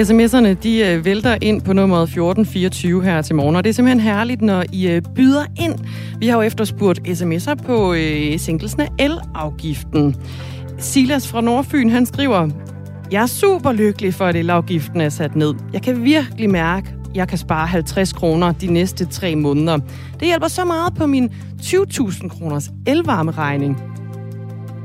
SMS'erne, 0.00 0.54
de 0.54 0.78
øh, 0.78 1.04
vælter 1.04 1.36
ind 1.40 1.62
på 1.62 1.72
nummeret 1.72 2.02
1424 2.02 3.04
her 3.04 3.22
til 3.22 3.34
morgen, 3.34 3.56
og 3.56 3.64
det 3.64 3.70
er 3.70 3.74
simpelthen 3.74 4.00
herligt, 4.00 4.42
når 4.42 4.64
I 4.72 4.88
øh, 4.88 5.02
byder 5.14 5.44
ind. 5.60 5.74
Vi 6.18 6.28
har 6.28 6.36
jo 6.36 6.42
efterspurgt 6.42 7.00
sms'er 7.08 7.54
på 7.54 7.94
øh, 7.94 8.38
sænkelsen 8.38 8.80
af 8.80 8.88
elafgiften. 8.98 10.16
Silas 10.78 11.28
fra 11.28 11.40
Nordfyn, 11.40 11.90
han 11.90 12.06
skriver, 12.06 12.48
Jeg 13.12 13.22
er 13.22 13.26
super 13.26 13.72
lykkelig 13.72 14.14
for, 14.14 14.26
at 14.26 14.36
elafgiften 14.36 15.00
er 15.00 15.08
sat 15.08 15.36
ned. 15.36 15.54
Jeg 15.72 15.82
kan 15.82 16.04
virkelig 16.04 16.50
mærke, 16.50 16.88
at 17.10 17.16
jeg 17.16 17.28
kan 17.28 17.38
spare 17.38 17.66
50 17.66 18.12
kroner 18.12 18.52
de 18.52 18.72
næste 18.72 19.04
tre 19.04 19.36
måneder. 19.36 19.78
Det 20.20 20.28
hjælper 20.28 20.48
så 20.48 20.64
meget 20.64 20.94
på 20.94 21.06
min 21.06 21.30
20.000 21.62 22.28
kroners 22.28 22.70
elvarmeregning 22.86 23.99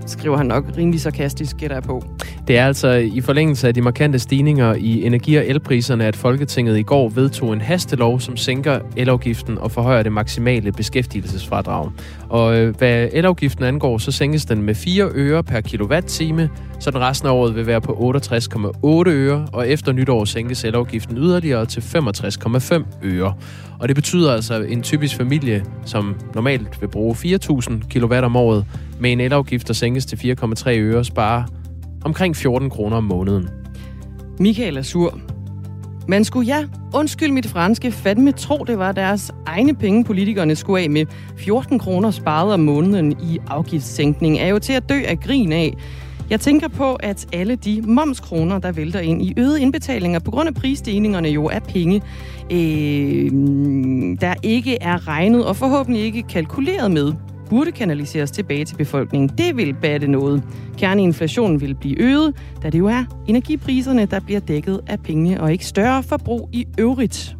skriver 0.05 0.37
han 0.37 0.45
nok 0.45 0.65
rimelig 0.77 1.01
sarkastisk, 1.01 1.57
gætter 1.57 1.75
jeg 1.75 1.83
på. 1.83 2.03
Det 2.47 2.57
er 2.57 2.65
altså 2.65 2.89
i 2.91 3.21
forlængelse 3.21 3.67
af 3.67 3.73
de 3.73 3.81
markante 3.81 4.19
stigninger 4.19 4.73
i 4.73 5.03
energi- 5.05 5.35
og 5.35 5.45
elpriserne, 5.45 6.05
at 6.05 6.15
Folketinget 6.15 6.77
i 6.77 6.81
går 6.81 7.09
vedtog 7.09 7.53
en 7.53 7.61
hastelov, 7.61 8.19
som 8.19 8.37
sænker 8.37 8.79
elafgiften 8.95 9.57
og 9.57 9.71
forhøjer 9.71 10.03
det 10.03 10.11
maksimale 10.11 10.71
beskæftigelsesfradrag. 10.71 11.91
Og 12.29 12.57
øh, 12.57 12.75
hvad 12.77 13.09
elafgiften 13.11 13.63
angår, 13.63 13.97
så 13.97 14.11
sænkes 14.11 14.45
den 14.45 14.61
med 14.61 14.75
4 14.75 15.09
øre 15.13 15.43
per 15.43 15.61
kilowatt-time, 15.61 16.49
så 16.79 16.91
den 16.91 16.99
resten 16.99 17.29
af 17.29 17.33
året 17.33 17.55
vil 17.55 17.67
være 17.67 17.81
på 17.81 17.91
68,8 17.91 19.09
øre, 19.09 19.47
og 19.53 19.69
efter 19.69 19.91
nytår 19.91 20.25
sænkes 20.25 20.63
elafgiften 20.63 21.17
yderligere 21.17 21.65
til 21.65 21.81
65,5 21.81 22.83
øre. 23.03 23.33
Og 23.85 23.89
det 23.89 23.95
betyder 23.95 24.33
altså, 24.33 24.53
at 24.53 24.71
en 24.71 24.83
typisk 24.83 25.15
familie, 25.15 25.65
som 25.85 26.15
normalt 26.35 26.81
vil 26.81 26.87
bruge 26.87 27.15
4.000 27.15 27.73
kW 27.89 28.13
om 28.13 28.35
året, 28.35 28.65
med 28.99 29.11
en 29.11 29.19
elafgift, 29.19 29.67
der 29.67 29.73
sænkes 29.73 30.05
til 30.05 30.35
4,3 30.41 30.69
øre, 30.69 31.05
sparer 31.05 31.43
omkring 32.05 32.35
14 32.35 32.69
kroner 32.69 32.97
om 32.97 33.03
måneden. 33.03 33.49
Michael 34.39 34.77
er 34.77 34.81
sur. 34.81 35.19
Man 36.07 36.23
skulle, 36.23 36.47
ja, 36.47 36.63
undskyld 36.93 37.31
mit 37.31 37.47
franske, 37.47 37.91
fandme 37.91 38.31
tro, 38.31 38.63
det 38.67 38.79
var 38.79 38.91
deres 38.91 39.31
egne 39.45 39.75
penge, 39.75 40.03
politikerne 40.03 40.55
skulle 40.55 40.83
af 40.83 40.89
med. 40.89 41.05
14 41.37 41.79
kroner 41.79 42.11
sparet 42.11 42.53
om 42.53 42.59
måneden 42.59 43.11
i 43.11 43.39
afgiftssænkning 43.47 44.39
er 44.39 44.47
jo 44.47 44.59
til 44.59 44.73
at 44.73 44.89
dø 44.89 45.01
af 45.07 45.19
grin 45.19 45.51
af. 45.51 45.73
Jeg 46.29 46.39
tænker 46.39 46.67
på, 46.67 46.95
at 46.95 47.27
alle 47.33 47.55
de 47.55 47.81
momskroner, 47.81 48.59
der 48.59 48.71
vælter 48.71 48.99
ind 48.99 49.21
i 49.21 49.33
øgede 49.37 49.61
indbetalinger 49.61 50.19
på 50.19 50.31
grund 50.31 50.47
af 50.47 50.53
prisstigningerne 50.53 51.29
jo 51.29 51.45
er 51.45 51.59
penge, 51.59 52.01
øh, 52.51 53.31
der 54.21 54.33
ikke 54.43 54.77
er 54.81 55.07
regnet 55.07 55.45
og 55.45 55.55
forhåbentlig 55.55 56.03
ikke 56.03 56.23
kalkuleret 56.23 56.91
med 56.91 57.13
burde 57.49 57.71
kanaliseres 57.71 58.31
tilbage 58.31 58.65
til 58.65 58.75
befolkningen. 58.75 59.29
Det 59.37 59.57
vil 59.57 59.73
batte 59.81 60.07
noget. 60.07 60.43
Kerneinflationen 60.77 61.61
vil 61.61 61.75
blive 61.75 62.01
øget, 62.01 62.35
da 62.63 62.69
det 62.69 62.79
jo 62.79 62.85
er 62.85 63.03
energipriserne, 63.27 64.05
der 64.05 64.19
bliver 64.19 64.39
dækket 64.39 64.79
af 64.87 64.99
penge 64.99 65.41
og 65.41 65.51
ikke 65.51 65.65
større 65.65 66.03
forbrug 66.03 66.49
i 66.53 66.65
øvrigt. 66.79 67.35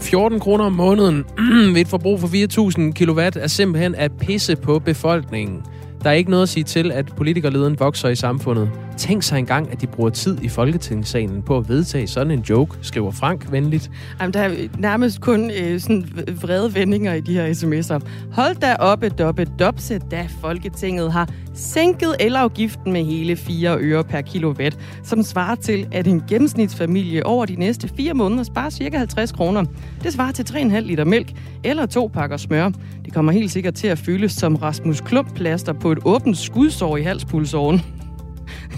14 0.00 0.40
kroner 0.40 0.64
om 0.64 0.72
måneden 0.72 1.24
ved 1.74 1.80
et 1.80 1.88
forbrug 1.88 2.20
for 2.20 2.28
4.000 2.28 3.04
kW 3.04 3.20
er 3.20 3.46
simpelthen 3.46 3.94
at 3.94 4.12
pisse 4.20 4.56
på 4.56 4.78
befolkningen. 4.78 5.62
Der 6.04 6.10
er 6.10 6.14
ikke 6.14 6.30
noget 6.30 6.42
at 6.42 6.48
sige 6.48 6.64
til, 6.64 6.92
at 6.92 7.12
politikerleden 7.16 7.80
vokser 7.80 8.08
i 8.08 8.16
samfundet. 8.16 8.70
Tænk 8.96 9.22
sig 9.22 9.38
engang, 9.38 9.72
at 9.72 9.80
de 9.80 9.86
bruger 9.86 10.10
tid 10.10 10.38
i 10.42 10.48
Folketingssalen 10.48 11.42
på 11.42 11.56
at 11.56 11.68
vedtage 11.68 12.06
sådan 12.06 12.30
en 12.30 12.40
joke, 12.40 12.78
skriver 12.82 13.10
Frank 13.10 13.52
venligt. 13.52 13.90
Jamen, 14.20 14.32
der 14.34 14.40
er 14.40 14.50
nærmest 14.78 15.20
kun 15.20 15.50
øh, 15.50 15.80
sådan 15.80 16.08
vrede 16.40 16.74
vendinger 16.74 17.14
i 17.14 17.20
de 17.20 17.34
her 17.34 17.52
sms'er. 17.52 18.06
Hold 18.32 18.56
da 18.56 18.76
oppe, 18.78 19.08
doppe, 19.08 19.44
dopse, 19.58 19.98
da 20.10 20.28
Folketinget 20.40 21.12
har 21.12 21.28
sænket 21.60 22.16
elafgiften 22.20 22.92
med 22.92 23.04
hele 23.04 23.36
4 23.36 23.78
øre 23.78 24.04
per 24.04 24.20
kilowatt, 24.20 24.78
som 25.04 25.22
svarer 25.22 25.54
til, 25.54 25.86
at 25.92 26.06
en 26.06 26.22
gennemsnitsfamilie 26.28 27.26
over 27.26 27.46
de 27.46 27.56
næste 27.56 27.88
fire 27.96 28.14
måneder 28.14 28.42
sparer 28.42 28.70
ca. 28.70 28.98
50 28.98 29.32
kroner. 29.32 29.64
Det 30.02 30.12
svarer 30.12 30.32
til 30.32 30.42
3,5 30.42 30.78
liter 30.78 31.04
mælk 31.04 31.32
eller 31.64 31.86
to 31.86 32.10
pakker 32.14 32.36
smør. 32.36 32.70
Det 33.04 33.14
kommer 33.14 33.32
helt 33.32 33.50
sikkert 33.50 33.74
til 33.74 33.86
at 33.86 33.98
føles 33.98 34.32
som 34.32 34.56
Rasmus 34.56 35.00
Klump-plaster 35.00 35.72
på 35.72 35.92
et 35.92 35.98
åbent 36.04 36.38
skudsår 36.38 36.96
i 36.96 37.02
halspulsåren. 37.02 37.80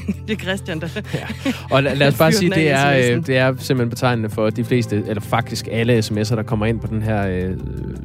det 0.28 0.34
er 0.34 0.43
Christian, 0.43 0.81
der... 0.81 0.88
Ja. 1.14 1.53
Og 1.70 1.82
lad, 1.82 1.97
lad 1.97 2.09
os 2.09 2.19
bare 2.25 2.32
sige, 2.32 2.50
det 2.50 2.70
er, 2.70 3.16
øh, 3.16 3.26
det 3.26 3.37
er 3.37 3.54
simpelthen 3.59 3.91
betegnende 3.91 4.31
for 4.31 4.50
de 4.50 4.64
fleste, 4.64 5.03
eller 5.06 5.20
faktisk 5.20 5.69
alle 5.70 5.99
sms'er, 5.99 6.34
der 6.34 6.43
kommer 6.43 6.66
ind 6.66 6.81
på 6.81 6.87
den 6.87 7.03
her 7.03 7.28
øh, 7.28 7.54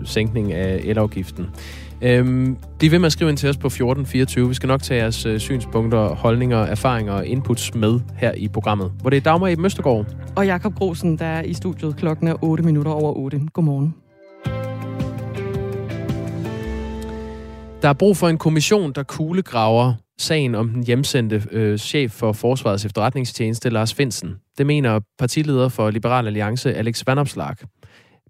sænkning 0.05 0.53
af 0.53 0.81
elafgiften. 0.83 1.45
Øhm, 2.01 2.57
de 2.81 2.91
vil 2.91 3.05
at 3.05 3.11
skrive 3.11 3.29
ind 3.29 3.37
til 3.37 3.49
os 3.49 3.57
på 3.57 3.67
1424. 3.67 4.47
Vi 4.47 4.53
skal 4.53 4.67
nok 4.67 4.81
tage 4.81 5.01
jeres 5.01 5.25
øh, 5.25 5.39
synspunkter, 5.39 6.15
holdninger, 6.15 6.57
erfaringer 6.57 7.13
og 7.13 7.25
inputs 7.25 7.75
med 7.75 7.99
her 8.17 8.31
i 8.31 8.47
programmet. 8.47 8.91
Hvor 9.01 9.09
det 9.09 9.17
er 9.17 9.21
Dagmar 9.21 9.47
i 9.47 9.55
Møstergaard. 9.55 10.05
Og 10.35 10.45
Jakob 10.45 10.75
Grosen, 10.75 11.17
der 11.17 11.25
er 11.25 11.43
i 11.43 11.53
studiet. 11.53 11.97
Klokken 11.97 12.27
er 12.27 12.43
8 12.43 12.63
minutter 12.63 12.91
over 12.91 13.13
8. 13.13 13.41
Godmorgen. 13.53 13.95
Der 17.81 17.89
er 17.89 17.93
brug 17.93 18.17
for 18.17 18.27
en 18.27 18.37
kommission, 18.37 18.91
der 18.91 19.03
kuglegraver 19.03 19.93
sagen 20.17 20.55
om 20.55 20.69
den 20.69 20.83
hjemsendte 20.83 21.43
øh, 21.51 21.77
chef 21.77 22.11
for 22.11 22.31
Forsvarets 22.31 22.85
efterretningstjeneste, 22.85 23.69
Lars 23.69 23.93
Finsen. 23.93 24.35
Det 24.57 24.65
mener 24.65 24.99
partileder 25.19 25.69
for 25.69 25.89
Liberal 25.89 26.27
Alliance, 26.27 26.73
Alex 26.73 27.03
Vanopslag. 27.07 27.55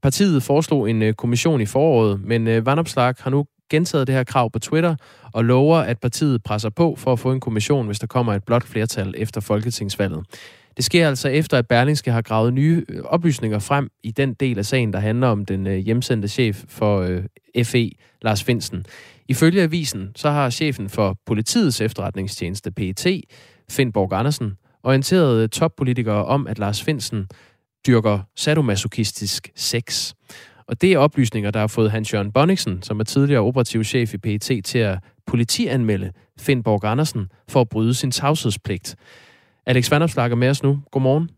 Partiet 0.02 0.44
foreslog 0.44 0.90
en 0.90 1.02
øh, 1.02 1.14
kommission 1.14 1.62
i 1.62 1.66
foråret, 1.66 2.22
men 2.24 2.48
øh, 2.48 2.66
Vanopslag 2.66 3.14
har 3.20 3.30
nu 3.30 3.46
gentaget 3.70 4.08
det 4.08 4.16
her 4.16 4.24
krav 4.24 4.52
på 4.52 4.60
Twitter 4.60 4.96
og 5.34 5.46
lover, 5.46 5.78
at 5.78 6.00
partiet 6.00 6.44
presser 6.44 6.70
på 6.70 6.96
for 6.98 7.14
at 7.14 7.20
få 7.20 7.32
en 7.32 7.40
kommission, 7.40 7.86
hvis 7.86 8.00
der 8.00 8.08
kommer 8.08 8.34
et 8.34 8.44
blot 8.44 8.64
flertal 8.64 9.14
efter 9.18 9.42
folketingsvalget. 9.42 10.26
Det 10.78 10.86
sker 10.86 11.08
altså 11.08 11.30
efter, 11.30 11.58
at 11.58 11.68
Berlingske 11.68 12.12
har 12.12 12.22
gravet 12.22 12.54
nye 12.54 12.86
øh, 12.90 13.02
oplysninger 13.04 13.60
frem 13.60 13.90
i 14.04 14.12
den 14.12 14.34
del 14.34 14.58
af 14.58 14.66
sagen, 14.66 14.94
der 14.94 15.00
handler 15.00 15.28
om 15.28 15.46
den 15.46 15.68
øh, 15.68 15.78
hjemsendte 15.78 16.28
chef 16.28 16.64
for 16.68 17.02
øh, 17.56 17.66
FE, 17.66 17.92
Lars 18.22 18.44
Finsen. 18.44 18.86
Ifølge 19.28 19.62
avisen, 19.62 20.12
så 20.16 20.30
har 20.30 20.50
chefen 20.50 20.90
for 20.90 21.18
politiets 21.26 21.82
efterretningstjeneste 21.82 22.72
PET, 22.72 23.08
Finn 23.70 23.92
Borg 23.92 24.14
Andersen, 24.14 24.54
orienteret 24.84 25.52
toppolitikere 25.52 26.26
om, 26.26 26.48
at 26.48 26.60
Lars 26.60 26.84
Finsen 26.84 27.28
dyrker 27.88 28.20
sadomasochistisk 28.36 29.50
sex. 29.56 30.14
Og 30.68 30.82
det 30.82 30.94
er 30.94 30.98
oplysninger, 30.98 31.52
der 31.52 31.60
har 31.60 31.68
fået 31.68 31.92
Hans-Jørgen 31.92 32.32
Bonniksen, 32.32 32.82
som 32.82 33.00
er 33.00 33.04
tidligere 33.04 33.42
operativ 33.42 33.84
chef 33.84 34.14
i 34.14 34.18
PET, 34.18 34.64
til 34.66 34.80
at 34.80 35.00
politianmelde 35.28 36.12
Finn 36.40 36.64
Borg 36.64 36.86
Andersen 36.86 37.30
for 37.50 37.62
at 37.62 37.70
bryde 37.70 37.94
sin 37.94 38.12
tavshedspligt. 38.12 38.96
Alex 39.66 39.92
Vandopslag 39.92 40.32
er 40.32 40.36
med 40.36 40.50
os 40.50 40.64
nu. 40.64 40.80
Godmorgen. 40.92 41.30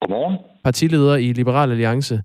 Godmorgen. 0.00 0.38
Partileder 0.64 1.16
i 1.16 1.32
Liberal 1.32 1.70
Alliance. 1.70 2.22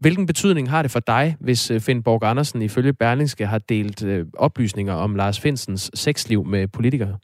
Hvilken 0.00 0.26
betydning 0.26 0.70
har 0.70 0.82
det 0.82 0.90
for 0.90 1.00
dig, 1.00 1.36
hvis 1.40 1.70
øh, 1.70 1.80
Finn 1.80 2.02
Borg 2.02 2.24
Andersen 2.24 2.62
ifølge 2.62 2.92
Berlingske 2.92 3.46
har 3.46 3.58
delt 3.58 4.04
øh, 4.06 4.26
oplysninger 4.38 4.94
om 4.94 5.14
Lars 5.14 5.40
Finsens 5.40 5.90
sexliv 5.94 6.44
med 6.44 6.68
politikere? 6.68 7.18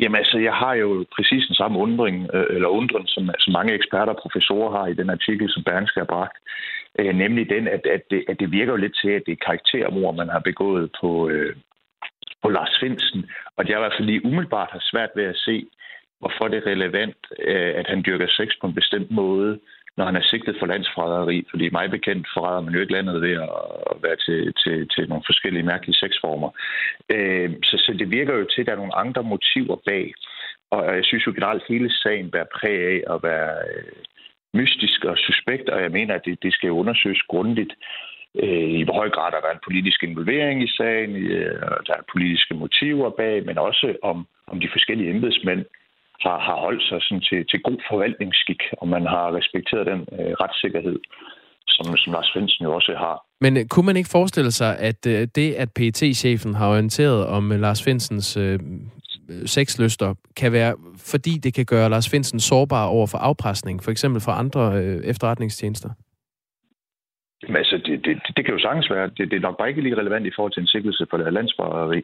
Jamen 0.00 0.16
altså, 0.16 0.38
jeg 0.38 0.54
har 0.62 0.74
jo 0.74 1.04
præcis 1.16 1.46
den 1.46 1.54
samme 1.54 1.78
undring, 1.78 2.16
øh, 2.34 2.46
eller 2.56 2.68
undren, 2.68 3.06
som, 3.06 3.30
som 3.38 3.52
mange 3.52 3.72
eksperter 3.74 4.12
og 4.12 4.20
professorer 4.22 4.70
har 4.78 4.86
i 4.86 4.94
den 4.94 5.10
artikel, 5.10 5.46
som 5.50 5.64
Berlingske 5.64 6.00
har 6.00 6.10
bragt. 6.14 6.36
Øh, 6.98 7.14
nemlig 7.14 7.50
den, 7.50 7.68
at, 7.68 7.86
at, 7.86 8.02
det, 8.10 8.24
at 8.28 8.40
det 8.40 8.52
virker 8.52 8.72
jo 8.72 8.76
lidt 8.76 8.96
til, 9.02 9.10
at 9.10 9.22
det 9.26 9.32
er 9.32 9.44
karaktermord, 9.46 10.14
man 10.14 10.28
har 10.28 10.38
begået 10.38 10.90
på, 11.00 11.28
øh, 11.28 11.56
på 12.42 12.48
Lars 12.48 12.78
Finsen. 12.80 13.30
Og 13.56 13.68
jeg 13.68 13.76
i 13.76 13.82
hvert 13.82 13.94
fald 13.96 14.08
lige 14.08 14.24
umiddelbart 14.24 14.70
har 14.72 14.82
svært 14.90 15.10
ved 15.16 15.24
at 15.24 15.36
se, 15.36 15.66
hvorfor 16.20 16.48
det 16.48 16.58
er 16.58 16.70
relevant, 16.70 17.16
øh, 17.38 17.72
at 17.80 17.86
han 17.86 18.02
dyrker 18.06 18.26
sex 18.28 18.48
på 18.60 18.66
en 18.66 18.74
bestemt 18.74 19.10
måde, 19.10 19.58
når 19.96 20.04
han 20.04 20.16
er 20.16 20.22
sigtet 20.22 20.56
for 20.58 20.66
landsforræderi, 20.66 21.46
fordi 21.50 21.70
mig 21.70 21.90
bekendt 21.90 22.26
forræder 22.34 22.60
man 22.60 22.74
jo 22.74 22.80
ikke 22.80 22.92
landet 22.92 23.22
ved 23.22 23.32
at 23.90 23.96
være 24.02 24.16
til, 24.16 24.54
til, 24.62 24.88
til 24.88 25.08
nogle 25.08 25.24
forskellige 25.26 25.62
mærkelige 25.62 26.00
sexformer. 26.02 26.50
Øh, 27.14 27.50
så, 27.62 27.76
så 27.84 27.94
det 27.98 28.10
virker 28.10 28.34
jo 28.34 28.44
til, 28.44 28.60
at 28.60 28.66
der 28.66 28.72
er 28.72 28.82
nogle 28.82 28.96
andre 28.96 29.22
motiver 29.22 29.76
bag. 29.86 30.14
Og 30.70 30.96
jeg 30.96 31.04
synes 31.04 31.26
jo 31.26 31.32
generelt, 31.32 31.62
at 31.62 31.68
hele 31.68 31.90
sagen 32.02 32.30
bærer 32.30 32.54
præg 32.58 32.78
af 32.92 33.14
at 33.14 33.22
være 33.22 33.54
øh, 33.74 33.92
mystisk 34.54 35.04
og 35.04 35.16
suspekt, 35.18 35.68
og 35.68 35.82
jeg 35.82 35.90
mener, 35.90 36.14
at 36.14 36.24
det, 36.24 36.42
det 36.42 36.52
skal 36.54 36.70
undersøges 36.70 37.22
grundigt. 37.32 37.72
Øh, 38.42 38.70
I 38.80 38.82
hvor 38.82 38.94
høj 38.94 39.10
grad 39.10 39.30
der 39.32 39.48
er 39.48 39.54
en 39.54 39.66
politisk 39.68 40.02
involvering 40.02 40.62
i 40.62 40.68
sagen, 40.78 41.16
øh, 41.16 41.60
der 41.86 41.94
er 41.98 42.10
politiske 42.12 42.54
motiver 42.54 43.10
bag, 43.10 43.46
men 43.46 43.58
også 43.58 43.96
om, 44.02 44.26
om 44.46 44.60
de 44.60 44.68
forskellige 44.72 45.10
embedsmænd 45.10 45.64
har, 46.24 46.38
har 46.48 46.56
holdt 46.66 46.82
sig 46.88 46.98
sådan 47.02 47.24
til, 47.28 47.40
til 47.50 47.60
god 47.62 47.78
forvaltningsskik, 47.90 48.62
og 48.80 48.88
man 48.88 49.04
har 49.06 49.36
respekteret 49.38 49.86
den 49.86 50.00
øh, 50.18 50.32
retssikkerhed, 50.42 50.98
som, 51.74 51.96
som 51.96 52.12
Lars 52.12 52.26
Svendsen 52.26 52.64
jo 52.64 52.74
også 52.74 52.92
har. 53.04 53.16
Men 53.40 53.56
øh, 53.56 53.64
kunne 53.70 53.86
man 53.86 53.96
ikke 53.96 54.14
forestille 54.18 54.52
sig, 54.52 54.78
at 54.78 55.00
øh, 55.06 55.28
det, 55.36 55.48
at 55.62 55.68
pt 55.78 56.00
chefen 56.22 56.54
har 56.54 56.68
orienteret 56.74 57.26
om 57.26 57.52
øh, 57.52 57.60
Lars 57.60 57.84
Finsens 57.84 58.36
øh, 58.36 58.58
Øh, 59.30 59.46
sexlyster, 59.46 60.14
kan 60.36 60.52
være, 60.52 60.74
fordi 60.96 61.30
det 61.44 61.54
kan 61.54 61.64
gøre 61.64 61.90
Lars 61.90 62.10
Finsen 62.10 62.40
sårbar 62.40 62.86
over 62.86 63.06
for 63.06 63.18
afpresning, 63.18 63.82
for 63.82 63.90
eksempel 63.90 64.20
fra 64.20 64.38
andre 64.38 64.62
øh, 64.82 65.00
efterretningstjenester? 65.04 65.90
Jamen, 67.42 67.56
altså, 67.56 67.76
det, 67.86 68.04
det, 68.04 68.14
det 68.36 68.44
kan 68.44 68.54
jo 68.54 68.60
sagtens 68.60 68.90
være. 68.90 69.06
Det, 69.16 69.30
det 69.30 69.36
er 69.36 69.46
nok 69.46 69.58
bare 69.58 69.68
ikke 69.68 69.82
lige 69.82 70.00
relevant 70.00 70.26
i 70.26 70.34
forhold 70.36 70.52
til 70.52 70.60
en 70.60 70.74
sikkelse 70.74 71.06
for 71.10 71.16
det 71.16 71.32
landsforræderi. 71.32 72.02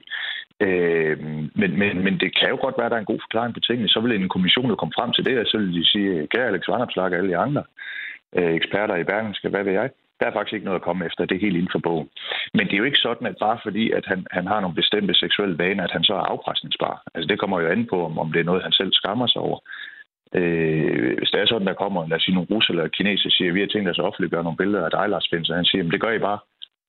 Øh, 0.60 1.18
men, 1.60 1.70
men, 1.80 2.04
men 2.04 2.14
det 2.22 2.30
kan 2.38 2.48
jo 2.50 2.58
godt 2.60 2.74
være, 2.78 2.86
at 2.86 2.90
der 2.90 2.96
er 2.96 3.04
en 3.04 3.12
god 3.12 3.20
forklaring 3.26 3.54
på 3.54 3.60
tingene. 3.60 3.88
Så 3.88 4.00
vil 4.00 4.12
en 4.12 4.28
kommission 4.28 4.70
jo 4.70 4.76
komme 4.76 4.96
frem 4.98 5.12
til 5.12 5.24
det, 5.24 5.38
og 5.38 5.46
så 5.46 5.58
vil 5.58 5.74
de 5.74 5.84
sige, 5.92 6.26
kære 6.26 6.46
Alex 6.46 6.68
Vandopslag 6.68 7.12
og 7.12 7.18
alle 7.18 7.30
de 7.30 7.36
andre 7.46 7.62
øh, 8.36 8.54
eksperter 8.58 8.96
i 8.96 9.04
Bergen, 9.04 9.34
skal 9.34 9.50
hvad 9.50 9.64
ved 9.64 9.72
jeg? 9.72 9.90
Der 10.20 10.26
er 10.26 10.32
faktisk 10.32 10.54
ikke 10.54 10.64
noget 10.64 10.80
at 10.80 10.86
komme 10.88 11.06
efter. 11.06 11.24
Det 11.24 11.36
er 11.36 11.46
helt 11.46 11.56
inden 11.56 11.74
for 11.74 11.78
bogen. 11.78 12.08
Men 12.54 12.66
det 12.66 12.74
er 12.74 12.82
jo 12.82 12.90
ikke 12.90 13.04
sådan, 13.06 13.26
at 13.26 13.36
bare 13.40 13.58
fordi, 13.62 13.90
at 13.90 14.06
han, 14.06 14.26
han 14.30 14.46
har 14.46 14.60
nogle 14.60 14.74
bestemte 14.74 15.14
seksuelle 15.14 15.58
vaner, 15.58 15.84
at 15.84 15.92
han 15.96 16.04
så 16.04 16.14
er 16.14 16.30
afpresningsbar. 16.32 17.02
Altså 17.14 17.28
det 17.28 17.38
kommer 17.38 17.60
jo 17.60 17.68
an 17.68 17.86
på, 17.86 18.04
om, 18.04 18.18
om 18.18 18.32
det 18.32 18.40
er 18.40 18.44
noget, 18.50 18.62
han 18.62 18.72
selv 18.72 18.92
skammer 18.92 19.26
sig 19.26 19.42
over. 19.42 19.58
Øh, 20.34 21.18
hvis 21.18 21.30
det 21.30 21.40
er 21.40 21.46
sådan, 21.46 21.66
der 21.66 21.82
kommer, 21.82 22.08
lad 22.08 22.16
os 22.16 22.22
sige, 22.22 22.34
nogle 22.34 22.48
russer 22.50 22.72
eller 22.72 22.88
kineser 22.88 23.30
siger, 23.30 23.52
vi 23.52 23.60
har 23.60 23.66
tænkt 23.66 23.88
os 23.90 23.98
at 23.98 24.04
offentliggøre 24.04 24.44
nogle 24.44 24.56
billeder 24.56 24.84
af 24.84 24.90
dig, 24.90 25.08
Lars 25.08 25.28
Finds, 25.30 25.48
han 25.48 25.64
siger, 25.64 25.80
jamen 25.80 25.92
det 25.92 26.00
gør 26.00 26.12
I 26.12 26.18
bare. 26.18 26.38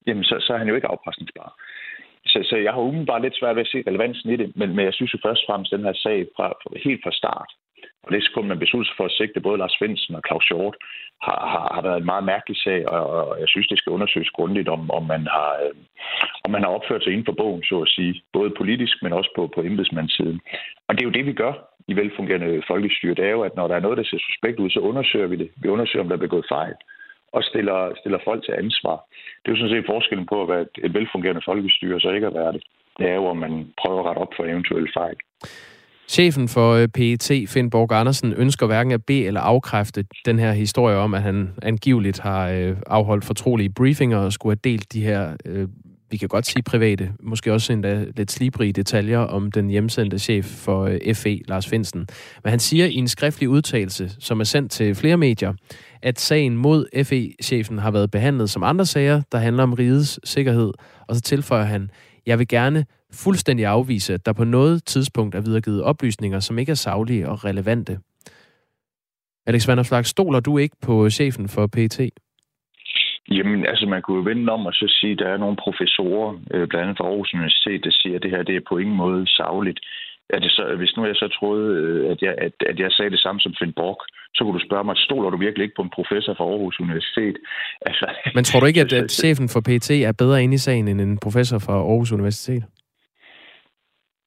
Jamen 0.06 0.24
så, 0.24 0.36
så 0.40 0.52
er 0.54 0.58
han 0.58 0.68
jo 0.68 0.74
ikke 0.74 0.92
afpresningsbar. 0.94 1.48
Så, 2.26 2.38
så 2.50 2.56
jeg 2.56 2.72
har 2.72 2.80
umiddelbart 2.80 3.22
lidt 3.22 3.38
svært 3.38 3.56
ved 3.56 3.66
at 3.66 3.72
se 3.72 3.82
relevansen 3.86 4.30
i 4.30 4.36
det, 4.36 4.56
men, 4.56 4.76
men 4.76 4.84
jeg 4.84 4.94
synes 4.94 5.14
jo 5.14 5.18
først 5.26 5.42
og 5.42 5.46
fremmest, 5.46 5.72
den 5.72 5.84
her 5.84 5.92
sag 5.92 6.26
fra, 6.36 6.48
fra, 6.62 6.70
helt 6.84 7.00
fra 7.04 7.12
start, 7.12 7.50
og 8.02 8.12
det 8.12 8.24
skulle 8.24 8.48
man 8.48 8.58
beslutte 8.58 8.88
sig 8.88 8.96
for 8.96 9.04
at 9.04 9.16
sigte 9.18 9.40
både 9.40 9.58
Lars 9.58 9.72
Svendsen 9.78 10.14
og 10.14 10.22
Claus 10.26 10.46
Hjort, 10.48 10.76
har, 11.26 11.40
har, 11.52 11.66
har 11.74 11.82
været 11.82 11.98
en 11.98 12.10
meget 12.12 12.24
mærkelig 12.24 12.56
sag, 12.56 12.88
og, 12.88 13.04
og 13.30 13.40
jeg 13.40 13.48
synes, 13.48 13.68
det 13.68 13.78
skal 13.78 13.92
undersøges 13.92 14.30
grundigt, 14.30 14.68
om, 14.68 14.90
om, 14.90 15.04
man 15.12 15.22
har, 15.36 15.50
øh, 15.64 15.74
om 16.44 16.50
man 16.50 16.62
har 16.62 16.70
opført 16.76 17.02
sig 17.02 17.12
inden 17.12 17.28
for 17.30 17.38
bogen, 17.42 17.62
så 17.62 17.76
at 17.80 17.88
sige, 17.88 18.22
både 18.32 18.50
politisk, 18.60 18.96
men 19.02 19.12
også 19.12 19.30
på, 19.36 19.42
på 19.54 19.60
embedsmandssiden. 19.62 20.40
Og 20.88 20.94
det 20.94 21.02
er 21.02 21.08
jo 21.08 21.16
det, 21.18 21.26
vi 21.26 21.32
gør 21.32 21.52
i 21.88 21.96
velfungerende 21.96 22.62
folkestyre. 22.66 23.14
Det 23.14 23.24
er 23.24 23.34
jo, 23.38 23.42
at 23.42 23.56
når 23.56 23.68
der 23.68 23.76
er 23.76 23.84
noget, 23.86 23.98
der 23.98 24.04
ser 24.04 24.18
suspekt 24.18 24.58
ud, 24.60 24.70
så 24.70 24.80
undersøger 24.80 25.26
vi 25.26 25.36
det. 25.36 25.50
Vi 25.62 25.68
undersøger, 25.68 26.02
om 26.02 26.08
der 26.08 26.16
er 26.16 26.26
begået 26.26 26.46
fejl 26.48 26.74
og 27.32 27.42
stiller, 27.44 27.94
stiller 28.00 28.18
folk 28.24 28.44
til 28.44 28.52
ansvar. 28.52 28.96
Det 29.40 29.46
er 29.48 29.52
jo 29.52 29.60
sådan 29.60 29.74
set 29.74 29.90
forskellen 29.92 30.26
på 30.26 30.42
at 30.42 30.48
være 30.48 30.60
et, 30.60 30.76
et 30.84 30.94
velfungerende 30.94 31.42
folkestyre, 31.44 31.94
og 31.94 32.00
så 32.00 32.10
ikke 32.10 32.26
at 32.26 32.34
være 32.34 32.52
det. 32.52 32.62
Det 32.98 33.06
er 33.08 33.14
jo, 33.14 33.26
om 33.26 33.36
man 33.36 33.72
prøver 33.82 34.00
at 34.00 34.06
rette 34.06 34.18
op 34.18 34.32
for 34.36 34.44
eventuelle 34.44 34.90
fejl. 34.94 35.16
Chefen 36.10 36.48
for 36.48 36.72
øh, 36.72 36.88
PET, 36.88 37.30
Finn 37.48 37.70
Borg 37.70 37.92
Andersen, 37.92 38.32
ønsker 38.32 38.66
hverken 38.66 38.92
at 38.92 39.04
bede 39.04 39.26
eller 39.26 39.40
afkræfte 39.40 40.04
den 40.24 40.38
her 40.38 40.52
historie 40.52 40.96
om, 40.96 41.14
at 41.14 41.22
han 41.22 41.50
angiveligt 41.62 42.20
har 42.20 42.48
øh, 42.48 42.76
afholdt 42.86 43.24
fortrolige 43.24 43.70
briefinger 43.70 44.18
og 44.18 44.32
skulle 44.32 44.50
have 44.50 44.72
delt 44.72 44.92
de 44.92 45.02
her, 45.02 45.36
øh, 45.44 45.68
vi 46.10 46.16
kan 46.16 46.28
godt 46.28 46.46
sige 46.46 46.62
private, 46.62 47.12
måske 47.22 47.52
også 47.52 47.72
endda 47.72 48.04
lidt 48.16 48.32
slibrige 48.32 48.72
detaljer 48.72 49.18
om 49.18 49.52
den 49.52 49.68
hjemsendte 49.68 50.18
chef 50.18 50.44
for 50.44 50.90
FE, 51.14 51.40
Lars 51.48 51.68
Finsen. 51.68 52.06
Men 52.44 52.50
han 52.50 52.58
siger 52.58 52.86
i 52.86 52.94
en 52.94 53.08
skriftlig 53.08 53.48
udtalelse, 53.48 54.10
som 54.18 54.40
er 54.40 54.44
sendt 54.44 54.72
til 54.72 54.94
flere 54.94 55.16
medier, 55.16 55.52
at 56.02 56.20
sagen 56.20 56.56
mod 56.56 57.04
FE-chefen 57.04 57.78
har 57.78 57.90
været 57.90 58.10
behandlet 58.10 58.50
som 58.50 58.62
andre 58.62 58.86
sager, 58.86 59.22
der 59.32 59.38
handler 59.38 59.62
om 59.62 59.72
rigets 59.72 60.20
sikkerhed, 60.24 60.72
og 61.08 61.14
så 61.14 61.20
tilføjer 61.20 61.64
han, 61.64 61.90
jeg 62.26 62.38
vil 62.38 62.48
gerne 62.48 62.84
fuldstændig 63.12 63.66
afvise, 63.66 64.14
at 64.14 64.26
der 64.26 64.32
på 64.32 64.44
noget 64.44 64.84
tidspunkt 64.84 65.34
er 65.34 65.40
videregivet 65.40 65.82
oplysninger, 65.82 66.40
som 66.40 66.58
ikke 66.58 66.70
er 66.70 66.82
savlige 66.86 67.28
og 67.28 67.44
relevante. 67.44 67.98
Alex 69.46 69.68
Vanderslag, 69.68 70.06
stoler 70.06 70.40
du 70.40 70.58
ikke 70.58 70.76
på 70.82 71.10
chefen 71.10 71.48
for 71.48 71.66
PT? 71.66 72.00
Jamen, 73.30 73.66
altså 73.66 73.86
man 73.86 74.02
kunne 74.02 74.16
jo 74.16 74.22
vende 74.30 74.52
om 74.52 74.66
og 74.66 74.72
så 74.72 74.86
sige, 75.00 75.12
at 75.12 75.18
der 75.18 75.28
er 75.28 75.36
nogle 75.36 75.56
professorer, 75.56 76.30
øh, 76.54 76.68
blandt 76.68 76.84
andet 76.84 76.98
fra 76.98 77.06
Aarhus 77.08 77.34
Universitet, 77.34 77.84
der 77.84 77.90
siger, 77.90 78.16
at 78.16 78.22
det 78.22 78.30
her 78.30 78.42
det 78.42 78.56
er 78.56 78.68
på 78.68 78.78
ingen 78.78 78.96
måde 78.96 79.26
savligt. 79.26 79.80
Er 80.34 80.38
det 80.38 80.50
så, 80.50 80.74
hvis 80.76 80.96
nu 80.96 81.06
jeg 81.06 81.16
så 81.16 81.28
troede, 81.38 81.66
øh, 81.80 82.10
at 82.12 82.22
jeg, 82.22 82.34
at, 82.46 82.52
at 82.70 82.78
jeg 82.78 82.90
sagde 82.90 83.10
det 83.10 83.20
samme 83.20 83.40
som 83.40 83.54
Finn 83.58 83.72
Borg, 83.72 84.00
så 84.34 84.44
kunne 84.44 84.58
du 84.58 84.66
spørge 84.68 84.84
mig, 84.84 84.96
stoler 84.96 85.30
du 85.30 85.36
virkelig 85.36 85.64
ikke 85.64 85.78
på 85.78 85.82
en 85.82 85.96
professor 85.98 86.34
fra 86.34 86.44
Aarhus 86.44 86.80
Universitet? 86.80 87.36
Altså, 87.86 88.06
Men 88.34 88.44
tror 88.44 88.60
du 88.60 88.66
ikke, 88.66 88.80
at, 88.80 88.92
at 89.00 89.10
chefen 89.10 89.48
for 89.48 89.60
PT 89.60 89.90
er 89.90 90.12
bedre 90.22 90.42
inde 90.42 90.54
i 90.54 90.64
sagen 90.66 90.88
end 90.88 91.00
en 91.00 91.18
professor 91.18 91.58
fra 91.58 91.72
Aarhus 91.72 92.12
Universitet? 92.12 92.64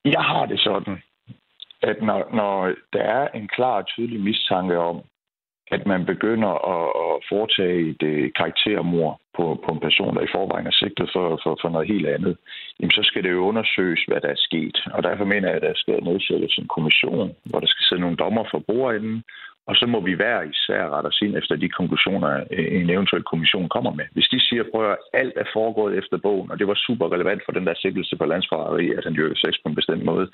Jeg 0.06 0.22
har 0.22 0.46
det 0.46 0.60
sådan, 0.60 1.02
at 1.82 2.02
når, 2.02 2.36
når 2.36 2.76
der 2.94 3.04
er 3.04 3.28
en 3.28 3.48
klar 3.48 3.78
og 3.78 3.88
tydelig 3.88 4.22
mistanke 4.22 4.78
om, 4.78 5.02
at 5.72 5.86
man 5.86 6.06
begynder 6.06 6.54
at, 6.76 6.88
at 7.06 7.14
foretage 7.30 7.90
et 7.90 8.04
øh, 8.04 8.32
karaktermord 8.36 9.20
på, 9.38 9.44
på 9.66 9.70
en 9.72 9.80
person, 9.80 10.16
der 10.16 10.22
i 10.22 10.34
forvejen 10.36 10.68
er 10.68 10.78
sigtet 10.82 11.10
for, 11.14 11.40
for, 11.44 11.58
for 11.62 11.70
noget 11.70 11.88
helt 11.88 12.08
andet, 12.08 12.38
jamen 12.80 12.92
så 12.92 13.04
skal 13.04 13.24
det 13.24 13.32
jo 13.32 13.48
undersøges, 13.50 14.04
hvad 14.08 14.22
der 14.22 14.28
er 14.28 14.46
sket. 14.48 14.78
Og 14.94 15.04
derfor 15.04 15.26
mener 15.26 15.48
jeg, 15.48 15.56
at 15.56 15.62
der 15.62 15.74
skal 15.76 16.04
nedsættes 16.04 16.58
en 16.58 16.68
kommission, 16.76 17.36
hvor 17.46 17.60
der 17.60 17.68
skal 17.68 17.84
sidde 17.86 18.02
nogle 18.02 18.18
dommer 18.18 18.46
for 18.52 18.60
bordenden, 18.68 19.24
og 19.68 19.76
så 19.76 19.86
må 19.86 20.00
vi 20.08 20.14
hver 20.14 20.42
især 20.42 20.90
rette 20.90 21.08
os 21.08 21.22
ind 21.22 21.36
efter 21.38 21.56
de 21.56 21.70
konklusioner, 21.70 22.30
øh, 22.52 22.68
en 22.82 22.90
eventuel 22.90 23.24
kommission 23.24 23.70
kommer 23.70 23.94
med. 23.94 24.06
Hvis 24.12 24.28
de 24.34 24.40
siger, 24.48 24.64
at 24.64 24.98
alt 25.14 25.36
er 25.38 25.48
foregået 25.54 25.98
efter 25.98 26.18
bogen, 26.18 26.52
og 26.52 26.60
det 26.60 26.68
var 26.68 26.84
super 26.88 27.14
relevant 27.14 27.42
for 27.46 27.52
den 27.52 27.66
der 27.68 27.74
sikkelse 27.78 28.16
på 28.18 28.26
landsforræderi, 28.26 28.88
at 28.98 29.04
han 29.04 29.16
dyrkede 29.16 29.40
sex 29.40 29.54
på 29.64 29.70
en 29.70 29.76
bestemt 29.76 30.04
måde, 30.06 30.28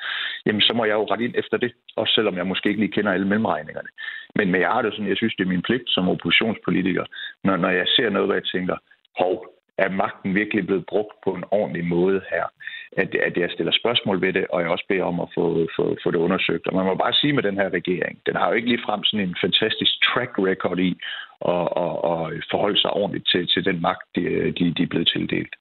jamen 0.45 0.61
så 0.61 0.73
må 0.73 0.85
jeg 0.85 0.93
jo 0.93 1.05
rette 1.05 1.25
ind 1.25 1.35
efter 1.37 1.57
det, 1.57 1.71
også 1.95 2.13
selvom 2.13 2.35
jeg 2.37 2.47
måske 2.47 2.69
ikke 2.69 2.81
lige 2.81 2.95
kender 2.95 3.11
alle 3.11 3.27
mellemregningerne. 3.27 3.89
Men, 4.35 4.51
men 4.51 4.61
jeg 4.61 4.69
har 4.69 4.81
det 4.81 4.93
sådan, 4.93 5.09
jeg 5.09 5.17
synes, 5.17 5.35
det 5.35 5.43
er 5.43 5.53
min 5.55 5.67
pligt 5.67 5.87
som 5.87 6.09
oppositionspolitiker, 6.09 7.05
når, 7.43 7.57
når 7.57 7.69
jeg 7.69 7.87
ser 7.87 8.09
noget, 8.09 8.27
hvor 8.27 8.35
jeg 8.35 8.47
tænker, 8.53 8.75
hov, 9.19 9.33
er 9.77 9.89
magten 9.89 10.35
virkelig 10.35 10.65
blevet 10.65 10.85
brugt 10.85 11.15
på 11.23 11.29
en 11.33 11.43
ordentlig 11.51 11.85
måde 11.85 12.21
her? 12.31 12.45
At, 12.97 13.15
at 13.15 13.37
jeg 13.37 13.49
stiller 13.51 13.71
spørgsmål 13.71 14.21
ved 14.21 14.33
det, 14.33 14.45
og 14.49 14.61
jeg 14.61 14.69
også 14.69 14.85
beder 14.89 15.03
om 15.03 15.19
at 15.19 15.29
få, 15.35 15.67
få, 15.75 15.97
få 16.03 16.11
det 16.11 16.17
undersøgt. 16.17 16.67
Og 16.67 16.75
man 16.75 16.85
må 16.85 16.95
bare 16.95 17.13
sige 17.13 17.33
med 17.33 17.43
den 17.43 17.55
her 17.55 17.69
regering, 17.69 18.19
den 18.25 18.35
har 18.35 18.47
jo 18.47 18.53
ikke 18.53 18.69
ligefrem 18.69 19.03
sådan 19.03 19.27
en 19.27 19.35
fantastisk 19.41 19.93
track 20.03 20.31
record 20.37 20.79
i 20.79 20.91
at, 21.53 21.67
at, 21.83 21.95
at 22.11 22.21
forholde 22.51 22.79
sig 22.81 22.91
ordentligt 22.91 23.27
til, 23.31 23.47
til 23.47 23.65
den 23.65 23.81
magt, 23.81 24.07
de, 24.15 24.21
de, 24.57 24.73
de 24.77 24.83
er 24.83 24.91
blevet 24.93 25.07
tildelt. 25.07 25.55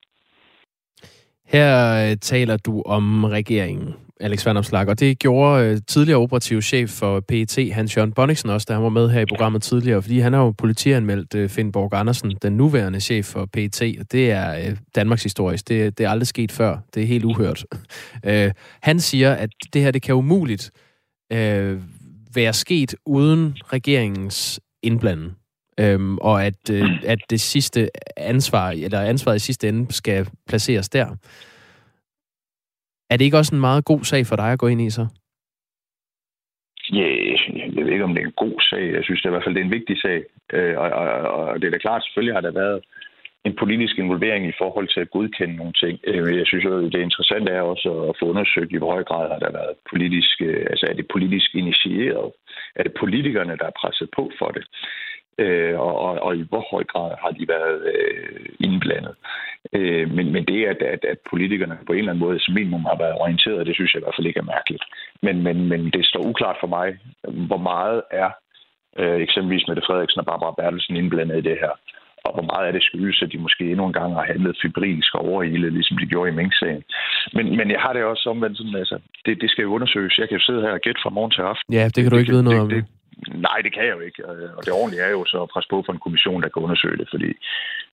Her 1.48 1.94
øh, 2.10 2.16
taler 2.16 2.56
du 2.56 2.82
om 2.86 3.24
regeringen. 3.24 3.94
Alex 4.20 4.46
Vandomslag, 4.46 4.88
og 4.88 5.00
det 5.00 5.18
gjorde 5.18 5.64
øh, 5.64 5.78
tidligere 5.86 6.18
operativ 6.18 6.62
chef 6.62 6.90
for 6.90 7.20
PET, 7.20 7.72
Hans 7.72 7.96
Jørgen 7.96 8.12
Bonniksen 8.12 8.50
også, 8.50 8.66
da 8.68 8.72
han 8.72 8.82
var 8.82 8.88
med 8.88 9.10
her 9.10 9.20
i 9.20 9.24
programmet 9.26 9.62
tidligere, 9.62 10.02
fordi 10.02 10.18
han 10.18 10.32
har 10.32 10.40
jo 10.40 10.50
politianmeldt 10.50 11.34
øh, 11.34 11.48
Finn 11.48 11.72
Borg 11.72 11.94
Andersen, 11.94 12.36
den 12.42 12.56
nuværende 12.56 13.00
chef 13.00 13.26
for 13.26 13.48
PET, 13.52 13.82
og 14.00 14.12
det 14.12 14.30
er 14.30 14.74
Danmarks 14.94 15.22
historisk. 15.22 15.68
Det, 15.68 15.98
det 15.98 16.06
er 16.06 16.10
aldrig 16.10 16.26
sket 16.26 16.52
før. 16.52 16.78
Det 16.94 17.02
er 17.02 17.06
helt 17.06 17.24
uhørt. 17.24 17.64
Han 18.88 19.00
siger, 19.00 19.32
at 19.32 19.50
det 19.72 19.82
her, 19.82 19.90
det 19.90 20.02
kan 20.02 20.14
umuligt 20.14 20.70
være 22.34 22.52
sket 22.52 22.94
uden 23.06 23.56
regeringens 23.72 24.60
indblanden. 24.82 25.37
Øhm, 25.80 26.18
og 26.18 26.44
at, 26.44 26.70
øh, 26.72 26.84
at 27.06 27.18
det 27.30 27.40
sidste 27.40 27.88
ansvar, 28.16 28.70
eller 28.70 29.00
ansvaret 29.00 29.36
i 29.36 29.46
sidste 29.46 29.68
ende 29.68 29.92
skal 29.92 30.26
placeres 30.48 30.88
der. 30.88 31.06
Er 33.10 33.16
det 33.16 33.24
ikke 33.24 33.38
også 33.38 33.54
en 33.54 33.60
meget 33.60 33.84
god 33.84 34.02
sag 34.04 34.26
for 34.26 34.36
dig 34.36 34.52
at 34.52 34.58
gå 34.58 34.66
ind 34.66 34.80
i 34.80 34.90
så? 34.90 35.06
Ja, 36.92 37.08
yeah, 37.08 37.76
jeg 37.76 37.84
ved 37.84 37.92
ikke, 37.92 38.04
om 38.04 38.14
det 38.14 38.22
er 38.22 38.26
en 38.26 38.42
god 38.44 38.60
sag. 38.70 38.92
Jeg 38.96 39.04
synes 39.04 39.20
det 39.20 39.26
er 39.26 39.30
i 39.32 39.36
hvert 39.36 39.44
fald, 39.44 39.54
det 39.54 39.60
er 39.60 39.64
en 39.64 39.78
vigtig 39.78 39.96
sag. 40.00 40.22
Øh, 40.52 40.78
og, 40.78 40.88
og, 40.90 41.08
og 41.30 41.60
det 41.60 41.66
er 41.66 41.70
da 41.70 41.78
klart, 41.78 42.04
selvfølgelig 42.04 42.34
har 42.34 42.40
der 42.40 42.60
været 42.62 42.80
en 43.44 43.54
politisk 43.62 43.98
involvering 43.98 44.42
i 44.48 44.58
forhold 44.62 44.88
til 44.88 45.00
at 45.00 45.10
godkende 45.10 45.56
nogle 45.56 45.72
ting. 45.82 45.94
Øh, 46.06 46.38
jeg 46.38 46.46
synes 46.46 46.64
jo, 46.64 46.72
det 46.94 47.00
interessante 47.00 47.52
er 47.52 47.62
også 47.62 47.88
at 48.08 48.16
få 48.20 48.24
undersøgt, 48.32 48.72
i 48.72 48.78
hvor 48.78 48.92
høj 48.92 49.04
grad 49.04 49.28
har 49.32 49.38
der 49.38 49.52
været 49.60 49.74
politisk, 49.90 50.36
øh, 50.40 50.66
altså 50.70 50.86
er 50.90 50.94
det 50.94 51.06
politisk 51.14 51.54
initieret? 51.54 52.32
Er 52.76 52.82
det 52.82 52.94
politikerne, 53.00 53.56
der 53.60 53.66
er 53.66 53.78
presset 53.80 54.08
på 54.16 54.30
for 54.38 54.48
det? 54.56 54.64
Øh, 55.38 55.80
og, 55.80 55.94
og, 56.04 56.12
og 56.26 56.36
i 56.36 56.42
hvor 56.48 56.64
høj 56.70 56.84
grad 56.84 57.10
har 57.22 57.30
de 57.30 57.48
været 57.48 57.78
øh, 57.94 58.46
indblandet. 58.60 59.14
Øh, 59.72 60.10
men, 60.16 60.32
men 60.32 60.44
det, 60.44 60.64
at, 60.64 60.80
at, 60.94 61.04
at 61.12 61.18
politikerne 61.30 61.78
på 61.86 61.92
en 61.92 61.98
eller 61.98 62.12
anden 62.12 62.26
måde 62.26 62.40
som 62.40 62.54
minimum 62.54 62.84
har 62.84 62.98
været 62.98 63.20
orienteret, 63.22 63.66
det 63.66 63.74
synes 63.74 63.94
jeg 63.94 64.00
i 64.00 64.04
hvert 64.04 64.16
fald 64.18 64.26
ikke 64.26 64.40
er 64.40 64.52
mærkeligt. 64.54 64.84
Men, 65.22 65.42
men, 65.42 65.68
men 65.68 65.90
det 65.90 66.06
står 66.06 66.22
uklart 66.30 66.56
for 66.60 66.70
mig, 66.76 66.88
hvor 67.48 67.62
meget 67.70 68.02
er 68.10 68.30
øh, 68.98 69.20
eksempelvis 69.26 69.68
Mette 69.68 69.82
Frederiksen 69.86 70.20
og 70.20 70.26
Barbara 70.26 70.54
Bertelsen 70.58 70.96
indblandet 70.96 71.38
i 71.38 71.48
det 71.50 71.58
her. 71.62 71.72
Og 72.26 72.32
hvor 72.34 72.46
meget 72.52 72.66
af 72.66 72.72
det 72.72 72.82
skyldes, 72.82 73.22
at 73.22 73.32
de 73.32 73.38
måske 73.38 73.64
endnu 73.70 73.86
en 73.86 73.98
gang 74.00 74.14
har 74.14 74.26
handlet 74.32 74.58
fibrilsk 74.62 75.14
og 75.14 75.24
overhældet, 75.30 75.72
ligesom 75.72 75.98
de 75.98 76.06
gjorde 76.06 76.30
i 76.30 76.34
Mink-sagen. 76.34 76.82
Men, 77.32 77.56
men 77.56 77.70
jeg 77.70 77.80
har 77.80 77.92
det 77.92 78.04
også 78.04 78.30
omvendt 78.30 78.56
sådan, 78.58 78.76
altså, 78.76 78.98
det, 79.26 79.40
det 79.42 79.50
skal 79.50 79.62
jo 79.62 79.74
undersøges. 79.76 80.18
Jeg 80.18 80.28
kan 80.28 80.38
jo 80.38 80.44
sidde 80.44 80.62
her 80.62 80.70
og 80.70 80.80
gætte 80.80 81.00
fra 81.02 81.10
morgen 81.10 81.30
til 81.30 81.42
aften. 81.42 81.74
Ja, 81.74 81.84
det 81.84 82.00
kan 82.02 82.10
du 82.10 82.18
ikke 82.18 82.32
vide 82.32 82.44
noget 82.48 82.60
om. 82.60 82.68
Det, 82.68 82.84
Nej, 83.46 83.58
det 83.64 83.72
kan 83.74 83.84
jeg 83.86 83.94
jo 83.96 84.00
ikke. 84.00 84.22
Øh, 84.22 84.50
og 84.56 84.64
det 84.64 84.72
ordentlige 84.72 85.02
er 85.02 85.10
jo 85.10 85.24
så 85.24 85.42
at 85.42 85.48
presse 85.52 85.68
på 85.70 85.82
for 85.86 85.92
en 85.92 85.98
kommission, 86.04 86.42
der 86.42 86.48
kan 86.48 86.62
undersøge 86.62 86.96
det, 86.96 87.08
fordi 87.10 87.30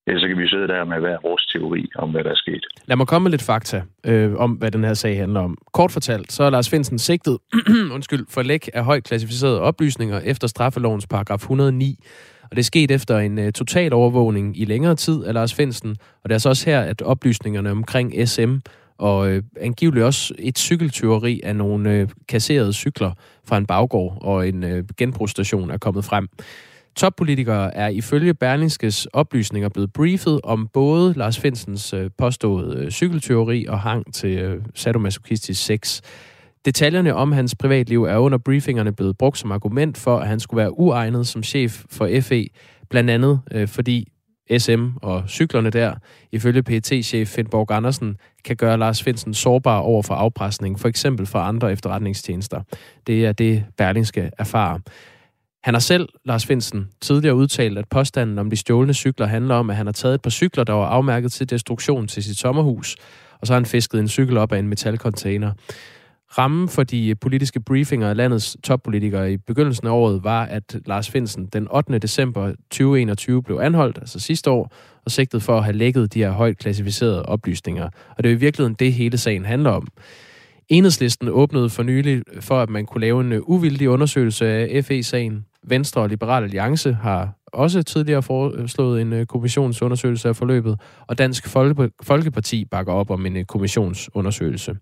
ellers 0.07 0.21
så 0.21 0.27
kan 0.27 0.37
vi 0.37 0.47
sidde 0.47 0.67
der 0.67 0.83
med 0.85 0.99
hver 0.99 1.17
vores 1.21 1.45
teori 1.45 1.89
om, 1.95 2.09
hvad 2.11 2.23
der 2.23 2.31
er 2.31 2.35
sket. 2.45 2.65
Lad 2.85 2.97
mig 2.97 3.07
komme 3.07 3.23
med 3.23 3.31
lidt 3.31 3.43
fakta 3.43 3.81
øh, 4.05 4.35
om, 4.35 4.51
hvad 4.51 4.71
den 4.71 4.83
her 4.83 4.93
sag 4.93 5.17
handler 5.17 5.39
om. 5.39 5.57
Kort 5.73 5.91
fortalt, 5.91 6.31
så 6.31 6.43
er 6.43 6.49
Lars 6.49 6.69
Finsen 6.69 6.99
sigtet 6.99 7.37
undskyld, 7.95 8.25
for 8.29 8.41
læk 8.41 8.69
af 8.73 8.83
højt 8.83 9.03
klassificerede 9.03 9.61
oplysninger 9.61 10.19
efter 10.19 10.47
straffelovens 10.47 11.07
paragraf 11.07 11.37
109. 11.39 11.99
Og 12.43 12.51
det 12.51 12.59
er 12.59 12.63
sket 12.63 12.91
efter 12.91 13.17
en 13.17 13.39
øh, 13.39 13.51
total 13.51 13.93
overvågning 13.93 14.59
i 14.59 14.65
længere 14.65 14.95
tid 14.95 15.23
af 15.23 15.33
Lars 15.33 15.53
Finsen. 15.53 15.97
Og 16.23 16.29
det 16.29 16.35
er 16.35 16.39
så 16.39 16.49
også 16.49 16.69
her, 16.69 16.81
at 16.81 17.01
oplysningerne 17.01 17.71
omkring 17.71 18.27
SM 18.27 18.55
og 18.97 19.29
øh, 19.29 19.43
angiveligt 19.59 20.05
også 20.05 20.33
et 20.39 20.59
cykeltyveri 20.59 21.41
af 21.43 21.55
nogle 21.55 21.91
øh, 21.91 22.09
kasserede 22.27 22.73
cykler 22.73 23.11
fra 23.43 23.57
en 23.57 23.65
baggård 23.65 24.17
og 24.21 24.47
en 24.47 24.63
øh, 24.63 24.83
genbrugsstation 24.97 25.71
er 25.71 25.77
kommet 25.77 26.05
frem. 26.05 26.27
Toppolitikere 26.95 27.75
er 27.75 27.87
ifølge 27.87 28.33
Berlingskes 28.33 29.05
oplysninger 29.05 29.69
blevet 29.69 29.93
briefet 29.93 30.39
om 30.43 30.67
både 30.73 31.13
Lars 31.13 31.39
Finsens 31.39 31.93
øh, 31.93 32.09
påståede 32.17 32.79
øh, 32.79 32.91
cykelteori 32.91 33.65
og 33.65 33.79
hang 33.79 34.13
til 34.13 34.37
øh, 34.37 34.61
sadomasochistisk 34.75 35.65
sex. 35.65 36.01
Detaljerne 36.65 37.15
om 37.15 37.31
hans 37.31 37.55
privatliv 37.55 38.03
er 38.03 38.17
under 38.17 38.37
briefingerne 38.37 38.91
blevet 38.91 39.17
brugt 39.17 39.37
som 39.37 39.51
argument 39.51 39.97
for, 39.97 40.17
at 40.19 40.27
han 40.27 40.39
skulle 40.39 40.57
være 40.57 40.79
uegnet 40.79 41.27
som 41.27 41.43
chef 41.43 41.83
for 41.89 42.09
FE, 42.21 42.47
blandt 42.89 43.09
andet 43.09 43.41
øh, 43.51 43.67
fordi 43.67 44.07
SM 44.57 44.87
og 45.01 45.23
cyklerne 45.27 45.69
der, 45.69 45.95
ifølge 46.31 46.63
pt 46.63 47.05
chef 47.05 47.29
Finn 47.29 47.49
Borg 47.49 47.71
Andersen, 47.71 48.17
kan 48.45 48.55
gøre 48.55 48.77
Lars 48.77 49.03
Finsen 49.03 49.33
sårbar 49.33 49.77
over 49.77 50.01
for 50.01 50.13
afpresning, 50.13 50.79
for 50.79 50.87
eksempel 50.87 51.25
fra 51.25 51.47
andre 51.47 51.71
efterretningstjenester. 51.71 52.61
Det 53.07 53.25
er 53.25 53.31
det, 53.31 53.65
Berlingske 53.77 54.31
erfarer. 54.37 54.79
Han 55.63 55.73
har 55.73 55.79
selv, 55.79 56.09
Lars 56.25 56.45
Finsen, 56.45 56.89
tidligere 57.01 57.35
udtalt, 57.35 57.77
at 57.77 57.85
påstanden 57.89 58.39
om 58.39 58.49
de 58.49 58.55
stjålne 58.55 58.93
cykler 58.93 59.25
handler 59.27 59.55
om, 59.55 59.69
at 59.69 59.75
han 59.75 59.85
har 59.85 59.93
taget 59.93 60.15
et 60.15 60.21
par 60.21 60.29
cykler, 60.29 60.63
der 60.63 60.73
var 60.73 60.87
afmærket 60.87 61.31
til 61.31 61.49
destruktion 61.49 62.07
til 62.07 62.23
sit 62.23 62.37
sommerhus, 62.37 62.95
og 63.41 63.47
så 63.47 63.53
har 63.53 63.59
han 63.59 63.65
fisket 63.65 63.99
en 63.99 64.07
cykel 64.07 64.37
op 64.37 64.51
af 64.51 64.59
en 64.59 64.67
metalcontainer. 64.67 65.51
Rammen 66.37 66.69
for 66.69 66.83
de 66.83 67.15
politiske 67.15 67.59
briefinger 67.59 68.09
af 68.09 68.17
landets 68.17 68.57
toppolitikere 68.63 69.33
i 69.33 69.37
begyndelsen 69.37 69.87
af 69.87 69.91
året 69.91 70.23
var, 70.23 70.45
at 70.45 70.75
Lars 70.85 71.09
Finsen 71.09 71.45
den 71.45 71.67
8. 71.71 71.99
december 71.99 72.53
2021 72.69 73.43
blev 73.43 73.57
anholdt, 73.57 73.97
altså 73.97 74.19
sidste 74.19 74.49
år, 74.49 74.73
og 75.05 75.11
sigtet 75.11 75.43
for 75.43 75.57
at 75.57 75.63
have 75.63 75.75
lækket 75.75 76.13
de 76.13 76.19
her 76.19 76.31
højt 76.31 76.57
klassificerede 76.57 77.25
oplysninger. 77.25 77.89
Og 78.17 78.23
det 78.23 78.29
er 78.31 78.35
i 78.35 78.39
virkeligheden 78.39 78.75
det, 78.79 78.93
hele 78.93 79.17
sagen 79.17 79.45
handler 79.45 79.69
om. 79.69 79.87
Enhedslisten 80.69 81.29
åbnede 81.29 81.69
for 81.69 81.83
nylig 81.83 82.23
for, 82.39 82.61
at 82.61 82.69
man 82.69 82.85
kunne 82.85 83.01
lave 83.01 83.21
en 83.21 83.31
øh, 83.31 83.41
uvildig 83.45 83.89
undersøgelse 83.89 84.45
af 84.45 84.85
FE-sagen. 84.85 85.45
Venstre 85.63 86.01
og 86.01 86.09
Liberal 86.09 86.43
Alliance 86.43 86.93
har 86.93 87.33
også 87.47 87.83
tidligere 87.83 88.23
foreslået 88.23 89.01
en 89.01 89.13
øh, 89.13 89.25
kommissionsundersøgelse 89.25 90.29
af 90.29 90.35
forløbet, 90.35 90.79
og 91.07 91.17
Dansk 91.17 91.47
Folkeparti 92.03 92.65
bakker 92.65 92.93
op 92.93 93.09
om 93.09 93.25
en 93.25 93.37
øh, 93.37 93.45
kommissionsundersøgelse. 93.45 94.75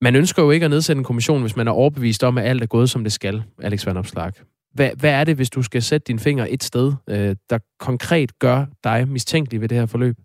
Man 0.00 0.16
ønsker 0.16 0.42
jo 0.42 0.50
ikke 0.50 0.64
at 0.64 0.70
nedsætte 0.70 0.98
en 0.98 1.04
kommission, 1.04 1.40
hvis 1.40 1.56
man 1.56 1.68
er 1.68 1.72
overbevist 1.72 2.24
om, 2.24 2.38
at 2.38 2.44
alt 2.44 2.62
er 2.62 2.66
gået, 2.66 2.90
som 2.90 3.04
det 3.04 3.12
skal, 3.12 3.42
Alex 3.62 3.86
Van 3.86 3.96
Opslag. 3.96 4.32
Hvad, 4.74 4.90
hvad 5.00 5.12
er 5.20 5.24
det, 5.24 5.36
hvis 5.36 5.50
du 5.50 5.62
skal 5.62 5.82
sætte 5.82 6.04
dine 6.04 6.18
fingre 6.18 6.50
et 6.50 6.62
sted, 6.62 6.92
øh, 7.10 7.36
der 7.50 7.58
konkret 7.78 8.38
gør 8.38 8.66
dig 8.84 9.08
mistænkelig 9.08 9.60
ved 9.60 9.68
det 9.68 9.78
her 9.78 9.86
forløb? 9.86 10.16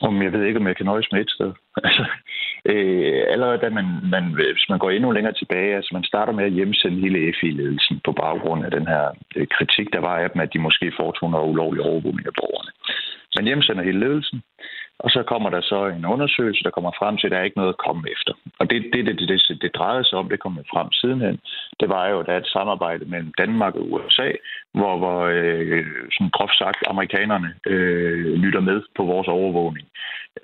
Om 0.00 0.22
jeg 0.22 0.32
ved 0.32 0.44
ikke, 0.44 0.60
om 0.60 0.66
jeg 0.66 0.76
kan 0.76 0.86
nøjes 0.86 1.08
med 1.12 1.20
et 1.20 1.30
sted. 1.30 1.52
Altså, 1.84 2.04
øh, 2.64 3.24
allerede 3.34 3.58
da 3.58 3.68
man, 3.70 3.86
man, 4.14 4.24
hvis 4.34 4.68
man 4.68 4.78
går 4.78 4.90
endnu 4.90 5.10
længere 5.10 5.34
tilbage, 5.34 5.76
altså 5.76 5.90
man 5.92 6.04
starter 6.04 6.32
med 6.32 6.44
at 6.44 6.52
hjemsende 6.52 7.00
hele 7.00 7.34
FI-ledelsen 7.40 8.00
på 8.04 8.12
baggrund 8.12 8.64
af 8.64 8.70
den 8.70 8.86
her 8.86 9.04
øh, 9.36 9.46
kritik, 9.56 9.86
der 9.92 10.00
var 10.00 10.16
af 10.18 10.30
dem, 10.30 10.40
at 10.40 10.52
de 10.52 10.58
måske 10.58 10.92
foretog 11.00 11.30
noget 11.30 11.50
ulovlig 11.52 11.82
overvågning 11.82 12.26
af 12.26 12.34
borgerne. 12.40 12.70
Man 13.36 13.44
hjemsender 13.44 13.82
hele 13.82 14.00
ledelsen, 14.06 14.42
og 14.98 15.10
så 15.10 15.22
kommer 15.22 15.50
der 15.50 15.60
så 15.60 15.86
en 15.86 16.04
undersøgelse, 16.04 16.64
der 16.64 16.70
kommer 16.70 16.92
frem 16.98 17.16
til, 17.16 17.26
at 17.26 17.30
der 17.30 17.38
er 17.38 17.48
ikke 17.48 17.60
noget 17.62 17.74
at 17.74 17.82
komme 17.86 18.02
efter. 18.14 18.32
Og 18.58 18.70
det, 18.70 18.78
det, 18.92 19.06
det, 19.06 19.28
det, 19.28 19.62
det 19.62 19.74
drejede 19.74 20.04
sig 20.04 20.18
om, 20.18 20.28
det 20.28 20.40
kom 20.40 20.58
frem 20.72 20.92
sidenhen, 20.92 21.38
det 21.80 21.88
var 21.88 22.08
jo, 22.08 22.20
at 22.20 22.26
der 22.26 22.32
er 22.32 22.40
et 22.40 22.54
samarbejde 22.56 23.04
mellem 23.04 23.32
Danmark 23.38 23.74
og 23.74 23.92
USA, 23.92 24.30
hvor, 24.74 24.98
hvor 24.98 25.20
øh, 25.24 25.86
sådan 26.12 26.30
groft 26.30 26.58
sagt, 26.58 26.78
amerikanerne 26.86 27.54
øh, 27.66 28.34
lytter 28.34 28.60
med 28.60 28.82
på 28.96 29.02
vores 29.04 29.28
overvågning 29.28 29.86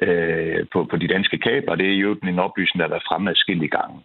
øh, 0.00 0.66
på, 0.72 0.84
på 0.90 0.96
de 0.96 1.08
danske 1.08 1.38
kabler. 1.38 1.74
Det 1.74 1.88
er 1.90 1.96
jo 1.96 2.16
en 2.22 2.38
oplysning, 2.38 2.78
der 2.78 2.84
har 2.84 2.94
været 2.94 3.08
fremme 3.08 3.34
i 3.48 3.68
gange. 3.68 3.98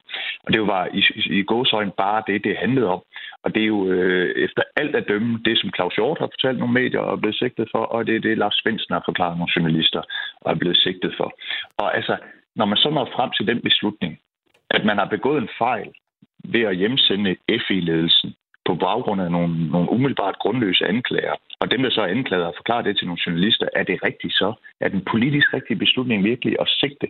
Og 0.43 0.53
det 0.53 0.61
var 0.67 0.87
i, 0.93 1.01
i 1.39 1.43
gåsøjne 1.43 1.91
bare 1.97 2.23
det, 2.27 2.43
det 2.43 2.57
handlede 2.57 2.87
om. 2.87 3.01
Og 3.43 3.55
det 3.55 3.63
er 3.63 3.67
jo 3.67 3.91
øh, 3.91 4.35
efter 4.45 4.61
alt 4.75 4.95
at 4.95 5.07
dømme 5.07 5.39
det, 5.45 5.59
som 5.59 5.71
Claus 5.75 5.95
Hjort 5.95 6.19
har 6.19 6.29
fortalt 6.33 6.59
nogle 6.59 6.73
medier 6.73 6.99
og 6.99 7.13
er 7.13 7.21
blevet 7.21 7.35
sigtet 7.35 7.67
for, 7.71 7.79
og 7.79 8.07
det 8.07 8.15
er 8.15 8.19
det, 8.19 8.37
Lars 8.37 8.55
Svendsen 8.55 8.93
har 8.93 9.03
forklaret 9.05 9.37
nogle 9.37 9.53
journalister 9.55 10.01
og 10.41 10.51
er 10.51 10.57
blevet 10.57 10.77
sigtet 10.77 11.13
for. 11.17 11.33
Og 11.77 11.95
altså, 11.97 12.17
når 12.55 12.65
man 12.65 12.77
så 12.77 12.89
når 12.89 13.09
frem 13.15 13.31
til 13.37 13.47
den 13.47 13.61
beslutning, 13.61 14.19
at 14.69 14.85
man 14.85 14.97
har 14.97 15.05
begået 15.05 15.41
en 15.41 15.49
fejl 15.57 15.89
ved 16.43 16.61
at 16.61 16.77
hjemsende 16.77 17.35
FI-ledelsen 17.67 18.35
på 18.65 18.75
baggrund 18.75 19.21
af 19.21 19.31
nogle, 19.31 19.67
nogle 19.71 19.89
umiddelbart 19.89 20.39
grundløse 20.39 20.85
anklager, 20.85 21.35
og 21.61 21.71
dem, 21.71 21.81
der 21.83 21.89
så 21.89 22.01
er 22.01 22.13
anklaget 22.17 22.45
og 22.45 22.53
forklarer 22.57 22.81
det 22.81 22.97
til 22.97 23.07
nogle 23.07 23.23
journalister, 23.25 23.67
er 23.73 23.83
det 23.83 24.03
rigtigt 24.03 24.33
så? 24.33 24.53
Er 24.81 24.89
den 24.89 25.01
politisk 25.11 25.53
rigtige 25.53 25.77
beslutning 25.77 26.23
virkelig 26.23 26.55
at 26.61 26.69
sigte 26.69 27.07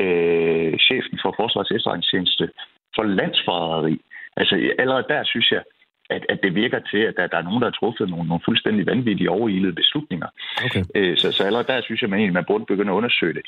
øh, 0.00 0.78
chefen 0.78 1.18
for 1.22 1.34
Forsvarets 1.38 1.70
efterretningstjeneste 1.70 2.50
for 2.94 3.02
landsforræderi? 3.02 4.00
Altså 4.36 4.54
allerede 4.78 5.04
der 5.08 5.24
synes 5.24 5.50
jeg, 5.50 5.62
at, 6.10 6.26
at 6.28 6.38
det 6.42 6.54
virker 6.54 6.80
til, 6.90 6.98
at 6.98 7.14
der, 7.16 7.26
der 7.26 7.38
er 7.38 7.42
nogen, 7.42 7.60
der 7.62 7.70
har 7.70 7.78
truffet 7.80 8.10
nogle, 8.10 8.28
nogle 8.28 8.42
fuldstændig 8.44 8.86
vanvittige 8.86 9.30
overilede 9.30 9.72
beslutninger. 9.72 10.28
Okay. 10.64 10.84
Øh, 10.94 11.16
så, 11.16 11.32
så 11.32 11.44
allerede 11.44 11.66
der 11.72 11.80
synes 11.82 12.02
jeg, 12.02 12.12
at 12.12 12.18
man, 12.18 12.32
man 12.32 12.44
burde 12.48 12.64
begynde 12.64 12.92
at 12.92 12.96
undersøge 12.96 13.34
det. 13.34 13.42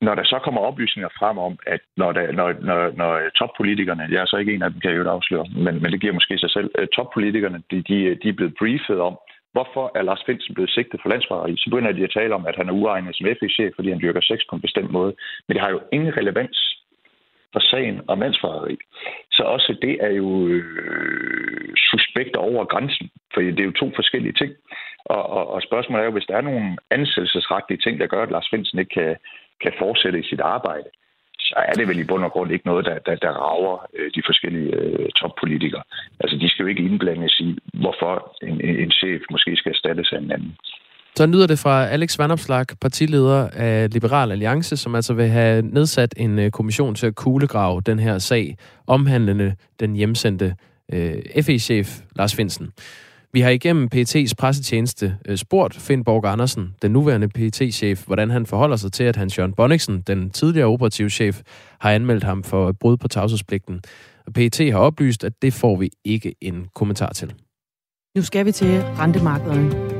Når 0.00 0.14
der 0.14 0.24
så 0.24 0.38
kommer 0.44 0.60
oplysninger 0.60 1.08
frem 1.18 1.38
om, 1.38 1.58
at 1.66 1.80
når, 1.96 2.12
der, 2.12 2.32
når, 2.32 2.48
når, 2.68 2.90
når 2.96 3.28
toppolitikerne, 3.38 4.08
jeg 4.10 4.20
er 4.22 4.26
så 4.26 4.36
ikke 4.36 4.54
en 4.54 4.62
af 4.62 4.70
dem, 4.70 4.80
kan 4.80 4.90
jeg 4.90 4.98
jo 4.98 5.10
afsløre, 5.10 5.46
men, 5.56 5.82
men 5.82 5.92
det 5.92 6.00
giver 6.00 6.12
måske 6.12 6.38
sig 6.38 6.50
selv, 6.50 6.70
toppolitikerne, 6.96 7.62
de, 7.70 7.76
de, 7.88 8.14
de 8.22 8.28
er 8.28 8.38
blevet 8.38 8.54
briefet 8.58 9.00
om, 9.00 9.18
hvorfor 9.52 9.84
er 9.94 10.02
Lars 10.02 10.22
Finsen 10.26 10.54
blevet 10.54 10.70
sigtet 10.70 11.00
for 11.02 11.08
landsforræderi? 11.08 11.56
Så 11.56 11.70
begynder 11.70 11.92
de 11.92 12.04
at 12.04 12.16
tale 12.18 12.34
om, 12.34 12.46
at 12.46 12.56
han 12.56 12.68
er 12.68 12.72
uegnet 12.72 13.16
som 13.16 13.26
FE-chef, 13.26 13.72
fordi 13.76 13.88
han 13.90 14.00
dyrker 14.00 14.20
sex 14.20 14.38
på 14.48 14.56
en 14.56 14.62
bestemt 14.66 14.90
måde. 14.90 15.12
Men 15.46 15.54
det 15.54 15.62
har 15.64 15.70
jo 15.70 15.80
ingen 15.92 16.16
relevans 16.16 16.58
for 17.52 17.60
sagen 17.60 18.00
om 18.08 18.20
landsforræderi. 18.20 18.76
Så 19.32 19.42
også 19.42 19.76
det 19.82 19.96
er 20.00 20.10
jo 20.10 20.48
øh, 20.48 21.74
suspekt 21.90 22.36
over 22.36 22.64
grænsen, 22.64 23.10
for 23.34 23.40
det 23.40 23.60
er 23.60 23.64
jo 23.64 23.80
to 23.82 23.92
forskellige 23.94 24.32
ting. 24.32 24.52
Og, 25.04 25.22
og, 25.30 25.50
og 25.54 25.62
spørgsmålet 25.62 26.00
er 26.00 26.06
jo, 26.06 26.12
hvis 26.12 26.28
der 26.30 26.36
er 26.36 26.40
nogle 26.40 26.76
ansættelsesretlige 26.90 27.80
ting, 27.84 28.00
der 28.00 28.06
gør, 28.06 28.22
at 28.22 28.30
Lars 28.30 28.48
Finsen 28.50 28.78
ikke 28.78 28.94
kan, 28.94 29.16
kan 29.62 29.72
fortsætte 29.78 30.18
i 30.18 30.28
sit 30.30 30.40
arbejde, 30.40 30.88
så 31.38 31.54
er 31.56 31.72
det 31.72 31.88
vel 31.88 31.98
i 31.98 32.04
bund 32.04 32.24
og 32.24 32.32
grund 32.32 32.52
ikke 32.52 32.66
noget, 32.66 32.84
der, 32.84 32.98
der, 32.98 33.16
der 33.16 33.30
rager 33.30 33.86
øh, 33.94 34.10
de 34.14 34.22
forskellige 34.26 34.74
øh, 34.76 35.08
toppolitikere. 35.08 35.82
Altså, 36.20 36.36
de 36.36 36.48
skal 36.48 36.62
jo 36.62 36.68
ikke 36.68 36.82
indblandes 36.82 37.40
i, 37.40 37.58
hvorfor 37.74 38.36
en, 38.42 38.60
en 38.84 38.90
chef 38.90 39.22
måske 39.30 39.56
skal 39.56 39.72
erstattes 39.72 40.12
af 40.12 40.18
en 40.18 40.32
anden. 40.32 40.56
Så 41.16 41.26
lyder 41.26 41.46
det 41.46 41.58
fra 41.58 41.86
Alex 41.86 42.18
Vandopslag, 42.18 42.66
partileder 42.80 43.48
af 43.52 43.92
Liberal 43.92 44.32
Alliance, 44.32 44.76
som 44.76 44.94
altså 44.94 45.14
vil 45.14 45.28
have 45.28 45.62
nedsat 45.62 46.14
en 46.16 46.38
øh, 46.38 46.50
kommission 46.50 46.94
til 46.94 47.06
at 47.06 47.14
kuglegrave 47.14 47.80
den 47.80 47.98
her 47.98 48.18
sag, 48.18 48.56
omhandlende 48.86 49.54
den 49.80 49.94
hjemsendte 49.96 50.54
øh, 50.92 51.42
FE-chef 51.42 52.00
Lars 52.16 52.34
Finsen. 52.34 52.68
Vi 53.32 53.40
har 53.40 53.50
igennem 53.50 53.88
PET's 53.94 54.32
pressetjeneste 54.38 55.16
øh, 55.26 55.36
spurgt 55.36 55.76
Finn 55.76 56.04
Borg 56.04 56.24
Andersen, 56.24 56.74
den 56.82 56.90
nuværende 56.90 57.28
pt 57.28 57.74
chef 57.74 58.06
hvordan 58.06 58.30
han 58.30 58.46
forholder 58.46 58.76
sig 58.76 58.92
til, 58.92 59.04
at 59.04 59.16
Hans 59.16 59.38
Jørgen 59.38 59.52
Bonniksen, 59.52 60.00
den 60.06 60.30
tidligere 60.30 60.66
operativchef, 60.66 61.40
har 61.80 61.90
anmeldt 61.90 62.24
ham 62.24 62.42
for 62.42 62.72
brud 62.72 62.96
på 62.96 63.08
tavshedspligten. 63.08 63.80
PET 64.34 64.72
har 64.72 64.78
oplyst, 64.78 65.24
at 65.24 65.32
det 65.42 65.52
får 65.52 65.76
vi 65.76 65.90
ikke 66.04 66.34
en 66.40 66.66
kommentar 66.74 67.12
til. 67.12 67.32
Nu 68.16 68.22
skal 68.22 68.46
vi 68.46 68.52
til 68.52 68.82
rentemarkederne. 68.82 69.99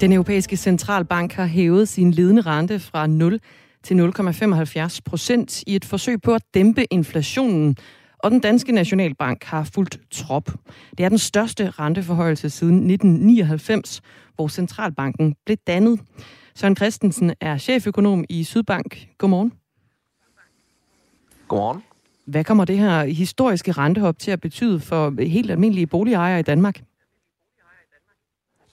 Den 0.00 0.12
europæiske 0.12 0.56
centralbank 0.56 1.32
har 1.32 1.46
hævet 1.46 1.88
sin 1.88 2.10
ledende 2.10 2.42
rente 2.42 2.80
fra 2.80 3.06
0 3.06 3.40
til 3.82 3.94
0,75 3.94 4.98
procent 5.04 5.62
i 5.66 5.76
et 5.76 5.84
forsøg 5.84 6.22
på 6.22 6.34
at 6.34 6.42
dæmpe 6.54 6.84
inflationen, 6.90 7.76
og 8.18 8.30
den 8.30 8.40
danske 8.40 8.72
nationalbank 8.72 9.44
har 9.44 9.64
fulgt 9.64 10.00
trop. 10.10 10.50
Det 10.98 11.04
er 11.04 11.08
den 11.08 11.18
største 11.18 11.70
renteforhøjelse 11.70 12.50
siden 12.50 12.90
1999, 12.90 14.00
hvor 14.34 14.48
centralbanken 14.48 15.34
blev 15.44 15.56
dannet. 15.66 16.00
Søren 16.54 16.76
Christensen 16.76 17.32
er 17.40 17.58
cheføkonom 17.58 18.24
i 18.28 18.44
Sydbank. 18.44 19.08
Godmorgen. 19.18 19.52
Godmorgen. 21.48 21.82
Hvad 22.26 22.44
kommer 22.44 22.64
det 22.64 22.78
her 22.78 23.04
historiske 23.04 23.72
rentehop 23.72 24.18
til 24.18 24.30
at 24.30 24.40
betyde 24.40 24.80
for 24.80 25.22
helt 25.22 25.50
almindelige 25.50 25.86
boligejere 25.86 26.40
i 26.40 26.42
Danmark? 26.42 26.80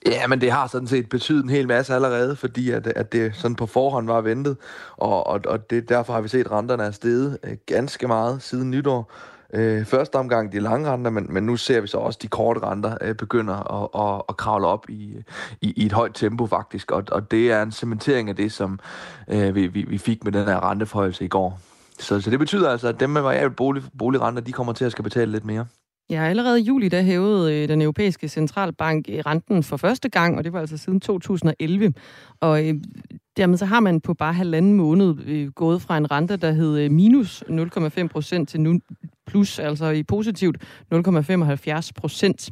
Ja, 0.06 0.28
men 0.28 0.42
det 0.42 0.52
har 0.52 0.68
sådan 0.68 0.88
set 0.88 1.10
betydet 1.10 1.44
en 1.44 1.50
hel 1.50 1.68
masse 1.68 1.94
allerede, 1.94 2.36
fordi 2.36 2.72
at, 2.72 2.88
at 2.88 3.14
det 3.14 3.36
sådan 3.36 3.56
på 3.56 3.66
forhånd 3.66 4.08
var 4.08 4.22
ventet, 4.22 4.58
og, 4.98 5.28
og, 5.28 5.42
og 5.48 5.70
det, 5.70 5.90
derfor 5.90 6.14
har 6.14 6.22
vi 6.22 6.28
set, 6.28 6.46
at 6.46 6.52
renterne 6.52 6.84
er 6.84 6.92
steget 6.92 7.38
øh, 7.44 7.58
ganske 7.66 8.08
meget 8.08 8.42
siden 8.42 8.72
nytår. 8.72 9.12
Øh, 9.54 9.86
første 9.86 10.16
omgang 10.16 10.52
de 10.52 10.60
lange 10.60 10.90
renter, 10.90 11.12
men, 11.12 11.28
men 11.30 11.44
nu 11.44 11.58
ser 11.58 11.82
vi 11.82 11.88
så 11.88 11.98
også, 11.98 12.18
at 12.18 12.22
de 12.22 12.28
korte 12.28 12.60
renter 12.60 12.98
øh, 13.02 13.16
begynder 13.16 13.84
at, 13.84 14.16
at, 14.16 14.22
at 14.30 14.38
kravle 14.38 14.68
op 14.68 14.90
i, 14.90 15.16
i, 15.62 15.74
i 15.76 15.86
et 15.86 15.92
højt 15.92 16.14
tempo 16.14 16.48
faktisk, 16.48 16.92
og, 16.92 17.04
og 17.12 17.32
det 17.32 17.52
er 17.52 17.62
en 17.62 17.72
cementering 17.72 18.30
af 18.30 18.36
det, 18.36 18.52
som 18.52 18.80
øh, 19.28 19.56
vi, 19.56 19.68
vi, 19.68 19.84
vi 19.84 19.98
fik 19.98 20.24
med 20.24 20.32
den 20.32 20.46
her 20.46 20.70
renteforhøjelse 20.70 21.26
i 21.26 21.28
går. 21.28 21.60
Så, 22.00 22.22
så 22.22 22.30
det 22.30 22.40
betyder 22.40 22.70
altså, 22.70 22.88
at 22.88 23.00
dem 23.00 23.10
med 23.10 23.22
variabel 23.22 23.56
bolig, 23.56 23.84
boligrenter, 24.00 24.42
de 24.42 24.52
kommer 24.52 24.74
til 24.74 24.86
at 24.86 24.92
skal 24.92 25.04
betale 25.04 25.32
lidt 25.32 25.46
mere. 25.46 25.66
Ja, 26.10 26.24
allerede 26.24 26.62
i 26.62 26.64
juli 26.64 26.90
der 26.90 27.02
hævede 27.02 27.54
øh, 27.54 27.68
den 27.68 27.82
europæiske 27.82 28.28
centralbank 28.28 29.06
øh, 29.10 29.20
renten 29.26 29.64
for 29.64 29.78
første 29.78 30.10
gang, 30.10 30.38
og 30.38 30.44
det 30.44 30.54
var 30.54 30.60
altså 30.60 30.78
siden 30.78 31.00
2011. 31.00 31.94
Og 32.40 32.68
øh, 32.68 32.74
dermed 33.38 33.58
så 33.58 33.66
har 33.66 33.80
man 33.80 34.02
på 34.02 34.14
bare 34.14 34.34
halvanden 34.34 34.74
måned 34.74 35.16
øh, 35.26 35.52
gået 35.52 35.82
fra 35.82 35.98
en 35.98 36.12
rente, 36.12 36.38
der 36.38 36.52
hed 36.52 36.90
minus 36.90 37.44
0,5 37.50 38.08
procent 38.08 38.50
til 38.50 38.62
nu 38.62 38.80
plus, 39.28 39.60
altså 39.60 39.90
i 39.90 40.04
positivt 40.04 40.58
0,75 40.94 41.90
procent. 41.96 42.52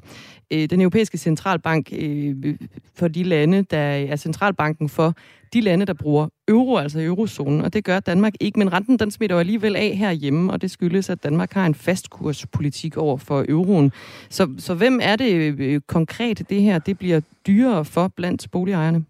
Øh, 0.54 0.70
den 0.70 0.82
europæiske 0.82 1.18
centralbank 1.18 1.90
øh, 1.98 2.56
for 2.96 3.08
de 3.08 3.24
lande, 3.24 3.62
der 3.62 3.78
er 3.78 4.16
centralbanken 4.16 4.90
for 4.90 5.14
de 5.54 5.62
lande, 5.62 5.86
der 5.86 5.94
bruger 5.94 6.28
euro, 6.48 6.78
altså 6.78 7.00
eurozonen, 7.00 7.62
og 7.62 7.74
det 7.74 7.84
gør 7.84 8.00
Danmark 8.00 8.34
ikke. 8.40 8.60
Men 8.60 8.74
renten, 8.74 9.00
den 9.00 9.12
smitter 9.12 9.36
jo 9.36 9.40
alligevel 9.40 9.76
af 9.76 9.96
herhjemme, 9.98 10.52
og 10.52 10.62
det 10.62 10.72
skyldes, 10.72 11.10
at 11.10 11.24
Danmark 11.24 11.54
har 11.54 11.66
en 11.66 11.76
fastkurspolitik 11.76 12.98
over 12.98 13.18
for 13.18 13.46
euroen. 13.50 13.92
Så, 14.30 14.48
så 14.58 14.74
hvem 14.74 15.00
er 15.04 15.16
det 15.16 15.60
øh, 15.60 15.82
konkret, 15.88 16.50
det 16.50 16.62
her 16.62 16.80
det 16.80 16.98
bliver 16.98 17.22
dyrere 17.48 17.86
for 17.86 18.08
blandt 18.08 18.52
boligejerne? 18.52 19.06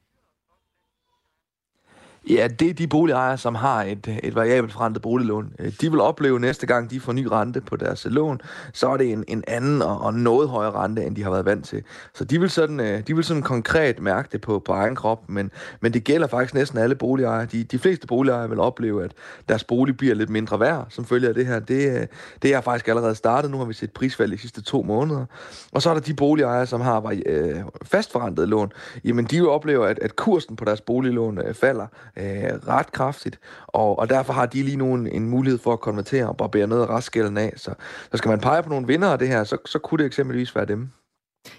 Ja, 2.29 2.47
det 2.59 2.69
er 2.69 2.73
de 2.73 2.87
boligejere, 2.87 3.37
som 3.37 3.55
har 3.55 3.83
et, 3.83 4.19
et 4.23 4.35
variabelt 4.35 4.73
forrentet 4.73 5.01
boliglån. 5.01 5.53
Øh, 5.59 5.71
de 5.81 5.91
vil 5.91 5.99
opleve 5.99 6.39
næste 6.39 6.67
gang, 6.67 6.91
de 6.91 6.99
får 6.99 7.13
ny 7.13 7.27
rente 7.31 7.61
på 7.61 7.75
deres 7.75 8.07
lån, 8.09 8.41
så 8.73 8.89
er 8.89 8.97
det 8.97 9.11
en, 9.11 9.23
en 9.27 9.43
anden 9.47 9.81
og, 9.81 10.01
og 10.01 10.13
noget 10.13 10.49
højere 10.49 10.71
rente, 10.71 11.03
end 11.03 11.15
de 11.15 11.23
har 11.23 11.31
været 11.31 11.45
vant 11.45 11.65
til. 11.65 11.83
Så 12.13 12.23
de 12.23 12.39
vil 12.39 12.49
sådan, 12.49 12.79
øh, 12.79 13.07
de 13.07 13.15
vil 13.15 13.23
sådan 13.23 13.43
konkret 13.43 13.99
mærke 13.99 14.29
det 14.31 14.41
på, 14.41 14.59
på 14.59 14.71
egen 14.71 14.95
krop, 14.95 15.29
men, 15.29 15.51
men 15.81 15.93
det 15.93 16.03
gælder 16.03 16.27
faktisk 16.27 16.53
næsten 16.53 16.79
alle 16.79 16.95
boligejere. 16.95 17.45
De, 17.45 17.63
de 17.63 17.79
fleste 17.79 18.07
boligejere 18.07 18.49
vil 18.49 18.59
opleve, 18.59 19.03
at 19.03 19.11
deres 19.49 19.63
bolig 19.63 19.97
bliver 19.97 20.15
lidt 20.15 20.29
mindre 20.29 20.59
værd, 20.59 20.85
som 20.89 21.05
følger 21.05 21.29
af 21.29 21.35
det 21.35 21.45
her. 21.45 21.59
Det, 21.59 21.99
øh, 21.99 22.07
det 22.41 22.53
er 22.53 22.61
faktisk 22.61 22.87
allerede 22.87 23.15
startet. 23.15 23.51
Nu 23.51 23.57
har 23.57 23.65
vi 23.65 23.73
set 23.73 23.91
prisfald 23.91 24.31
de 24.31 24.37
sidste 24.37 24.61
to 24.61 24.81
måneder. 24.81 25.25
Og 25.71 25.81
så 25.81 25.89
er 25.89 25.93
der 25.93 26.01
de 26.01 26.13
boligejere, 26.13 26.65
som 26.65 26.81
har 26.81 27.15
øh, 27.25 27.55
fastforrentet 27.83 28.49
lån. 28.49 28.71
Jamen, 29.03 29.25
de 29.25 29.35
vil 29.35 29.49
opleve, 29.49 29.89
at, 29.89 29.99
at 29.99 30.15
kursen 30.15 30.55
på 30.55 30.65
deres 30.65 30.81
boliglån 30.81 31.37
øh, 31.37 31.53
falder 31.53 31.87
øh, 32.17 32.67
ret 32.67 32.91
kraftigt, 32.91 33.39
og, 33.67 33.99
og 33.99 34.09
derfor 34.09 34.33
har 34.33 34.45
de 34.45 34.63
lige 34.63 34.77
nu 34.77 34.93
en, 34.93 35.07
en 35.07 35.29
mulighed 35.29 35.59
for 35.59 35.73
at 35.73 35.79
konvertere 35.79 36.27
og 36.27 36.37
barbere 36.37 36.67
noget 36.67 36.81
af 36.81 36.89
restgælden 36.89 37.37
af. 37.37 37.53
Så, 37.55 37.73
så 38.11 38.17
skal 38.17 38.29
man 38.29 38.39
pege 38.39 38.63
på 38.63 38.69
nogle 38.69 38.87
vinder 38.87 39.09
af 39.09 39.19
det 39.19 39.27
her, 39.27 39.43
så, 39.43 39.57
så 39.65 39.79
kunne 39.79 39.97
det 39.97 40.05
eksempelvis 40.05 40.55
være 40.55 40.65
dem. 40.65 40.89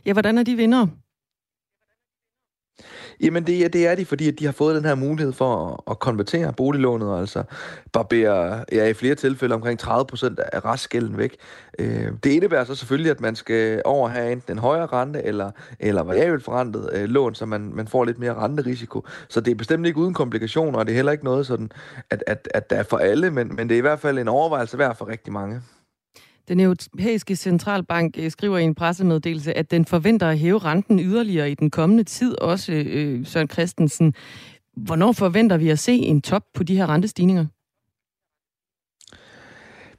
Ja, 0.07 0.13
hvordan 0.13 0.39
er 0.39 0.43
de 0.43 0.57
vinder? 0.57 0.87
Jamen 3.21 3.47
det, 3.47 3.73
det 3.73 3.87
er 3.87 3.95
de, 3.95 4.05
fordi 4.05 4.31
de 4.31 4.45
har 4.45 4.53
fået 4.53 4.77
den 4.77 4.85
her 4.85 4.95
mulighed 4.95 5.33
for 5.33 5.67
at, 5.67 5.93
at 5.93 5.99
konvertere 5.99 6.53
boliglånet, 6.53 7.21
altså 7.21 7.43
barbere 7.93 8.65
ja, 8.73 8.87
i 8.87 8.95
flere 8.95 9.15
tilfælde 9.15 9.55
omkring 9.55 9.83
30% 9.83 10.35
af 10.53 10.65
restgælden 10.65 11.19
væk. 11.19 11.37
Øh, 11.79 12.09
det 12.25 12.31
indebærer 12.31 12.65
så 12.65 12.75
selvfølgelig, 12.75 13.11
at 13.11 13.21
man 13.21 13.37
skal 13.37 13.83
over 13.85 14.09
have 14.09 14.33
enten 14.33 14.53
en 14.53 14.59
højere 14.59 14.87
rente 14.87 15.23
eller, 15.23 15.51
eller 15.81 16.03
variabelt 16.03 16.45
forrentet 16.45 16.91
øh, 16.93 17.05
lån, 17.05 17.35
så 17.35 17.47
man, 17.47 17.73
man 17.75 17.89
får 17.89 18.05
lidt 18.05 18.19
mere 18.19 18.35
renterisiko. 18.35 19.07
Så 19.29 19.41
det 19.41 19.51
er 19.51 19.55
bestemt 19.55 19.87
ikke 19.87 19.99
uden 19.99 20.15
komplikationer, 20.15 20.79
og 20.79 20.87
det 20.87 20.93
er 20.93 20.97
heller 20.97 21.13
ikke 21.13 21.25
noget 21.25 21.47
sådan, 21.47 21.71
at, 22.11 22.25
at, 22.27 22.49
at 22.55 22.71
der 22.71 22.77
er 22.77 22.83
for 22.83 22.97
alle, 22.97 23.31
men, 23.31 23.57
men 23.57 23.69
det 23.69 23.75
er 23.75 23.79
i 23.79 23.81
hvert 23.81 24.01
fald 24.01 24.19
en 24.19 24.29
overvejelse 24.29 24.79
værd 24.79 24.97
for 24.97 25.09
rigtig 25.09 25.33
mange. 25.33 25.61
Den 26.49 26.61
europæiske 26.61 27.37
centralbank 27.37 28.15
øh, 28.19 28.31
skriver 28.31 28.59
i 28.59 28.65
en 28.65 28.75
pressemeddelelse, 28.75 29.57
at 29.57 29.71
den 29.71 29.85
forventer 29.85 30.29
at 30.29 30.39
hæve 30.39 30.59
renten 30.59 30.99
yderligere 30.99 31.51
i 31.51 31.55
den 31.55 31.71
kommende 31.71 32.05
tid, 32.05 32.43
også 32.43 32.73
øh, 32.73 33.27
Søren 33.27 33.51
Christensen. 33.51 34.15
Hvornår 34.77 35.13
forventer 35.13 35.57
vi 35.57 35.69
at 35.71 35.79
se 35.79 35.93
en 35.93 36.23
top 36.23 36.43
på 36.55 36.63
de 36.63 36.77
her 36.77 36.87
rentestigninger? 36.89 37.47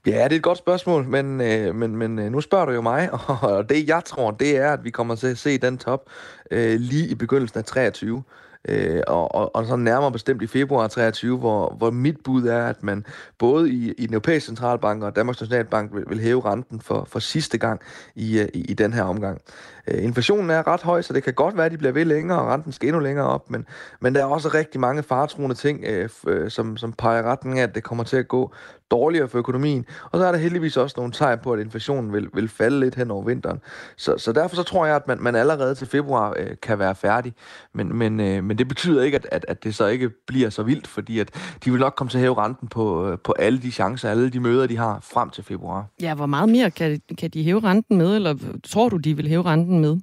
Ja, 0.06 0.24
det 0.24 0.32
er 0.32 0.36
et 0.36 0.44
godt 0.44 0.58
spørgsmål, 0.58 1.08
men, 1.08 1.42
øh, 1.42 1.76
men, 1.76 1.96
men 1.96 2.20
øh, 2.20 2.32
nu 2.32 2.42
spørger 2.42 2.66
du 2.66 2.72
jo 2.72 2.82
mig, 2.82 3.10
og 3.42 3.70
det 3.70 3.88
jeg 3.88 4.02
tror, 4.06 4.32
det 4.32 4.58
er, 4.58 4.74
at 4.74 4.84
vi 4.84 4.90
kommer 4.90 5.16
til 5.16 5.28
at 5.28 5.38
se 5.38 5.58
den 5.58 5.78
top 5.78 6.10
øh, 6.52 6.80
lige 6.80 7.08
i 7.08 7.16
begyndelsen 7.16 7.60
af 7.60 7.66
23 7.66 8.24
øh, 8.68 9.02
og, 9.08 9.36
og, 9.36 9.56
og 9.56 9.66
så 9.66 9.76
nærmere 9.76 10.12
bestemt 10.12 10.42
i 10.42 10.48
februar 10.48 10.88
23, 10.88 11.38
hvor, 11.38 11.76
hvor 11.78 11.92
mit 11.92 12.18
bud 12.24 12.48
er, 12.48 12.68
at 12.68 12.84
man 12.84 13.06
både 13.38 13.70
i, 13.70 13.92
i 13.98 14.06
den 14.06 14.14
europæiske 14.14 14.46
centralbank 14.46 15.04
og 15.04 15.16
Danmarks 15.16 15.42
Nationalbank 15.42 15.94
vil, 15.94 16.04
vil 16.08 16.20
hæve 16.20 16.46
renten 16.46 16.82
for, 16.82 17.08
for 17.10 17.20
sidste 17.20 17.58
gang 17.58 17.82
i, 18.16 18.40
øh, 18.40 18.48
i, 18.54 18.62
i 18.62 18.74
den 18.74 18.94
her 18.94 19.04
omgang. 19.04 19.42
Øh, 19.88 20.04
inflationen 20.04 20.50
er 20.50 20.68
ret 20.68 20.82
høj, 20.82 21.02
så 21.02 21.14
det 21.14 21.24
kan 21.24 21.34
godt 21.34 21.58
være, 21.58 21.66
at 21.66 21.72
de 21.72 21.78
bliver 21.78 21.92
ved 21.92 22.06
længere, 22.06 22.40
og 22.40 22.48
renten 22.48 22.72
skal 22.72 22.88
endnu 22.88 23.00
længere 23.02 23.28
op, 23.28 23.50
men, 23.50 23.66
men 24.02 24.16
der 24.16 24.22
er 24.22 24.26
også 24.26 24.50
rigtig 24.50 24.80
mange 24.82 25.04
faretruende 25.04 25.56
ting, 25.56 25.84
øh, 25.84 26.10
øh, 26.28 26.52
som, 26.52 26.78
som 26.78 26.94
peger 26.94 27.24
retning 27.24 27.60
af, 27.60 27.64
at 27.64 27.76
det 27.76 27.84
kommer 27.84 28.04
til 28.04 28.18
at 28.18 28.28
gå 28.28 28.54
dårligere 28.92 29.28
for 29.28 29.38
økonomien. 29.38 29.86
Og 30.12 30.20
så 30.20 30.26
er 30.26 30.32
der 30.32 30.40
heldigvis 30.40 30.78
også 30.78 30.94
nogle 30.98 31.12
tegn 31.12 31.40
på, 31.44 31.54
at 31.54 31.60
inflationen 31.60 32.14
vil, 32.14 32.30
vil 32.34 32.50
falde 32.50 32.80
lidt 32.80 32.96
hen 32.96 33.12
over 33.12 33.24
vinteren. 33.24 33.60
Så, 33.98 34.18
så 34.18 34.32
derfor 34.32 34.56
så 34.56 34.64
tror 34.64 34.86
jeg, 34.86 34.96
at 34.96 35.08
man, 35.08 35.18
man 35.22 35.36
allerede 35.36 35.76
til 35.76 35.88
februar 35.88 36.34
øh, 36.38 36.48
kan 36.62 36.80
være 36.80 36.96
færdig. 36.96 37.34
Men, 37.74 37.96
men, 37.96 38.20
øh, 38.20 38.44
men 38.44 38.58
det 38.58 38.68
betyder 38.68 39.04
ikke, 39.04 39.16
at, 39.16 39.28
at, 39.32 39.46
at 39.48 39.64
det 39.64 39.76
så 39.76 39.86
ikke 39.86 40.10
bliver 40.28 40.50
så 40.50 40.64
vildt, 40.64 40.88
fordi 40.88 41.20
at 41.20 41.30
de 41.66 41.72
vil 41.72 41.80
nok 41.80 41.94
komme 41.96 42.12
til 42.12 42.18
at 42.18 42.22
hæve 42.22 42.38
renten 42.38 42.68
på, 42.68 43.08
øh, 43.10 43.18
på 43.24 43.34
alle 43.40 43.62
de 43.62 43.72
chancer, 43.72 44.10
alle 44.10 44.30
de 44.30 44.40
møder, 44.40 44.68
de 44.68 44.78
har 44.78 45.00
frem 45.04 45.30
til 45.30 45.44
februar. 45.44 45.86
Ja, 46.02 46.16
hvor 46.16 46.26
meget 46.26 46.50
mere 46.50 46.72
kan, 46.72 47.02
kan 47.18 47.30
de 47.30 47.44
hæve 47.44 47.60
renten 47.60 47.98
med, 47.98 48.16
eller 48.16 48.36
tror 48.64 48.90
du, 48.90 48.98
de 48.98 49.16
vil 49.16 49.28
hæve 49.28 49.44
renten 49.44 49.80
med? 49.80 49.98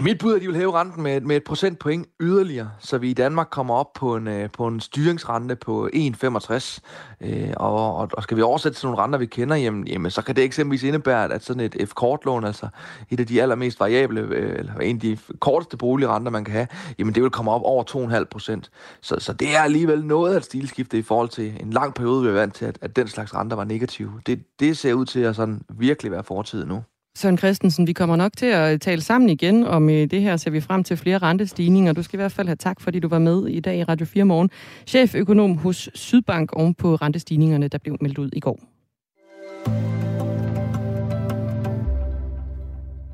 Ja, 0.00 0.04
mit 0.04 0.18
bud 0.18 0.32
er, 0.32 0.36
at 0.36 0.42
de 0.42 0.46
vil 0.46 0.56
hæve 0.56 0.72
renten 0.72 1.02
med, 1.02 1.20
med 1.20 1.36
et 1.36 1.44
procentpoint 1.44 2.06
yderligere, 2.20 2.70
så 2.78 2.98
vi 2.98 3.10
i 3.10 3.12
Danmark 3.12 3.48
kommer 3.50 3.74
op 3.74 3.92
på 3.92 4.16
en, 4.16 4.28
øh, 4.28 4.50
på 4.50 4.66
en 4.66 4.80
styringsrente 4.80 5.56
på 5.56 5.88
1,65. 5.94 6.78
Øh, 7.20 7.52
og, 7.56 7.96
og, 7.96 8.08
og 8.12 8.22
skal 8.22 8.36
vi 8.36 8.42
oversætte 8.42 8.78
til 8.78 8.86
nogle 8.86 9.02
renter, 9.02 9.18
vi 9.18 9.26
kender, 9.26 9.56
jamen, 9.56 9.86
jamen, 9.86 10.10
så 10.10 10.22
kan 10.22 10.36
det 10.36 10.44
eksempelvis 10.44 10.82
indebære, 10.82 11.32
at 11.32 11.44
sådan 11.44 11.60
et 11.60 11.76
F-kortlån, 11.88 12.44
altså 12.44 12.68
et 13.10 13.20
af 13.20 13.26
de 13.26 13.42
allermest 13.42 13.80
variable, 13.80 14.20
øh, 14.20 14.58
eller 14.58 14.74
en 14.74 14.96
af 14.96 15.00
de 15.00 15.18
korteste 15.40 15.76
boligrenter, 15.76 16.30
man 16.30 16.44
kan 16.44 16.54
have, 16.54 16.66
jamen 16.98 17.14
det 17.14 17.22
vil 17.22 17.30
komme 17.30 17.50
op 17.50 17.62
over 17.64 17.84
2,5 18.18 18.24
procent. 18.24 18.70
Så, 19.00 19.16
så 19.18 19.32
det 19.32 19.56
er 19.56 19.60
alligevel 19.60 20.04
noget 20.04 20.32
af 20.32 20.36
et 20.36 20.44
stilskifte 20.44 20.98
i 20.98 21.02
forhold 21.02 21.28
til 21.28 21.52
en 21.60 21.70
lang 21.70 21.94
periode, 21.94 22.22
vi 22.22 22.28
er 22.28 22.32
vant 22.32 22.54
til, 22.54 22.64
at, 22.64 22.78
at 22.80 22.96
den 22.96 23.08
slags 23.08 23.34
renter 23.34 23.56
var 23.56 23.64
negative. 23.64 24.20
Det, 24.26 24.44
det 24.60 24.78
ser 24.78 24.94
ud 24.94 25.04
til 25.04 25.20
at 25.20 25.36
sådan 25.36 25.62
virkelig 25.68 26.12
være 26.12 26.24
fortid 26.24 26.66
nu. 26.66 26.82
Søren 27.20 27.38
Christensen, 27.38 27.86
vi 27.86 27.92
kommer 27.92 28.16
nok 28.16 28.32
til 28.36 28.46
at 28.46 28.80
tale 28.80 29.00
sammen 29.00 29.30
igen 29.30 29.64
om 29.64 29.86
det 29.86 30.22
her, 30.22 30.36
ser 30.36 30.50
vi 30.50 30.60
frem 30.60 30.84
til 30.84 30.96
flere 30.96 31.18
rentestigninger. 31.18 31.92
Du 31.92 32.02
skal 32.02 32.16
i 32.16 32.20
hvert 32.20 32.32
fald 32.32 32.48
have 32.48 32.56
tak, 32.56 32.80
fordi 32.80 33.00
du 33.00 33.08
var 33.08 33.18
med 33.18 33.46
i 33.46 33.60
dag 33.60 33.78
i 33.78 33.84
Radio 33.84 34.06
4 34.06 34.24
Morgen. 34.24 34.50
Cheføkonom 34.86 35.56
hos 35.56 35.90
Sydbank 35.94 36.52
oven 36.52 36.74
på 36.74 36.94
rentestigningerne, 36.94 37.68
der 37.68 37.78
blev 37.78 37.96
meldt 38.00 38.18
ud 38.18 38.30
i 38.32 38.40
går. 38.40 38.60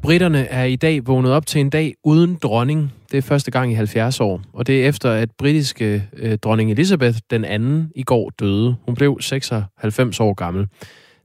Britterne 0.03 0.47
er 0.47 0.65
i 0.65 0.77
dag 0.77 1.07
vågnet 1.07 1.33
op 1.33 1.47
til 1.47 1.61
en 1.61 1.71
dag 1.71 1.95
uden 2.05 2.39
dronning. 2.43 2.93
Det 3.13 3.19
er 3.19 3.23
første 3.23 3.51
gang 3.51 3.73
i 3.73 3.75
70 3.75 4.21
år, 4.21 4.41
og 4.53 4.67
det 4.67 4.85
er 4.85 4.89
efter, 4.89 5.11
at 5.11 5.31
britiske 5.39 6.09
øh, 6.17 6.39
dronning 6.39 6.71
Elizabeth 6.71 7.19
den 7.31 7.45
anden 7.45 7.93
i 7.95 8.03
går 8.03 8.31
døde. 8.31 8.77
Hun 8.87 8.95
blev 8.95 9.19
96 9.21 10.21
år 10.21 10.35
gammel. 10.35 10.67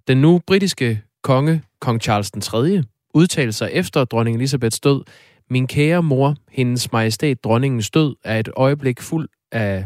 Den 0.08 0.17
nu 0.17 0.41
britiske 0.48 1.02
konge, 1.23 1.62
kong 1.81 2.01
Charles 2.01 2.31
den 2.31 2.41
3., 2.41 2.84
udtalte 3.13 3.53
sig 3.53 3.69
efter 3.73 4.05
dronning 4.05 4.38
Elisabeths 4.38 4.79
død, 4.79 5.03
min 5.49 5.67
kære 5.67 6.03
mor, 6.03 6.36
hendes 6.51 6.91
majestæt 6.91 7.43
dronningens 7.43 7.89
død, 7.89 8.15
er 8.23 8.39
et 8.39 8.49
øjeblik 8.55 9.01
fuld 9.01 9.29
af 9.51 9.86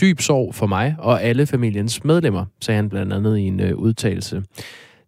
dyb 0.00 0.20
sorg 0.20 0.54
for 0.54 0.66
mig 0.66 0.96
og 0.98 1.22
alle 1.22 1.46
familiens 1.46 2.04
medlemmer, 2.04 2.44
sagde 2.60 2.76
han 2.76 2.88
blandt 2.88 3.12
andet 3.12 3.38
i 3.38 3.42
en 3.42 3.60
øh, 3.60 3.76
udtalelse. 3.76 4.42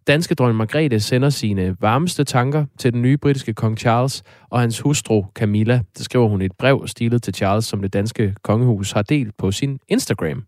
Danske 0.07 0.35
dronning 0.35 0.57
Margrethe 0.57 0.99
sender 0.99 1.29
sine 1.29 1.75
varmeste 1.81 2.23
tanker 2.23 2.65
til 2.77 2.93
den 2.93 3.01
nye 3.01 3.17
britiske 3.17 3.53
kong 3.53 3.77
Charles 3.77 4.23
og 4.49 4.59
hans 4.59 4.79
hustru 4.79 5.25
Camilla. 5.35 5.81
Det 5.97 6.05
skriver 6.05 6.27
hun 6.27 6.41
i 6.41 6.45
et 6.45 6.51
brev 6.59 6.87
stilet 6.87 7.23
til 7.23 7.33
Charles, 7.33 7.65
som 7.65 7.81
det 7.81 7.93
danske 7.93 8.35
kongehus 8.43 8.91
har 8.91 9.01
delt 9.01 9.37
på 9.37 9.51
sin 9.51 9.79
Instagram. 9.87 10.43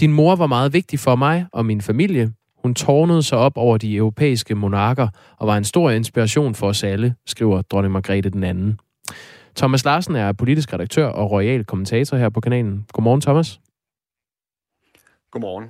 Din 0.00 0.12
mor 0.12 0.36
var 0.36 0.46
meget 0.46 0.72
vigtig 0.72 0.98
for 0.98 1.16
mig 1.16 1.46
og 1.52 1.66
min 1.66 1.80
familie. 1.80 2.32
Hun 2.64 2.74
tårnede 2.74 3.22
sig 3.22 3.38
op 3.38 3.56
over 3.56 3.78
de 3.78 3.96
europæiske 3.96 4.54
monarker 4.54 5.08
og 5.36 5.46
var 5.46 5.56
en 5.56 5.64
stor 5.64 5.90
inspiration 5.90 6.54
for 6.54 6.68
os 6.68 6.84
alle, 6.84 7.14
skriver 7.26 7.62
dronning 7.62 7.92
Margrethe 7.92 8.30
den 8.30 8.44
anden. 8.44 8.80
Thomas 9.56 9.84
Larsen 9.84 10.16
er 10.16 10.32
politisk 10.32 10.72
redaktør 10.72 11.06
og 11.06 11.30
royal 11.30 11.64
kommentator 11.64 12.16
her 12.16 12.28
på 12.28 12.40
kanalen. 12.40 12.86
Godmorgen, 12.92 13.20
Thomas. 13.20 13.60
Godmorgen. 15.30 15.64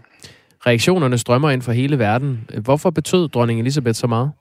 Reaktionerne 0.66 1.18
strømmer 1.18 1.50
ind 1.50 1.62
fra 1.62 1.72
hele 1.72 1.98
verden. 1.98 2.50
Hvorfor 2.62 2.90
betød 2.90 3.28
dronning 3.28 3.60
Elisabeth 3.60 3.94
så 3.94 4.06
meget? 4.06 4.32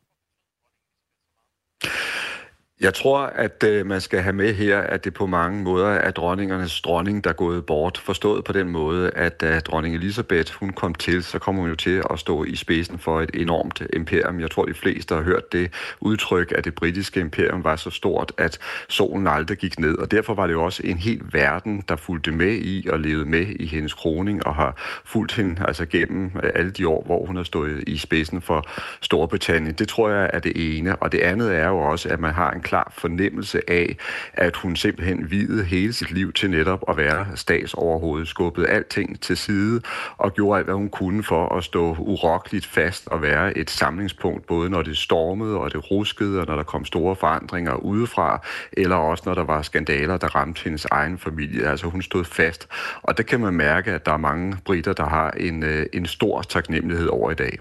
Jeg 2.81 2.93
tror, 2.93 3.19
at 3.19 3.63
øh, 3.63 3.85
man 3.85 4.01
skal 4.01 4.21
have 4.21 4.33
med 4.33 4.53
her, 4.53 4.79
at 4.79 5.05
det 5.05 5.13
på 5.13 5.25
mange 5.25 5.63
måder 5.63 5.87
er 5.87 6.11
dronningernes 6.11 6.81
dronning, 6.81 7.23
der 7.23 7.29
er 7.29 7.33
gået 7.33 7.65
bort. 7.65 7.97
Forstået 7.97 8.43
på 8.43 8.51
den 8.53 8.69
måde, 8.69 9.11
at 9.15 9.41
da 9.41 9.59
dronning 9.59 9.95
Elisabeth 9.95 10.53
hun 10.53 10.69
kom 10.69 10.95
til, 10.95 11.23
så 11.23 11.39
kom 11.39 11.55
hun 11.55 11.69
jo 11.69 11.75
til 11.75 12.03
at 12.09 12.19
stå 12.19 12.43
i 12.43 12.55
spidsen 12.55 12.99
for 12.99 13.21
et 13.21 13.29
enormt 13.33 13.81
imperium. 13.93 14.39
Jeg 14.39 14.51
tror, 14.51 14.65
de 14.65 14.73
fleste 14.73 15.15
har 15.15 15.21
hørt 15.21 15.51
det 15.51 15.73
udtryk, 15.99 16.53
at 16.57 16.65
det 16.65 16.75
britiske 16.75 17.19
imperium 17.19 17.63
var 17.63 17.75
så 17.75 17.89
stort, 17.89 18.31
at 18.37 18.59
solen 18.89 19.27
aldrig 19.27 19.57
gik 19.57 19.79
ned. 19.79 19.97
Og 19.97 20.11
derfor 20.11 20.33
var 20.33 20.47
det 20.47 20.53
jo 20.53 20.63
også 20.63 20.81
en 20.85 20.97
hel 20.97 21.21
verden, 21.31 21.83
der 21.89 21.95
fulgte 21.95 22.31
med 22.31 22.53
i 22.53 22.87
og 22.91 22.99
levede 22.99 23.25
med 23.25 23.47
i 23.47 23.65
hendes 23.65 23.93
kroning 23.93 24.47
og 24.47 24.55
har 24.55 25.01
fulgt 25.05 25.35
hende 25.35 25.65
altså 25.67 25.85
gennem 25.85 26.31
øh, 26.43 26.51
alle 26.55 26.71
de 26.71 26.87
år, 26.87 27.03
hvor 27.05 27.25
hun 27.25 27.35
har 27.35 27.43
stået 27.43 27.83
i 27.87 27.97
spidsen 27.97 28.41
for 28.41 28.65
Storbritannien. 29.01 29.73
Det 29.73 29.87
tror 29.87 30.09
jeg 30.09 30.29
er 30.33 30.39
det 30.39 30.77
ene. 30.77 30.95
Og 30.95 31.11
det 31.11 31.19
andet 31.19 31.55
er 31.55 31.67
jo 31.67 31.77
også, 31.77 32.09
at 32.09 32.19
man 32.19 32.33
har 32.33 32.51
en 32.51 32.62
klar 32.63 32.93
fornemmelse 32.97 33.69
af, 33.69 33.97
at 34.33 34.55
hun 34.55 34.75
simpelthen 34.75 35.31
videde 35.31 35.63
hele 35.63 35.93
sit 35.93 36.11
liv 36.11 36.33
til 36.33 36.49
netop 36.49 36.83
at 36.89 36.97
være 36.97 37.27
statsoverhovedet, 37.35 38.27
skubbede 38.27 38.67
alting 38.67 39.21
til 39.21 39.37
side 39.37 39.81
og 40.17 40.33
gjorde 40.33 40.57
alt, 40.57 40.67
hvad 40.67 40.75
hun 40.75 40.89
kunne 40.89 41.23
for 41.23 41.55
at 41.55 41.63
stå 41.63 41.95
urokkeligt 41.99 42.65
fast 42.65 43.07
og 43.07 43.21
være 43.21 43.57
et 43.57 43.69
samlingspunkt, 43.69 44.45
både 44.45 44.69
når 44.69 44.81
det 44.81 44.97
stormede 44.97 45.57
og 45.57 45.71
det 45.71 45.91
ruskede, 45.91 46.39
og 46.39 46.47
når 46.47 46.55
der 46.55 46.63
kom 46.63 46.85
store 46.85 47.15
forandringer 47.15 47.75
udefra, 47.75 48.41
eller 48.73 48.95
også 48.95 49.23
når 49.25 49.33
der 49.33 49.43
var 49.43 49.61
skandaler, 49.61 50.17
der 50.17 50.35
ramte 50.35 50.63
hendes 50.63 50.85
egen 50.85 51.17
familie. 51.17 51.67
Altså 51.67 51.87
hun 51.87 52.01
stod 52.01 52.23
fast. 52.23 52.67
Og 53.03 53.17
der 53.17 53.23
kan 53.23 53.39
man 53.39 53.53
mærke, 53.53 53.91
at 53.91 54.05
der 54.05 54.11
er 54.11 54.17
mange 54.17 54.57
britter, 54.65 54.93
der 54.93 55.09
har 55.09 55.31
en, 55.31 55.63
øh, 55.63 55.85
en 55.93 56.05
stor 56.05 56.41
taknemmelighed 56.41 57.07
over 57.07 57.31
i 57.31 57.35
dag. 57.35 57.59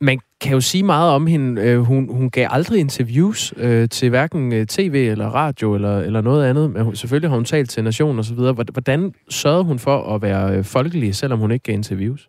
Man 0.00 0.20
kan 0.44 0.52
jo 0.52 0.60
sige 0.60 0.82
meget 0.82 1.10
om 1.10 1.26
hende. 1.26 1.62
Øh, 1.62 1.80
hun, 1.80 2.08
hun 2.10 2.30
gav 2.30 2.48
aldrig 2.50 2.80
interviews 2.80 3.54
øh, 3.56 3.88
til 3.88 4.10
hverken 4.10 4.52
øh, 4.52 4.66
tv 4.66 5.08
eller 5.10 5.26
radio 5.26 5.74
eller, 5.74 5.98
eller 5.98 6.20
noget 6.20 6.44
andet. 6.44 6.70
Men 6.70 6.96
selvfølgelig 6.96 7.30
har 7.30 7.36
hun 7.36 7.44
talt 7.44 7.70
til 7.70 7.84
Nation 7.84 8.18
og 8.18 8.24
så 8.24 8.34
videre. 8.34 8.52
Hvordan 8.52 9.12
sørgede 9.30 9.64
hun 9.64 9.78
for 9.78 10.14
at 10.14 10.22
være 10.22 10.56
øh, 10.56 10.64
folkelig, 10.64 11.14
selvom 11.14 11.38
hun 11.38 11.50
ikke 11.50 11.62
gav 11.62 11.74
interviews? 11.74 12.28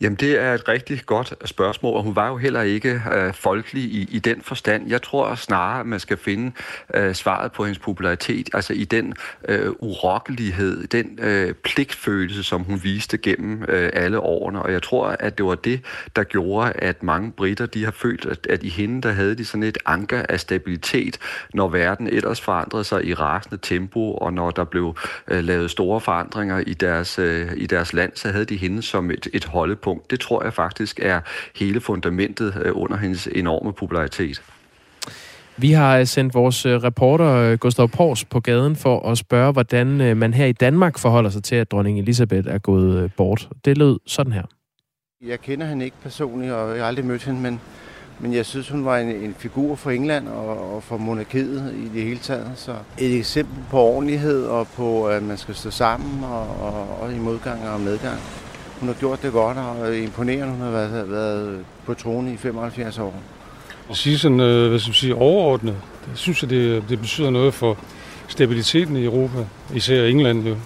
Jamen, 0.00 0.16
det 0.16 0.40
er 0.40 0.54
et 0.54 0.68
rigtig 0.68 1.02
godt 1.06 1.34
spørgsmål, 1.44 1.96
og 1.96 2.02
hun 2.02 2.16
var 2.16 2.28
jo 2.28 2.36
heller 2.36 2.62
ikke 2.62 3.02
øh, 3.14 3.34
folkelig 3.34 3.82
i, 3.82 4.08
i 4.10 4.18
den 4.18 4.42
forstand. 4.42 4.88
Jeg 4.88 5.02
tror 5.02 5.34
snarere, 5.34 5.80
at 5.80 5.86
man 5.86 6.00
skal 6.00 6.16
finde 6.16 6.52
øh, 6.94 7.14
svaret 7.14 7.52
på 7.52 7.64
hendes 7.64 7.78
popularitet, 7.78 8.48
altså 8.52 8.72
i 8.72 8.84
den 8.84 9.14
øh, 9.48 9.70
urokkelighed, 9.78 10.86
den 10.86 11.18
øh, 11.22 11.54
pligtfølelse, 11.54 12.44
som 12.44 12.62
hun 12.62 12.80
viste 12.82 13.18
gennem 13.18 13.62
øh, 13.68 13.90
alle 13.92 14.20
årene. 14.20 14.62
Og 14.62 14.72
jeg 14.72 14.82
tror, 14.82 15.06
at 15.08 15.38
det 15.38 15.46
var 15.46 15.54
det, 15.54 15.80
der 16.16 16.24
gjorde, 16.24 16.72
at 16.72 17.02
mange 17.02 17.32
britter, 17.32 17.66
de 17.66 17.84
har 17.84 17.90
følt, 17.90 18.26
at, 18.26 18.46
at 18.50 18.62
i 18.62 18.68
hende, 18.68 19.02
der 19.02 19.12
havde 19.12 19.34
de 19.34 19.44
sådan 19.44 19.62
et 19.62 19.78
anker 19.86 20.22
af 20.28 20.40
stabilitet, 20.40 21.18
når 21.54 21.68
verden 21.68 22.06
ellers 22.06 22.40
forandrede 22.40 22.84
sig 22.84 23.04
i 23.04 23.14
rasende 23.14 23.58
tempo, 23.62 24.14
og 24.14 24.32
når 24.32 24.50
der 24.50 24.64
blev 24.64 24.96
øh, 25.28 25.44
lavet 25.44 25.70
store 25.70 26.00
forandringer 26.00 26.58
i 26.66 26.74
deres, 26.74 27.18
øh, 27.18 27.52
i 27.56 27.66
deres 27.66 27.92
land, 27.92 28.12
så 28.14 28.28
havde 28.28 28.44
de 28.44 28.56
hende 28.56 28.82
som 28.82 29.10
et, 29.10 29.28
et 29.32 29.44
holde 29.44 29.76
punkt. 29.86 30.10
Det 30.10 30.20
tror 30.20 30.44
jeg 30.44 30.52
faktisk 30.52 31.00
er 31.02 31.20
hele 31.56 31.80
fundamentet 31.80 32.62
øh, 32.64 32.72
under 32.74 32.96
hendes 32.96 33.28
enorme 33.34 33.72
popularitet. 33.72 34.42
Vi 35.56 35.72
har 35.72 35.98
øh, 35.98 36.06
sendt 36.06 36.34
vores 36.34 36.66
øh, 36.66 36.82
reporter 36.82 37.56
Gustav 37.56 37.88
Pors 37.88 38.24
på 38.24 38.40
gaden 38.40 38.76
for 38.76 39.10
at 39.10 39.18
spørge, 39.18 39.52
hvordan 39.52 40.16
man 40.16 40.34
her 40.34 40.46
i 40.46 40.52
Danmark 40.52 40.98
forholder 40.98 41.30
sig 41.30 41.42
til, 41.44 41.56
at 41.56 41.70
dronning 41.70 41.98
Elisabeth 41.98 42.48
er 42.48 42.58
gået 42.58 43.12
bort. 43.12 43.48
Det 43.64 43.78
lød 43.78 43.98
sådan 44.06 44.32
her. 44.32 44.42
Jeg 45.26 45.40
kender 45.40 45.66
hende 45.66 45.84
ikke 45.84 45.96
personligt, 46.02 46.52
og 46.52 46.76
jeg 46.76 46.82
har 46.82 46.88
aldrig 46.88 47.06
mødt 47.06 47.24
hende, 47.24 47.40
men, 47.40 47.60
men 48.20 48.34
jeg 48.34 48.46
synes, 48.46 48.68
hun 48.68 48.84
var 48.84 48.98
en, 48.98 49.08
en 49.08 49.34
figur 49.38 49.76
for 49.76 49.90
England 49.90 50.28
og, 50.28 50.74
og 50.74 50.82
for 50.82 50.96
monarkiet 50.96 51.74
i 51.74 51.88
det 51.94 52.02
hele 52.02 52.18
taget. 52.18 52.52
Så 52.56 52.74
et 52.98 53.16
eksempel 53.18 53.56
på 53.70 53.78
ordentlighed 53.78 54.46
og 54.46 54.66
på, 54.68 55.06
at 55.08 55.22
man 55.22 55.36
skal 55.36 55.54
stå 55.54 55.70
sammen 55.70 56.24
og, 56.24 56.46
og, 56.60 57.00
og 57.00 57.12
i 57.12 57.18
modgang 57.18 57.68
og 57.68 57.80
medgang. 57.80 58.18
Hun 58.80 58.88
har 58.88 58.94
gjort 58.94 59.22
det 59.22 59.32
godt 59.32 59.58
og 59.58 59.96
imponerende. 59.96 60.52
Hun 60.52 60.60
har 60.60 60.70
været, 60.70 61.10
været 61.10 61.64
på 61.86 61.94
tronen 61.94 62.34
i 62.34 62.36
75 62.36 62.98
år. 62.98 63.14
Jeg 63.88 63.96
siger 63.96 64.18
sådan, 64.18 64.40
øh, 64.40 64.68
hvad 64.68 64.78
skal 64.78 64.90
man 64.90 64.94
sige, 64.94 65.14
overordnet. 65.14 65.76
Det 66.10 66.18
synes 66.18 66.42
jeg, 66.42 66.50
det, 66.50 66.84
det 66.88 67.00
betyder 67.00 67.30
noget 67.30 67.54
for 67.54 67.78
stabiliteten 68.28 68.96
i 68.96 69.04
Europa. 69.04 69.44
Især 69.74 70.04
England, 70.04 70.48
jo, 70.48 70.56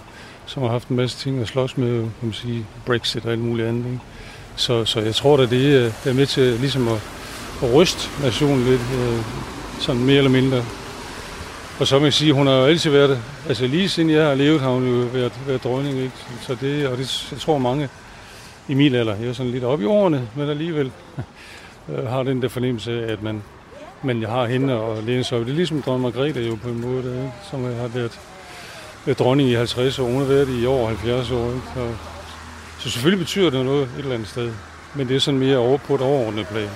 som 0.45 0.63
har 0.63 0.69
haft 0.69 0.87
en 0.87 0.95
masse 0.95 1.17
ting 1.17 1.41
at 1.41 1.47
slås 1.47 1.77
med, 1.77 1.99
kan 1.99 2.11
man 2.21 2.33
sige, 2.33 2.65
Brexit 2.85 3.25
og 3.25 3.31
alt 3.31 3.41
muligt 3.41 3.67
andet. 3.67 3.85
Ikke? 3.85 3.99
Så, 4.55 4.85
så 4.85 4.99
jeg 4.99 5.15
tror, 5.15 5.37
da, 5.37 5.45
det 5.45 5.85
øh, 5.85 5.93
er 6.05 6.13
med 6.13 6.25
til 6.25 6.53
ligesom 6.59 6.87
at, 6.87 7.01
at 7.63 7.73
ryste 7.73 8.09
nationen 8.23 8.65
lidt, 8.65 8.81
øh, 8.81 9.19
sådan 9.79 10.03
mere 10.03 10.17
eller 10.17 10.31
mindre. 10.31 10.63
Og 11.79 11.87
så 11.87 11.99
må 11.99 12.05
jeg 12.05 12.13
sige, 12.13 12.33
hun 12.33 12.47
har 12.47 12.53
jo 12.53 12.65
altid 12.65 12.91
været. 12.91 13.19
Altså 13.47 13.67
lige 13.67 13.89
siden 13.89 14.09
jeg 14.09 14.25
har 14.25 14.35
levet, 14.35 14.61
har 14.61 14.69
hun 14.69 14.87
jo 14.87 15.07
været, 15.13 15.31
været 15.47 15.63
dronning. 15.63 15.97
Ikke? 15.97 16.11
Så 16.41 16.57
det, 16.61 16.87
og 16.87 16.97
det, 16.97 17.27
jeg 17.31 17.39
tror 17.39 17.57
mange 17.57 17.89
i 18.71 18.73
min 18.73 18.95
alder, 18.95 19.15
jeg 19.15 19.27
er 19.27 19.33
sådan 19.33 19.51
lidt 19.51 19.63
op 19.63 19.81
i 19.81 19.85
årene, 19.85 20.27
men 20.35 20.49
alligevel 20.49 20.91
øh, 21.89 22.07
har 22.07 22.23
den 22.23 22.41
der 22.41 22.47
fornemmelse 22.47 23.05
af, 23.05 23.11
at 23.11 23.23
man, 23.23 23.43
man 24.03 24.23
har 24.23 24.45
hende 24.45 24.79
og 24.79 25.03
læne 25.03 25.23
sig 25.23 25.37
op. 25.37 25.45
Det 25.45 25.51
er 25.51 25.55
ligesom 25.55 25.81
dronning 25.81 26.03
Margrethe 26.03 26.47
jo 26.47 26.55
på 26.63 26.69
en 26.69 26.81
måde, 26.81 27.03
der, 27.03 27.11
ikke? 27.11 27.31
som 27.51 27.63
har 27.63 27.87
været, 27.87 28.19
dronning 29.19 29.49
i 29.49 29.53
50 29.53 29.99
år. 29.99 30.05
Hun 30.05 30.17
har 30.21 30.27
været 30.27 30.61
i 30.61 30.65
over 30.65 30.87
70 30.87 31.31
år. 31.31 31.47
Ikke? 31.47 31.61
Så, 31.75 31.89
så 32.79 32.89
selvfølgelig 32.89 33.19
betyder 33.19 33.49
det 33.49 33.65
noget 33.65 33.83
et 33.83 33.89
eller 33.97 34.13
andet 34.13 34.27
sted. 34.27 34.51
Men 34.95 35.07
det 35.07 35.15
er 35.15 35.19
sådan 35.19 35.39
mere 35.39 35.57
over 35.57 35.77
på 35.77 35.95
et 35.95 36.01
overordnet 36.01 36.47
plan. 36.47 36.69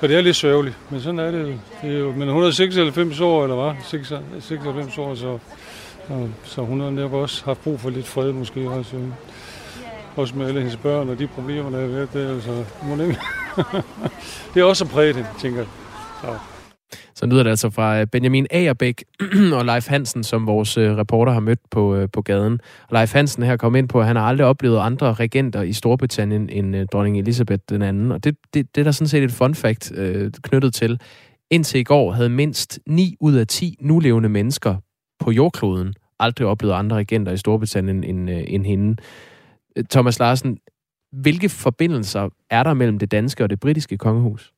Og 0.00 0.08
det 0.08 0.16
er 0.16 0.20
lidt 0.20 0.36
sørgeligt, 0.36 0.76
men 0.90 1.00
sådan 1.00 1.18
er 1.18 1.30
det 1.30 1.42
jo. 1.42 1.54
Det 1.82 1.94
er 1.94 1.98
jo 1.98 2.12
men 2.12 2.28
196 2.28 3.20
år, 3.20 3.42
eller 3.42 3.56
hvad? 3.56 4.00
96 4.40 4.98
år, 4.98 5.14
så, 5.14 5.38
så, 6.08 6.28
så 6.44 6.62
hun 6.62 6.80
har 6.80 6.90
netop 6.90 7.12
også 7.12 7.44
haft 7.44 7.62
brug 7.62 7.80
for 7.80 7.90
lidt 7.90 8.06
fred 8.06 8.32
måske 8.32 8.70
også. 8.70 8.96
Også 10.16 10.36
med 10.36 10.46
alle 10.46 10.60
hendes 10.60 10.76
børn 10.76 11.08
og 11.08 11.18
de 11.18 11.26
problemer, 11.26 11.70
der 11.70 11.80
har 11.80 11.86
været 11.86 12.12
der. 12.12 12.34
Altså, 12.34 12.50
det 14.54 14.60
er 14.60 14.64
også 14.64 14.86
præget, 14.86 15.26
tænker 15.40 15.58
jeg. 15.58 15.68
Så. 16.20 16.38
Så 17.14 17.26
lyder 17.26 17.42
det 17.42 17.50
altså 17.50 17.70
fra 17.70 18.00
øh, 18.00 18.06
Benjamin 18.06 18.46
Agerbæk 18.50 19.04
og 19.58 19.64
Leif 19.64 19.88
Hansen, 19.88 20.24
som 20.24 20.46
vores 20.46 20.76
øh, 20.78 20.96
reporter 20.96 21.32
har 21.32 21.40
mødt 21.40 21.58
på, 21.70 21.94
øh, 21.94 22.08
på 22.12 22.22
gaden. 22.22 22.60
Leif 22.92 23.12
Hansen 23.12 23.42
her 23.42 23.56
kom 23.56 23.76
ind 23.76 23.88
på, 23.88 24.00
at 24.00 24.06
han 24.06 24.16
har 24.16 24.22
aldrig 24.22 24.46
oplevet 24.46 24.78
andre 24.78 25.14
regenter 25.14 25.62
i 25.62 25.72
Storbritannien 25.72 26.50
end 26.50 26.88
dronning 26.88 27.18
Elisabeth 27.18 27.62
den 27.68 27.82
anden. 27.82 28.12
Og 28.12 28.24
det, 28.24 28.36
det, 28.54 28.74
det 28.74 28.80
er 28.80 28.84
der 28.84 28.92
sådan 28.92 29.08
set 29.08 29.22
et 29.22 29.32
fun 29.32 29.54
fact 29.54 29.92
øh, 29.94 30.30
knyttet 30.42 30.74
til. 30.74 31.00
Indtil 31.50 31.80
i 31.80 31.84
går 31.84 32.12
havde 32.12 32.28
mindst 32.28 32.80
9 32.86 33.16
ud 33.20 33.34
af 33.34 33.46
10 33.46 33.76
nulevende 33.80 34.28
mennesker 34.28 34.76
på 35.20 35.30
jordkloden 35.30 35.94
aldrig 36.22 36.46
oplevet 36.46 36.74
andre 36.74 36.96
regenter 36.96 37.32
i 37.32 37.36
Storbritannien 37.36 38.04
end, 38.04 38.30
øh, 38.30 38.42
end 38.46 38.66
hende. 38.66 38.96
Thomas 39.90 40.18
Larsen, 40.18 40.58
hvilke 41.12 41.48
forbindelser 41.48 42.28
er 42.50 42.62
der 42.62 42.74
mellem 42.74 42.98
det 42.98 43.10
danske 43.10 43.44
og 43.44 43.50
det 43.50 43.60
britiske 43.60 43.98
kongehus? 43.98 44.51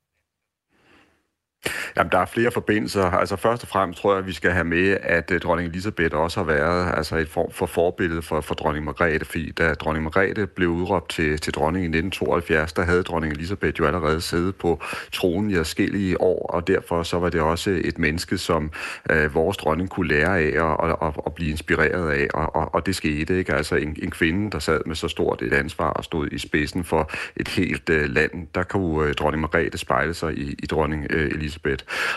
Jamen, 1.96 2.12
der 2.12 2.18
er 2.18 2.27
flere 2.27 2.50
forbindelser. 2.50 3.05
Altså 3.05 3.37
først 3.37 3.62
og 3.62 3.68
fremmest 3.68 4.00
tror 4.00 4.12
jeg, 4.12 4.18
at 4.18 4.27
vi 4.27 4.33
skal 4.33 4.50
have 4.50 4.64
med, 4.64 4.96
at 5.03 5.31
øh, 5.31 5.40
dronning 5.40 5.68
Elisabeth 5.68 6.16
også 6.16 6.40
har 6.40 6.44
været 6.44 6.92
altså 6.96 7.16
et 7.16 7.29
form 7.29 7.53
for 7.53 7.66
forbillede 7.66 8.22
for, 8.22 8.40
for 8.40 8.55
dronning 8.55 8.85
Margrethe, 8.85 9.24
fordi 9.24 9.50
da 9.50 9.74
dronning 9.74 10.05
Margrethe 10.05 10.46
blev 10.46 10.68
udråbt 10.68 11.11
til, 11.11 11.38
til 11.38 11.55
dronning 11.55 11.85
i 11.85 11.88
1972, 11.88 12.72
der 12.72 12.83
havde 12.83 13.03
dronning 13.03 13.33
Elisabeth 13.33 13.81
jo 13.81 13.87
allerede 13.87 14.20
siddet 14.20 14.57
på 14.57 14.81
tronen 15.12 15.50
i 15.50 15.55
forskellige 15.55 16.20
år, 16.20 16.46
og 16.46 16.66
derfor 16.66 17.03
så 17.03 17.18
var 17.18 17.31
det 17.31 17.40
også 17.40 17.70
et 17.85 17.98
menneske, 17.98 18.38
som 18.38 18.70
øh, 19.11 19.35
vores 19.35 19.57
dronning 19.57 19.90
kunne 19.90 20.09
lære 20.09 20.40
af 20.40 20.62
og, 20.62 20.77
og, 20.77 21.03
og, 21.03 21.14
og 21.16 21.35
blive 21.35 21.50
inspireret 21.50 22.11
af, 22.11 22.29
og, 22.35 22.57
og, 22.57 22.74
og 22.74 22.87
det 22.87 22.96
skete 22.96 23.38
ikke. 23.38 23.55
Altså 23.55 23.77
en, 23.77 23.96
en 24.03 24.11
kvinde, 24.11 24.50
der 24.50 24.59
sad 24.59 24.81
med 24.87 24.96
så 24.96 25.09
stort 25.09 25.42
et 25.42 25.53
ansvar 25.53 25.90
og 25.90 26.05
stod 26.05 26.29
i 26.33 26.38
spidsen 26.38 26.85
for 26.85 27.11
et 27.37 27.48
helt 27.48 27.90
øh, 27.90 28.11
land, 28.11 28.46
der 28.55 28.62
kunne 28.62 29.09
øh, 29.09 29.14
dronning 29.14 29.40
Margrethe 29.40 29.79
spejle 29.79 30.14
sig 30.14 30.38
i, 30.38 30.55
i 30.59 30.66
dronning 30.66 31.07
øh, 31.11 31.31
Elisabeth. 31.31 31.54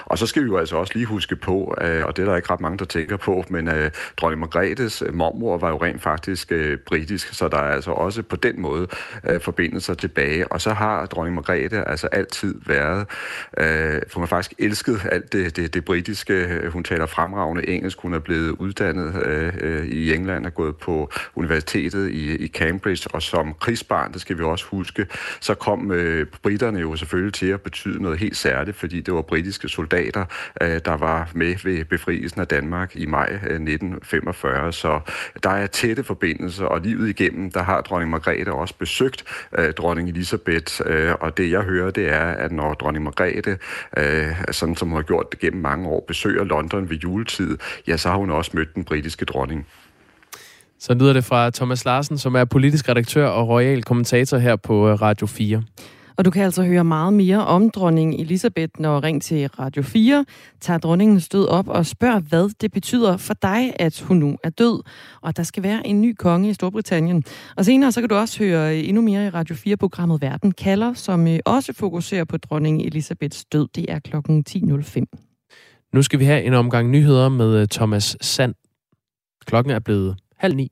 Og 0.06 0.17
så 0.17 0.26
skal 0.28 0.43
vi 0.43 0.47
jo 0.47 0.58
altså 0.58 0.76
også 0.76 0.93
lige 0.95 1.06
huske 1.06 1.36
på, 1.36 1.76
øh, 1.82 2.06
og 2.06 2.17
det 2.17 2.23
er 2.23 2.30
der 2.30 2.36
ikke 2.36 2.52
ret 2.54 2.62
mange, 2.62 2.78
der 2.78 2.86
tænker 2.86 3.17
på, 3.17 3.43
men 3.50 3.67
øh, 3.67 3.91
dronning 4.17 4.39
Margrethes 4.39 5.02
øh, 5.02 5.13
mormor 5.13 5.58
var 5.58 5.69
jo 5.69 5.78
rent 5.78 6.02
faktisk 6.02 6.52
øh, 6.52 6.78
britisk, 6.78 7.34
så 7.34 7.47
der 7.47 7.58
er 7.58 7.71
altså 7.71 7.91
også 7.91 8.23
på 8.23 8.36
den 8.36 8.62
måde 8.62 8.88
øh, 9.30 9.41
forbindelser 9.41 9.93
tilbage. 9.93 10.52
Og 10.52 10.62
så 10.62 10.73
har 10.73 11.06
dronning 11.06 11.36
Margrethe 11.36 11.89
altså 11.89 12.08
altid 12.08 12.56
været, 12.65 13.08
øh, 13.58 14.02
for 14.10 14.19
man 14.19 14.28
faktisk 14.28 14.54
elsket 14.60 15.02
alt 15.12 15.34
det, 15.34 15.56
det, 15.56 15.73
det 15.73 15.86
britiske. 15.86 16.62
Hun 16.69 16.84
taler 16.84 17.06
fremragende 17.06 17.69
engelsk, 17.69 18.00
hun 18.00 18.13
er 18.13 18.19
blevet 18.19 18.50
uddannet 18.50 19.26
øh, 19.26 19.54
øh, 19.62 19.86
i 19.86 20.13
England 20.13 20.45
er 20.45 20.50
gået 20.50 20.76
på 20.76 21.12
universitetet 21.36 22.10
i, 22.10 22.36
i 22.36 22.47
Cambridge, 22.47 23.10
og 23.13 23.21
som 23.21 23.54
krigsbarn, 23.60 24.13
det 24.13 24.21
skal 24.21 24.38
vi 24.38 24.43
også 24.43 24.65
huske, 24.65 25.08
så 25.39 25.54
kom 25.54 25.91
øh, 25.91 26.26
britterne 26.43 26.80
jo 26.80 26.95
selvfølgelig 26.95 27.34
til 27.34 27.45
at 27.47 27.62
betyde 27.62 28.02
noget 28.02 28.19
helt 28.19 28.38
særligt, 28.38 28.78
fordi 28.78 29.02
det 29.02 29.13
var 29.13 29.21
britiske 29.27 29.69
soldater, 29.69 30.25
øh, 30.61 30.79
der 30.85 30.97
var 30.97 31.29
med 31.33 31.55
ved 31.63 31.85
befrielsen 31.85 32.41
af 32.41 32.47
Danmark 32.47 32.95
i 32.95 33.05
maj 33.05 33.29
øh, 33.31 33.37
1945. 33.39 34.73
Så 34.73 34.99
der 35.43 35.49
er 35.49 35.67
tætte 35.67 36.03
forbindelser, 36.03 36.65
og 36.65 36.81
livet 36.81 37.09
igennem, 37.09 37.51
der 37.51 37.63
har 37.63 37.81
dronning 37.81 38.11
Margrethe 38.11 38.53
også 38.53 38.73
besøgt 38.79 39.23
øh, 39.57 39.73
dronning 39.73 40.09
Elisabeth, 40.09 40.81
øh, 40.85 41.13
og 41.19 41.37
det 41.37 41.51
jeg 41.51 41.61
hører, 41.61 41.91
det 41.91 42.09
er, 42.09 42.25
at 42.25 42.51
når 42.51 42.73
dronning 42.73 43.03
Margrethe, 43.03 43.57
øh, 43.97 44.35
sådan 44.51 44.75
som 44.75 44.87
hun 44.87 44.95
har 44.95 45.03
gjort 45.03 45.31
det 45.31 45.39
gennem 45.39 45.61
mange 45.61 45.89
år, 45.89 46.05
besøger 46.07 46.43
London 46.43 46.89
ved 46.89 46.97
juletid, 46.97 47.57
ja, 47.87 47.97
så 47.97 48.09
har 48.09 48.17
hun 48.17 48.29
også 48.29 48.51
mødt 48.53 48.75
den 48.75 48.83
britiske 48.83 49.25
dronning. 49.25 49.67
Så 50.79 50.93
lyder 50.93 51.13
det 51.13 51.25
fra 51.25 51.49
Thomas 51.49 51.85
Larsen, 51.85 52.17
som 52.17 52.35
er 52.35 52.45
politisk 52.45 52.89
redaktør 52.89 53.27
og 53.27 53.47
royal 53.47 53.83
kommentator 53.83 54.37
her 54.37 54.55
på 54.55 54.93
Radio 54.93 55.27
4. 55.27 55.63
Og 56.17 56.25
du 56.25 56.32
kan 56.32 56.43
altså 56.43 56.63
høre 56.63 56.84
meget 56.84 57.13
mere 57.13 57.45
om 57.45 57.69
dronning 57.69 58.15
Elisabeth, 58.15 58.82
når 58.82 59.03
ring 59.03 59.21
til 59.21 59.47
Radio 59.47 59.82
4 59.82 60.25
tager 60.62 60.77
dronningen 60.77 61.19
stød 61.19 61.47
op 61.47 61.67
og 61.67 61.86
spørger, 61.86 62.19
hvad 62.19 62.49
det 62.62 62.71
betyder 62.71 63.17
for 63.17 63.34
dig, 63.34 63.73
at 63.80 64.01
hun 64.01 64.17
nu 64.17 64.38
er 64.43 64.49
død. 64.49 64.84
Og 65.21 65.38
der 65.38 65.43
skal 65.43 65.63
være 65.63 65.88
en 65.88 66.01
ny 66.01 66.15
konge 66.19 66.49
i 66.49 66.53
Storbritannien. 66.53 67.23
Og 67.58 67.65
senere 67.65 67.91
så 67.91 68.01
kan 68.01 68.10
du 68.10 68.15
også 68.15 68.39
høre 68.39 68.77
øh, 68.77 68.88
endnu 68.88 69.01
mere 69.01 69.25
i 69.25 69.30
Radio 69.30 69.56
4-programmet 69.56 70.21
Verden 70.21 70.51
kalder, 70.51 70.93
som 70.93 71.27
øh, 71.27 71.39
også 71.45 71.73
fokuserer 71.73 72.23
på 72.23 72.38
dronning 72.38 72.82
Elisabeths 72.82 73.45
død. 73.45 73.67
Det 73.75 73.86
er 73.89 73.99
klokken 73.99 74.43
10.05. 74.49 75.03
Nu 75.93 76.01
skal 76.01 76.19
vi 76.19 76.25
have 76.25 76.43
en 76.43 76.53
omgang 76.53 76.89
nyheder 76.89 77.30
med 77.30 77.62
øh, 77.62 77.67
Thomas 77.67 78.17
Sand. 78.21 78.56
Klokken 79.45 79.73
er 79.73 79.80
blevet 79.80 80.17
halv 80.38 80.56
ni. 80.56 80.71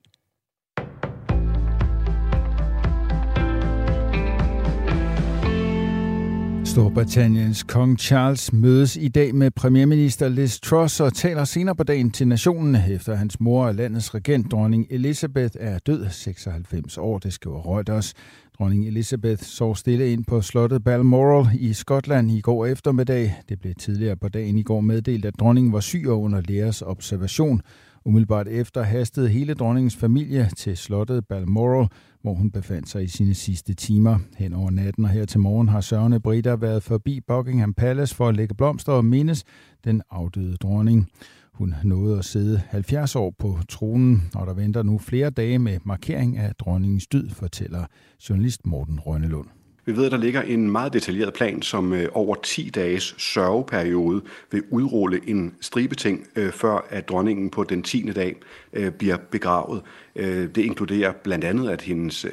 Storbritanniens 6.76 7.64
kong 7.64 8.00
Charles 8.00 8.54
mødes 8.54 8.96
i 8.96 9.08
dag 9.08 9.36
med 9.36 9.52
premierminister 9.52 10.30
Liz 10.30 10.60
Truss 10.60 11.00
og 11.00 11.14
taler 11.14 11.44
senere 11.44 11.76
på 11.76 11.84
dagen 11.84 12.12
til 12.12 12.28
nationen, 12.28 12.76
efter 12.92 13.16
hans 13.16 13.40
mor 13.40 13.66
og 13.66 13.76
landets 13.76 14.16
regent, 14.16 14.52
dronning 14.52 14.88
Elizabeth, 14.90 15.56
er 15.60 15.80
død 15.80 16.10
96 16.10 16.98
år, 16.98 17.20
det 17.20 17.34
skriver 17.34 17.76
Reuters. 17.76 18.14
Dronning 18.60 18.88
Elizabeth 18.88 19.44
sov 19.44 19.76
stille 19.76 20.12
ind 20.12 20.26
på 20.26 20.42
slottet 20.42 20.84
Balmoral 20.84 21.48
i 21.60 21.74
Skotland 21.74 22.32
i 22.32 22.42
går 22.42 22.66
eftermiddag. 22.66 23.36
Det 23.50 23.60
blev 23.60 23.74
tidligere 23.76 24.16
på 24.16 24.30
dagen 24.30 24.58
i 24.58 24.64
går 24.64 24.82
meddelt, 24.82 25.26
at 25.26 25.40
dronningen 25.40 25.74
var 25.74 25.80
syg 25.80 26.04
og 26.08 26.22
under 26.22 26.42
lægers 26.42 26.82
observation. 26.82 27.62
Umiddelbart 28.06 28.48
efter 28.48 28.84
hastede 28.84 29.30
hele 29.30 29.54
dronningens 29.54 29.96
familie 29.96 30.50
til 30.58 30.78
slottet 30.78 31.28
Balmoral, 31.28 31.88
hvor 32.26 32.34
hun 32.34 32.52
befandt 32.52 32.90
sig 32.90 33.04
i 33.04 33.08
sine 33.08 33.34
sidste 33.34 33.74
timer. 33.74 34.20
Hen 34.38 34.54
over 34.54 34.70
natten 34.70 35.04
og 35.04 35.10
her 35.10 35.26
til 35.26 35.40
morgen 35.40 35.70
har 35.70 35.82
sørgende 35.82 36.20
britter 36.20 36.56
været 36.56 36.84
forbi 36.84 37.22
Buckingham 37.28 37.74
Palace 37.74 38.16
for 38.16 38.28
at 38.28 38.36
lægge 38.36 38.56
blomster 38.56 38.92
og 38.92 39.06
mindes 39.06 39.44
den 39.84 40.02
afdøde 40.12 40.58
dronning. 40.58 41.08
Hun 41.54 41.76
nåede 41.84 42.18
at 42.18 42.26
sidde 42.26 42.62
70 42.70 43.16
år 43.16 43.34
på 43.40 43.58
tronen, 43.70 44.24
og 44.36 44.48
der 44.48 44.54
venter 44.54 44.84
nu 44.84 44.98
flere 44.98 45.30
dage 45.30 45.60
med 45.60 45.80
markering 45.84 46.38
af 46.38 46.56
dronningens 46.56 47.08
død, 47.08 47.30
fortæller 47.30 47.86
journalist 48.30 48.66
Morten 48.66 49.00
Rønnelund. 49.00 49.48
Vi 49.86 49.96
ved, 49.96 50.06
at 50.06 50.12
der 50.12 50.18
ligger 50.18 50.42
en 50.42 50.72
meget 50.72 50.94
detaljeret 50.94 51.34
plan, 51.34 51.62
som 51.62 51.94
øh, 51.94 52.10
over 52.14 52.36
10 52.36 52.70
dages 52.70 53.16
sørgeperiode 53.18 54.22
vil 54.52 54.64
udrulle 54.70 55.22
en 55.28 55.56
stribe 55.62 55.96
ting, 55.96 56.28
øh, 56.36 56.52
før 56.52 56.88
at 56.90 57.10
dronningen 57.10 57.50
på 57.50 57.64
den 57.64 57.84
10. 57.84 58.12
dag 58.12 58.36
øh, 58.74 58.92
bliver 58.92 59.18
begravet. 59.32 59.82
Det 60.16 60.58
inkluderer 60.58 61.12
blandt 61.12 61.46
andet, 61.46 61.70
at 61.70 61.82
hendes 61.82 62.26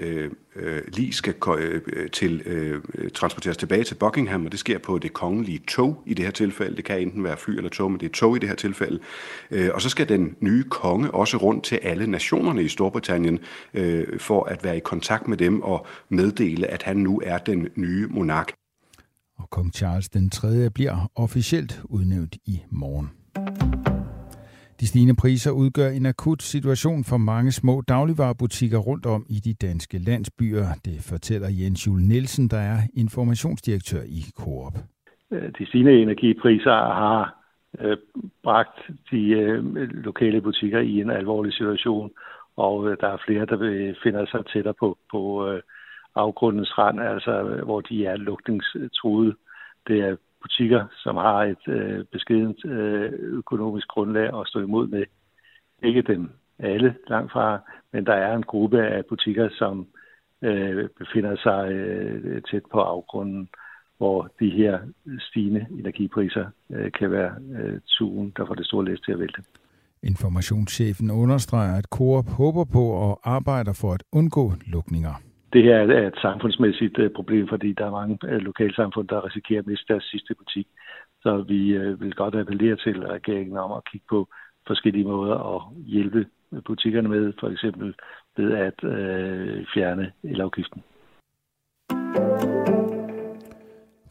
øh, 0.57 0.83
lige 0.89 1.13
skal 1.13 1.35
øh, 1.59 2.11
til, 2.11 2.43
øh, 2.47 2.81
transporteres 3.15 3.57
tilbage 3.57 3.85
til 3.85 3.95
Buckingham, 3.95 4.45
og 4.45 4.53
det 4.53 4.61
sker 4.61 4.79
på 4.79 4.99
det 4.99 5.13
kongelige 5.13 5.59
tog 5.69 6.03
i 6.07 6.15
det 6.15 6.25
her 6.25 6.33
tilfælde. 6.33 6.77
Det 6.77 6.85
kan 6.85 7.01
enten 7.01 7.25
være 7.25 7.37
fly 7.37 7.57
eller 7.57 7.71
tog, 7.71 7.91
men 7.91 8.01
det 8.01 8.07
er 8.07 8.13
tog 8.13 8.37
i 8.37 8.39
det 8.39 8.49
her 8.49 8.57
tilfælde. 8.57 8.99
Øh, 9.51 9.71
og 9.75 9.83
så 9.83 9.89
skal 9.89 10.09
den 10.09 10.37
nye 10.41 10.65
konge 10.65 11.11
også 11.11 11.37
rundt 11.37 11.65
til 11.65 11.77
alle 11.83 12.07
nationerne 12.07 12.63
i 12.63 12.69
Storbritannien 12.69 13.39
øh, 13.75 14.19
for 14.19 14.45
at 14.45 14.65
være 14.65 14.77
i 14.77 14.81
kontakt 14.81 15.29
med 15.29 15.37
dem 15.37 15.63
og 15.63 15.87
meddele, 16.09 16.67
at 16.67 16.83
han 16.83 16.97
nu 16.97 17.21
er 17.25 17.39
den 17.39 17.69
nye 17.77 18.07
monark. 18.07 18.53
Og 19.39 19.51
kong 19.51 19.73
Charles 19.75 20.09
den 20.09 20.31
3. 20.31 20.71
bliver 20.71 21.11
officielt 21.15 21.81
udnævnt 21.85 22.37
i 22.47 22.63
morgen. 22.71 23.92
De 24.83 24.87
stigende 24.87 25.17
priser 25.23 25.51
udgør 25.51 25.89
en 25.89 26.07
akut 26.07 26.43
situation 26.43 27.05
for 27.05 27.17
mange 27.17 27.53
små 27.53 27.83
dagligvarerbutikker 27.89 28.79
rundt 28.79 29.07
om 29.07 29.27
i 29.29 29.39
de 29.47 29.55
danske 29.67 29.99
landsbyer. 29.99 30.67
Det 30.85 30.99
fortæller 31.11 31.49
Jens 31.61 31.87
Jule 31.87 32.09
Nielsen, 32.09 32.49
der 32.49 32.63
er 32.73 32.79
informationsdirektør 32.95 34.03
i 34.19 34.23
Coop. 34.39 34.75
Øh, 35.31 35.53
de 35.59 35.67
stigende 35.67 36.03
energipriser 36.03 36.79
har 37.03 37.23
øh, 37.81 37.97
bragt 38.43 38.79
de 39.11 39.23
øh, 39.29 39.65
lokale 40.09 40.41
butikker 40.41 40.81
i 40.81 41.01
en 41.01 41.11
alvorlig 41.11 41.53
situation, 41.53 42.11
og 42.57 42.89
øh, 42.89 42.97
der 43.01 43.09
er 43.09 43.23
flere, 43.27 43.47
der 43.47 43.59
finder 44.03 44.27
sig 44.27 44.47
tættere 44.53 44.75
på, 44.81 44.99
på 45.11 45.49
øh, 45.49 45.61
afgrundens 46.15 46.79
rand, 46.79 47.01
altså 47.01 47.61
hvor 47.65 47.81
de 47.81 48.07
er 48.07 48.17
lukningstruede. 48.17 49.35
Det 49.89 50.01
er 50.01 50.17
butikker, 50.43 50.85
som 50.97 51.17
har 51.17 51.39
et 51.43 51.69
øh, 51.69 52.05
beskedent 52.13 52.65
øh, 52.65 53.13
økonomisk 53.13 53.89
grundlag 53.89 54.41
at 54.41 54.49
stå 54.49 54.61
imod 54.61 54.87
med. 54.87 55.05
Ikke 55.83 56.03
dem 56.03 56.31
alle 56.59 56.95
langt 57.09 57.33
fra, 57.33 57.59
men 57.93 58.07
der 58.07 58.15
er 58.15 58.37
en 58.37 58.43
gruppe 58.43 58.83
af 58.83 59.07
butikker, 59.07 59.49
som 59.53 59.87
øh, 60.43 60.89
befinder 60.99 61.37
sig 61.37 61.73
øh, 61.73 62.43
tæt 62.51 62.63
på 62.73 62.81
afgrunden, 62.81 63.49
hvor 63.99 64.31
de 64.41 64.51
her 64.51 64.79
stigende 65.19 65.67
energipriser 65.79 66.47
øh, 66.71 66.93
kan 66.93 67.11
være 67.11 67.33
øh, 67.55 67.81
tuen, 67.87 68.33
der 68.37 68.47
får 68.47 68.55
det 68.55 68.67
store 68.67 68.85
læs 68.85 69.01
til 69.01 69.13
at 69.13 69.19
vælte. 69.19 69.43
Informationschefen 70.03 71.11
understreger, 71.11 71.75
at 71.79 71.85
Coop 71.85 72.29
håber 72.29 72.65
på 72.65 72.85
og 72.85 73.21
arbejder 73.25 73.73
for 73.73 73.93
at 73.93 74.03
undgå 74.13 74.53
lukninger 74.67 75.15
det 75.53 75.63
her 75.63 75.77
er 75.77 76.07
et 76.07 76.19
samfundsmæssigt 76.23 76.99
øh, 76.99 77.11
problem, 77.11 77.49
fordi 77.49 77.73
der 77.73 77.87
er 77.87 77.91
mange 77.91 78.19
øh, 78.25 78.41
lokalsamfund, 78.41 79.09
der 79.09 79.27
risikerer 79.27 79.61
at 79.61 79.67
miste 79.67 79.85
deres 79.89 80.05
sidste 80.05 80.35
butik. 80.35 80.67
Så 81.23 81.45
vi 81.49 81.69
øh, 81.69 82.01
vil 82.01 82.15
godt 82.15 82.35
appellere 82.35 82.77
til 82.77 83.07
regeringen 83.07 83.57
om 83.57 83.73
at 83.73 83.85
kigge 83.91 84.07
på 84.11 84.29
forskellige 84.67 85.05
måder 85.05 85.57
at 85.57 85.63
hjælpe 85.87 86.27
butikkerne 86.65 87.09
med, 87.09 87.33
for 87.41 87.49
eksempel 87.49 87.95
ved 88.37 88.53
at 88.53 88.79
fjerne 89.75 90.13
elafgiften. 90.25 90.83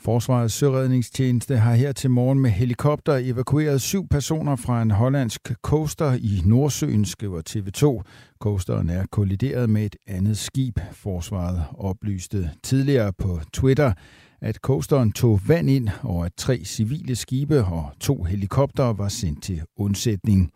Forsvarets 0.04 0.54
søredningstjeneste 0.54 1.58
har 1.58 1.74
her 1.76 1.92
til 1.92 2.10
morgen 2.10 2.40
med 2.40 2.50
helikopter 2.50 3.14
evakueret 3.24 3.82
syv 3.82 4.08
personer 4.08 4.56
fra 4.56 4.82
en 4.82 4.92
hollandsk 4.92 5.52
coaster 5.62 6.14
i 6.14 6.42
Nordsøen, 6.46 7.06
skriver 7.06 7.42
TV2. 7.50 8.04
Coasteren 8.40 8.90
er 8.90 9.06
kollideret 9.12 9.70
med 9.70 9.86
et 9.86 9.96
andet 10.08 10.38
skib. 10.38 10.80
Forsvaret 10.92 11.64
oplyste 11.74 12.52
tidligere 12.64 13.14
på 13.14 13.40
Twitter, 13.54 13.94
at 14.42 14.56
coasteren 14.56 15.12
tog 15.12 15.40
vand 15.48 15.70
ind, 15.70 15.90
og 16.02 16.26
at 16.26 16.32
tre 16.38 16.62
civile 16.66 17.16
skibe 17.16 17.64
og 17.64 17.92
to 18.00 18.24
helikoptere 18.24 18.98
var 18.98 19.10
sendt 19.10 19.44
til 19.44 19.62
undsætning. 19.78 20.52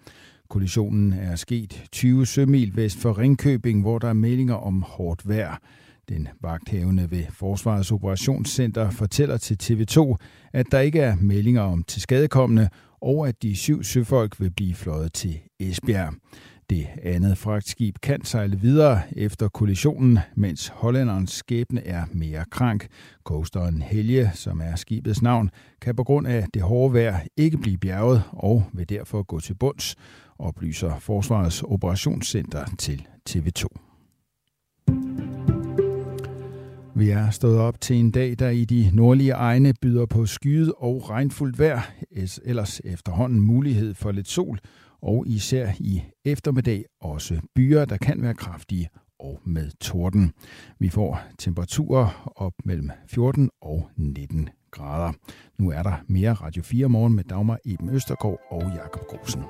Kollisionen 0.50 1.14
er 1.14 1.36
sket 1.36 1.84
20 1.92 2.26
sømil 2.26 2.76
vest 2.76 2.98
for 2.98 3.18
Ringkøbing, 3.18 3.82
hvor 3.82 4.00
der 4.00 4.08
er 4.08 4.14
meldinger 4.14 4.56
om 4.56 4.82
hårdt 4.88 5.30
vejr. 5.30 5.58
Den 6.10 6.28
vagthævende 6.42 7.12
ved 7.12 7.24
Forsvarets 7.30 7.92
Operationscenter 7.92 8.90
fortæller 8.90 9.38
til 9.38 9.58
TV2, 9.64 10.16
at 10.54 10.66
der 10.72 10.80
ikke 10.80 11.00
er 11.00 11.16
meldinger 11.16 11.62
om 11.62 11.84
tilskadekommende, 11.84 12.70
og 13.02 13.28
at 13.28 13.44
de 13.44 13.56
syv 13.56 13.84
søfolk 13.84 14.40
vil 14.40 14.52
blive 14.52 14.76
fløjet 14.76 15.14
til 15.14 15.40
Esbjerg. 15.60 16.14
Det 16.70 16.88
andet 17.04 17.38
fragtskib 17.38 17.96
kan 18.02 18.26
sejle 18.26 18.60
videre 18.60 19.02
efter 19.16 19.48
kollisionen, 19.48 20.20
mens 20.36 20.68
hollænderens 20.68 21.32
skæbne 21.32 21.88
er 21.88 22.06
mere 22.12 22.46
krank. 22.52 22.88
Coasteren 23.24 23.82
Helge, 23.82 24.32
som 24.34 24.62
er 24.62 24.76
skibets 24.76 25.22
navn, 25.22 25.50
kan 25.82 25.96
på 25.96 26.04
grund 26.04 26.28
af 26.28 26.46
det 26.54 26.62
hårde 26.62 26.94
vejr 26.94 27.20
ikke 27.38 27.58
blive 27.58 27.78
bjerget 27.78 28.24
og 28.32 28.64
vil 28.74 28.90
derfor 28.90 29.24
gå 29.24 29.40
til 29.40 29.54
bunds, 29.54 29.96
oplyser 30.40 31.00
Forsvarets 31.00 31.64
Operationscenter 31.64 32.66
til 32.78 33.08
TV2. 33.30 33.85
Vi 36.98 37.10
er 37.10 37.30
stået 37.30 37.58
op 37.60 37.82
til 37.82 37.96
en 37.96 38.12
dag, 38.12 38.36
der 38.40 38.50
i 38.50 38.66
de 38.66 38.92
nordlige 38.94 39.32
egne 39.32 39.74
byder 39.82 40.06
på 40.06 40.26
skyet 40.26 40.74
og 40.78 41.10
regnfuldt 41.10 41.60
vejr, 41.60 41.92
ellers 42.46 42.82
efterhånden 42.84 43.40
mulighed 43.42 43.94
for 43.94 44.12
lidt 44.12 44.28
sol, 44.28 44.60
og 45.02 45.28
især 45.28 45.72
i 45.80 46.04
eftermiddag 46.26 46.86
også 47.02 47.42
byer, 47.56 47.86
der 47.86 47.98
kan 47.98 48.22
være 48.22 48.34
kraftige 48.34 48.90
og 49.20 49.42
med 49.46 49.72
torden. 49.82 50.32
Vi 50.80 50.90
får 50.90 51.22
temperaturer 51.38 52.34
op 52.36 52.54
mellem 52.66 52.90
14 53.08 53.50
og 53.62 53.90
19 53.98 54.50
grader. 54.72 55.14
Nu 55.60 55.72
er 55.72 55.84
der 55.84 55.94
mere 56.08 56.34
Radio 56.34 56.64
4 56.64 56.90
morgen 56.90 57.16
med 57.16 57.24
Dagmar 57.24 57.60
Eben 57.66 57.90
Østergaard 57.90 58.40
og 58.52 58.62
Jakob 58.76 59.02
Grosen. 59.02 59.44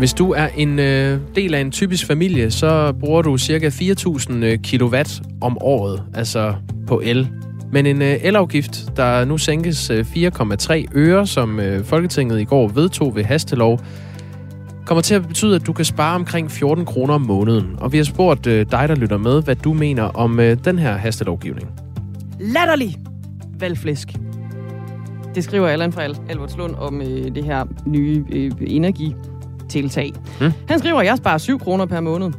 Hvis 0.00 0.14
du 0.14 0.30
er 0.30 0.48
en 0.56 0.78
øh, 0.78 1.20
del 1.34 1.54
af 1.54 1.60
en 1.60 1.70
typisk 1.70 2.06
familie, 2.06 2.50
så 2.50 2.92
bruger 3.00 3.22
du 3.22 3.38
cirka 3.38 3.68
4.000 3.68 4.32
kW 4.32 4.44
øh, 4.44 4.58
kilowatt 4.58 5.22
om 5.40 5.58
året, 5.60 6.02
altså 6.14 6.54
på 6.86 7.00
el. 7.04 7.28
Men 7.72 7.86
en 7.86 8.02
øh, 8.02 8.16
elafgift, 8.22 8.96
der 8.96 9.24
nu 9.24 9.38
sænkes 9.38 9.90
øh, 9.90 10.06
4,3 10.16 10.84
øre, 10.94 11.26
som 11.26 11.60
øh, 11.60 11.84
Folketinget 11.84 12.40
i 12.40 12.44
går 12.44 12.68
vedtog 12.68 13.16
ved 13.16 13.24
hastelov, 13.24 13.80
kommer 14.86 15.02
til 15.02 15.14
at 15.14 15.28
betyde, 15.28 15.56
at 15.56 15.66
du 15.66 15.72
kan 15.72 15.84
spare 15.84 16.14
omkring 16.14 16.50
14 16.50 16.84
kroner 16.84 17.14
om 17.14 17.22
måneden. 17.22 17.76
Og 17.78 17.92
vi 17.92 17.96
har 17.96 18.04
spurgt 18.04 18.46
øh, 18.46 18.66
dig, 18.70 18.88
der 18.88 18.94
lytter 18.94 19.18
med, 19.18 19.42
hvad 19.42 19.56
du 19.56 19.72
mener 19.72 20.02
om 20.02 20.40
øh, 20.40 20.56
den 20.64 20.78
her 20.78 20.96
hastelovgivning. 20.96 21.68
Latterlig 22.40 22.96
valgflæsk. 23.58 24.08
Det 25.34 25.44
skriver 25.44 25.68
Allan 25.68 25.92
fra 25.92 26.02
Albertslund 26.28 26.74
om 26.74 27.02
øh, 27.02 27.34
det 27.34 27.44
her 27.44 27.64
nye 27.86 28.24
øh, 28.32 28.52
energi 28.60 29.14
tiltag. 29.70 30.12
Mm. 30.40 30.52
Han 30.68 30.78
skriver, 30.78 31.00
at 31.00 31.06
jeg 31.06 31.16
sparer 31.16 31.38
7 31.38 31.58
kroner 31.58 31.86
per 31.86 32.00
måned. 32.00 32.30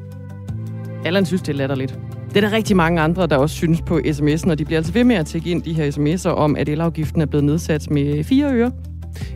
Allan 1.06 1.26
synes, 1.26 1.42
det 1.42 1.50
er 1.50 1.58
latterligt. 1.58 2.00
Det 2.30 2.38
er 2.38 2.42
der 2.42 2.56
rigtig 2.56 2.76
mange 2.76 3.02
andre, 3.02 3.28
der 3.28 3.38
også 3.38 3.56
synes 3.56 3.82
på 3.82 4.00
sms'en, 4.06 4.52
og 4.52 4.60
de 4.60 4.66
bliver 4.66 4.80
altså 4.80 4.94
ved 4.94 5.04
med 5.04 5.16
at 5.16 5.26
tække 5.26 5.50
ind 5.50 5.62
de 5.64 5.74
her 5.74 5.92
sms'er 5.92 6.30
om, 6.30 6.56
at 6.56 6.70
elafgiften 6.70 7.22
er 7.22 7.26
blevet 7.26 7.44
nedsat 7.44 7.92
med 7.92 8.24
4 8.24 8.54
øre 8.54 8.72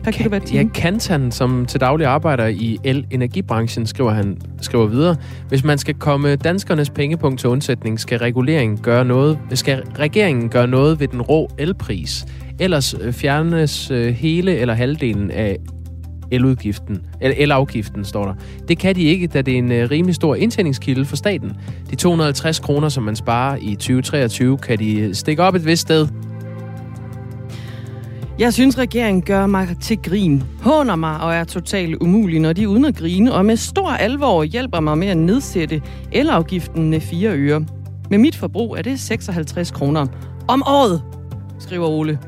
per 0.04 0.10
kilowatt 0.10 0.46
time. 0.46 0.62
Ja, 0.62 0.68
Kantan, 0.74 1.32
som 1.32 1.66
til 1.66 1.80
daglig 1.80 2.06
arbejder 2.06 2.46
i 2.46 2.78
el-energibranchen, 2.84 3.86
skriver 3.86 4.10
han 4.10 4.38
skriver 4.60 4.86
videre. 4.86 5.16
Hvis 5.48 5.64
man 5.64 5.78
skal 5.78 5.94
komme 5.94 6.36
danskernes 6.36 6.90
pengepunkt 6.90 7.40
til 7.40 7.48
undsætning, 7.48 8.00
skal 8.00 8.18
regeringen 8.18 8.78
gøre 8.78 9.04
noget, 9.04 9.38
skal 9.52 9.82
regeringen 9.98 10.48
gøre 10.48 10.66
noget 10.66 11.00
ved 11.00 11.08
den 11.08 11.22
rå 11.22 11.50
elpris. 11.58 12.26
Ellers 12.58 12.94
fjernes 13.12 13.90
øh, 13.90 14.14
hele 14.14 14.56
eller 14.56 14.74
halvdelen 14.74 15.30
af 15.30 15.56
eludgiften, 16.30 17.02
eller 17.20 17.36
elafgiften, 17.38 18.04
står 18.04 18.24
der. 18.24 18.34
Det 18.68 18.78
kan 18.78 18.94
de 18.94 19.02
ikke, 19.02 19.26
da 19.26 19.42
det 19.42 19.54
er 19.54 19.58
en 19.58 19.72
øh, 19.72 19.90
rimelig 19.90 20.14
stor 20.14 20.34
indtjeningskilde 20.34 21.04
for 21.04 21.16
staten. 21.16 21.52
De 21.90 21.96
250 21.96 22.60
kroner, 22.60 22.88
som 22.88 23.04
man 23.04 23.16
sparer 23.16 23.56
i 23.60 23.74
2023, 23.74 24.58
kan 24.58 24.78
de 24.78 25.00
øh, 25.00 25.14
stikke 25.14 25.42
op 25.42 25.54
et 25.54 25.66
vist 25.66 25.82
sted. 25.82 26.08
Jeg 28.38 28.52
synes, 28.52 28.78
regeringen 28.78 29.22
gør 29.22 29.46
mig 29.46 29.68
til 29.80 29.98
grin, 30.02 30.42
håner 30.62 30.96
mig 30.96 31.20
og 31.20 31.34
er 31.34 31.44
totalt 31.44 31.96
umulig, 32.00 32.40
når 32.40 32.52
de 32.52 32.68
uden 32.68 32.84
at 32.84 32.96
grine 32.96 33.34
og 33.34 33.44
med 33.44 33.56
stor 33.56 33.88
alvor 33.88 34.42
hjælper 34.42 34.80
mig 34.80 34.98
med 34.98 35.08
at 35.08 35.16
nedsætte 35.16 35.82
elafgiften 36.12 36.90
med 36.90 37.00
fire 37.00 37.30
øre. 37.30 37.64
Med 38.10 38.18
mit 38.18 38.36
forbrug 38.36 38.76
er 38.78 38.82
det 38.82 39.00
56 39.00 39.70
kroner 39.70 40.06
om 40.48 40.62
året, 40.66 41.02
skriver 41.58 41.86
Ole. 41.86 42.18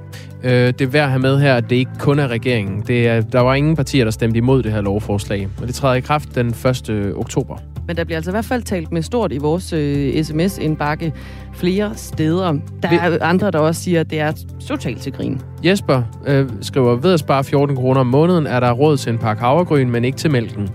Øh, 0.45 0.51
det 0.53 0.81
er 0.81 0.87
værd 0.87 1.05
at 1.05 1.11
have 1.11 1.23
med 1.23 1.41
her, 1.41 1.55
at 1.55 1.71
det 1.71 1.77
ikke 1.77 1.91
kun 1.99 2.19
er 2.19 2.29
regeringen. 2.29 2.83
Det 2.87 3.09
er, 3.09 3.21
der 3.21 3.41
var 3.41 3.55
ingen 3.55 3.77
partier, 3.77 4.05
der 4.05 4.11
stemte 4.11 4.39
imod 4.39 4.63
det 4.63 4.73
her 4.73 4.81
lovforslag. 4.81 5.49
Og 5.61 5.67
det 5.67 5.75
træder 5.75 5.95
i 5.95 6.01
kraft 6.01 6.35
den 6.35 6.47
1. 6.49 7.13
oktober. 7.17 7.57
Men 7.87 7.97
der 7.97 8.05
bliver 8.05 8.17
altså 8.17 8.31
i 8.31 8.33
hvert 8.33 8.45
fald 8.45 8.63
talt 8.63 8.93
med 8.93 9.03
stort 9.03 9.33
i 9.33 9.39
vores 9.39 9.73
øh, 9.73 10.25
sms-indbakke 10.25 11.13
flere 11.55 11.93
steder. 11.97 12.57
Der 12.83 12.89
er 12.89 13.19
andre, 13.21 13.51
der 13.51 13.59
også 13.59 13.83
siger, 13.83 14.01
at 14.01 14.11
det 14.11 14.21
er 14.21 14.33
totalt 14.69 15.01
til 15.01 15.13
grin. 15.13 15.41
Jesper 15.65 16.03
øh, 16.27 16.49
skriver, 16.61 16.97
ved 16.97 17.13
at 17.13 17.21
spare 17.21 17.45
14 17.45 17.77
kroner 17.77 18.01
om 18.01 18.07
måneden, 18.07 18.47
er 18.47 18.61
der 18.61 18.73
råd 18.73 18.97
til 18.97 19.13
en 19.13 19.19
pakke 19.19 19.43
havregryn, 19.43 19.91
men 19.91 20.05
ikke 20.05 20.19
til 20.19 20.31
mælken. 20.31 20.69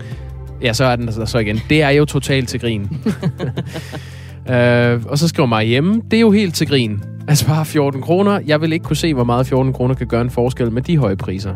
Ja, 0.62 0.72
så 0.72 0.84
er 0.84 0.96
den 0.96 1.06
der 1.06 1.24
så 1.24 1.38
igen. 1.38 1.60
Det 1.68 1.82
er 1.82 1.90
jo 1.90 2.04
totalt 2.04 2.48
til 2.48 2.60
grin. 2.60 2.82
øh, 4.54 5.02
og 5.06 5.18
så 5.18 5.28
skriver 5.28 5.46
mig 5.46 5.64
hjemme, 5.64 6.02
det 6.10 6.16
er 6.16 6.20
jo 6.20 6.30
helt 6.30 6.54
til 6.54 6.68
grin. 6.68 7.02
At 7.28 7.38
spare 7.38 7.64
14 7.64 8.02
kroner. 8.02 8.40
Jeg 8.46 8.60
vil 8.60 8.72
ikke 8.72 8.84
kunne 8.84 8.96
se, 8.96 9.14
hvor 9.14 9.24
meget 9.24 9.46
14 9.46 9.72
kroner 9.72 9.94
kan 9.94 10.06
gøre 10.06 10.20
en 10.20 10.30
forskel 10.30 10.72
med 10.72 10.82
de 10.82 10.98
høje 10.98 11.16
priser. 11.16 11.54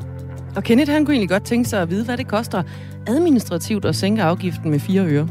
Og 0.56 0.64
Kenneth, 0.64 0.92
han 0.92 1.04
kunne 1.04 1.14
egentlig 1.14 1.28
godt 1.28 1.42
tænke 1.42 1.68
sig 1.68 1.82
at 1.82 1.90
vide, 1.90 2.04
hvad 2.04 2.16
det 2.16 2.28
koster 2.28 2.62
administrativt 3.06 3.84
at 3.84 3.96
sænke 3.96 4.22
afgiften 4.22 4.70
med 4.70 4.80
4 4.80 5.06
øre. 5.06 5.28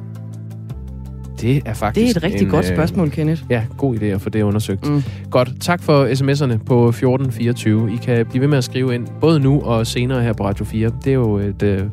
Det 1.41 1.61
er 1.65 1.73
faktisk 1.73 2.05
Det 2.05 2.13
er 2.13 2.17
et 2.17 2.23
rigtig 2.23 2.45
en, 2.45 2.51
godt 2.51 2.65
spørgsmål, 2.65 3.09
Kenneth. 3.11 3.41
Ja, 3.49 3.63
god 3.77 3.95
idé 3.95 4.05
at 4.05 4.21
få 4.21 4.29
det 4.29 4.41
undersøgt. 4.41 4.89
Mm. 4.89 5.03
Godt. 5.31 5.61
Tak 5.61 5.83
for 5.83 6.05
sms'erne 6.05 6.57
på 6.63 6.87
1424. 6.87 7.93
I 7.93 7.95
kan 7.95 8.25
blive 8.25 8.41
ved 8.41 8.47
med 8.47 8.57
at 8.57 8.63
skrive 8.63 8.95
ind, 8.95 9.07
både 9.21 9.39
nu 9.39 9.61
og 9.61 9.87
senere 9.87 10.23
her 10.23 10.33
på 10.33 10.45
Radio 10.45 10.65
4. 10.65 10.91
Det 11.03 11.09
er 11.09 11.13
jo 11.13 11.37
et 11.37 11.63
uh, 11.63 11.89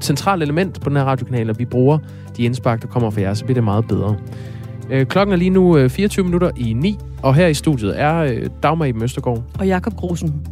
centralt 0.00 0.42
element 0.42 0.80
på 0.80 0.88
den 0.88 0.96
her 0.96 1.04
radiokanal, 1.04 1.50
og 1.50 1.58
vi 1.58 1.64
bruger 1.64 1.98
de 2.36 2.42
indspark, 2.42 2.82
der 2.82 2.88
kommer 2.88 3.10
fra 3.10 3.20
jer, 3.20 3.34
så 3.34 3.44
bliver 3.44 3.54
det 3.54 3.64
meget 3.64 3.88
bedre. 3.88 4.16
Uh, 4.92 5.02
klokken 5.02 5.32
er 5.32 5.36
lige 5.36 5.50
nu 5.50 5.78
uh, 5.84 5.90
24 5.90 6.24
minutter 6.24 6.50
i 6.56 6.72
9, 6.72 6.96
og 7.22 7.34
her 7.34 7.46
i 7.46 7.54
studiet 7.54 8.00
er 8.00 8.22
uh, 8.22 8.46
Dagmar 8.62 8.84
i 8.84 8.92
Møstergaard. 8.92 9.44
Og 9.58 9.66
Jakob 9.66 9.94
Grusen. 9.94 10.46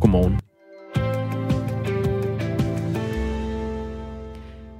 Godmorgen. 0.00 0.38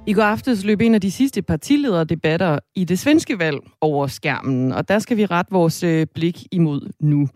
I 0.07 0.13
går 0.13 0.23
aftes 0.23 0.65
løb 0.65 0.81
en 0.81 0.95
af 0.95 1.01
de 1.01 1.11
sidste 1.11 1.41
partilederdebatter 1.41 2.59
i 2.75 2.83
det 2.83 2.99
svenske 2.99 3.39
valg 3.39 3.57
over 3.81 4.07
skærmen, 4.07 4.71
og 4.71 4.87
der 4.87 4.99
skal 4.99 5.17
vi 5.17 5.25
rette 5.25 5.51
vores 5.51 5.83
øh, 5.83 6.07
blik 6.15 6.43
imod 6.51 6.91
nu. 6.99 7.27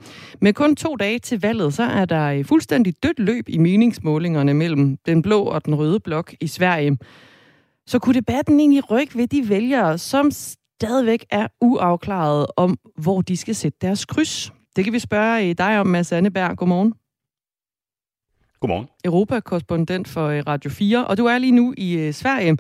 Med 0.42 0.54
kun 0.54 0.76
to 0.76 0.96
dage 0.96 1.20
til 1.20 1.42
valget, 1.42 1.74
så 1.74 1.84
er 1.84 2.06
der 2.06 2.30
et 2.30 2.48
fuldstændig 2.48 2.94
dødt 3.04 3.20
løb 3.20 3.50
i 3.50 3.58
meningsmålingerne 3.58 4.54
mellem 4.54 4.98
den 5.06 5.22
blå 5.22 5.44
og 5.44 5.66
den 5.66 5.76
røde 5.76 6.00
blok 6.00 6.34
i 6.42 6.48
Sverige. 6.48 6.98
Så 7.86 8.00
kunne 8.00 8.16
debatten 8.16 8.60
egentlig 8.60 8.92
rykke 8.92 9.18
ved 9.18 9.28
de 9.28 9.50
vælgere, 9.50 9.98
som 9.98 10.32
stadigvæk 10.82 11.26
er 11.30 11.48
uafklaret 11.62 12.48
om, 12.58 12.80
hvor 12.96 13.22
de 13.22 13.38
skal 13.38 13.56
sætte 13.56 13.78
deres 13.82 14.06
kryds? 14.06 14.52
Det 14.76 14.84
kan 14.84 14.94
vi 14.94 15.00
spørge 15.00 15.54
dig 15.54 15.80
om, 15.80 15.88
Mads 15.88 16.12
Anneberg. 16.12 16.58
Godmorgen. 16.58 16.94
Godmorgen. 18.60 18.88
Europakorrespondent 19.06 20.08
for 20.08 20.28
øh, 20.28 20.44
Radio 20.48 20.70
4, 20.70 21.08
og 21.08 21.18
du 21.18 21.26
er 21.26 21.38
lige 21.38 21.52
nu 21.52 21.74
i 21.78 21.94
øh, 21.94 22.14
Sverige. 22.14 22.58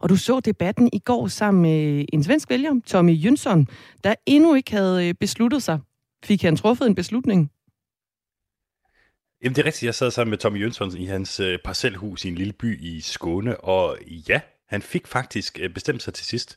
Og 0.00 0.08
du 0.08 0.16
så 0.16 0.40
debatten 0.40 0.90
i 0.92 0.98
går 0.98 1.26
sammen 1.26 1.62
med 1.62 2.04
en 2.12 2.24
svensk 2.24 2.50
vælger, 2.50 2.80
Tommy 2.86 3.24
Jønsson, 3.24 3.66
der 4.04 4.14
endnu 4.26 4.54
ikke 4.54 4.70
havde 4.70 5.08
øh, 5.08 5.14
besluttet 5.14 5.62
sig. 5.62 5.78
Fik 6.24 6.42
han 6.42 6.56
truffet 6.56 6.86
en 6.86 6.94
beslutning? 6.94 7.50
Jamen 9.42 9.56
det 9.56 9.62
er 9.62 9.66
rigtigt, 9.66 9.82
jeg 9.82 9.94
sad 9.94 10.10
sammen 10.10 10.30
med 10.30 10.38
Tommy 10.38 10.60
Jønsson 10.60 10.96
i 10.96 11.04
hans 11.04 11.40
øh, 11.40 11.58
parcelhus 11.64 12.24
i 12.24 12.28
en 12.28 12.34
lille 12.34 12.52
by 12.52 12.80
i 12.82 13.00
Skåne, 13.00 13.60
og 13.60 13.98
ja, 14.28 14.40
han 14.68 14.82
fik 14.82 15.06
faktisk 15.06 15.58
øh, 15.62 15.70
bestemt 15.70 16.02
sig 16.02 16.14
til 16.14 16.26
sidst. 16.26 16.56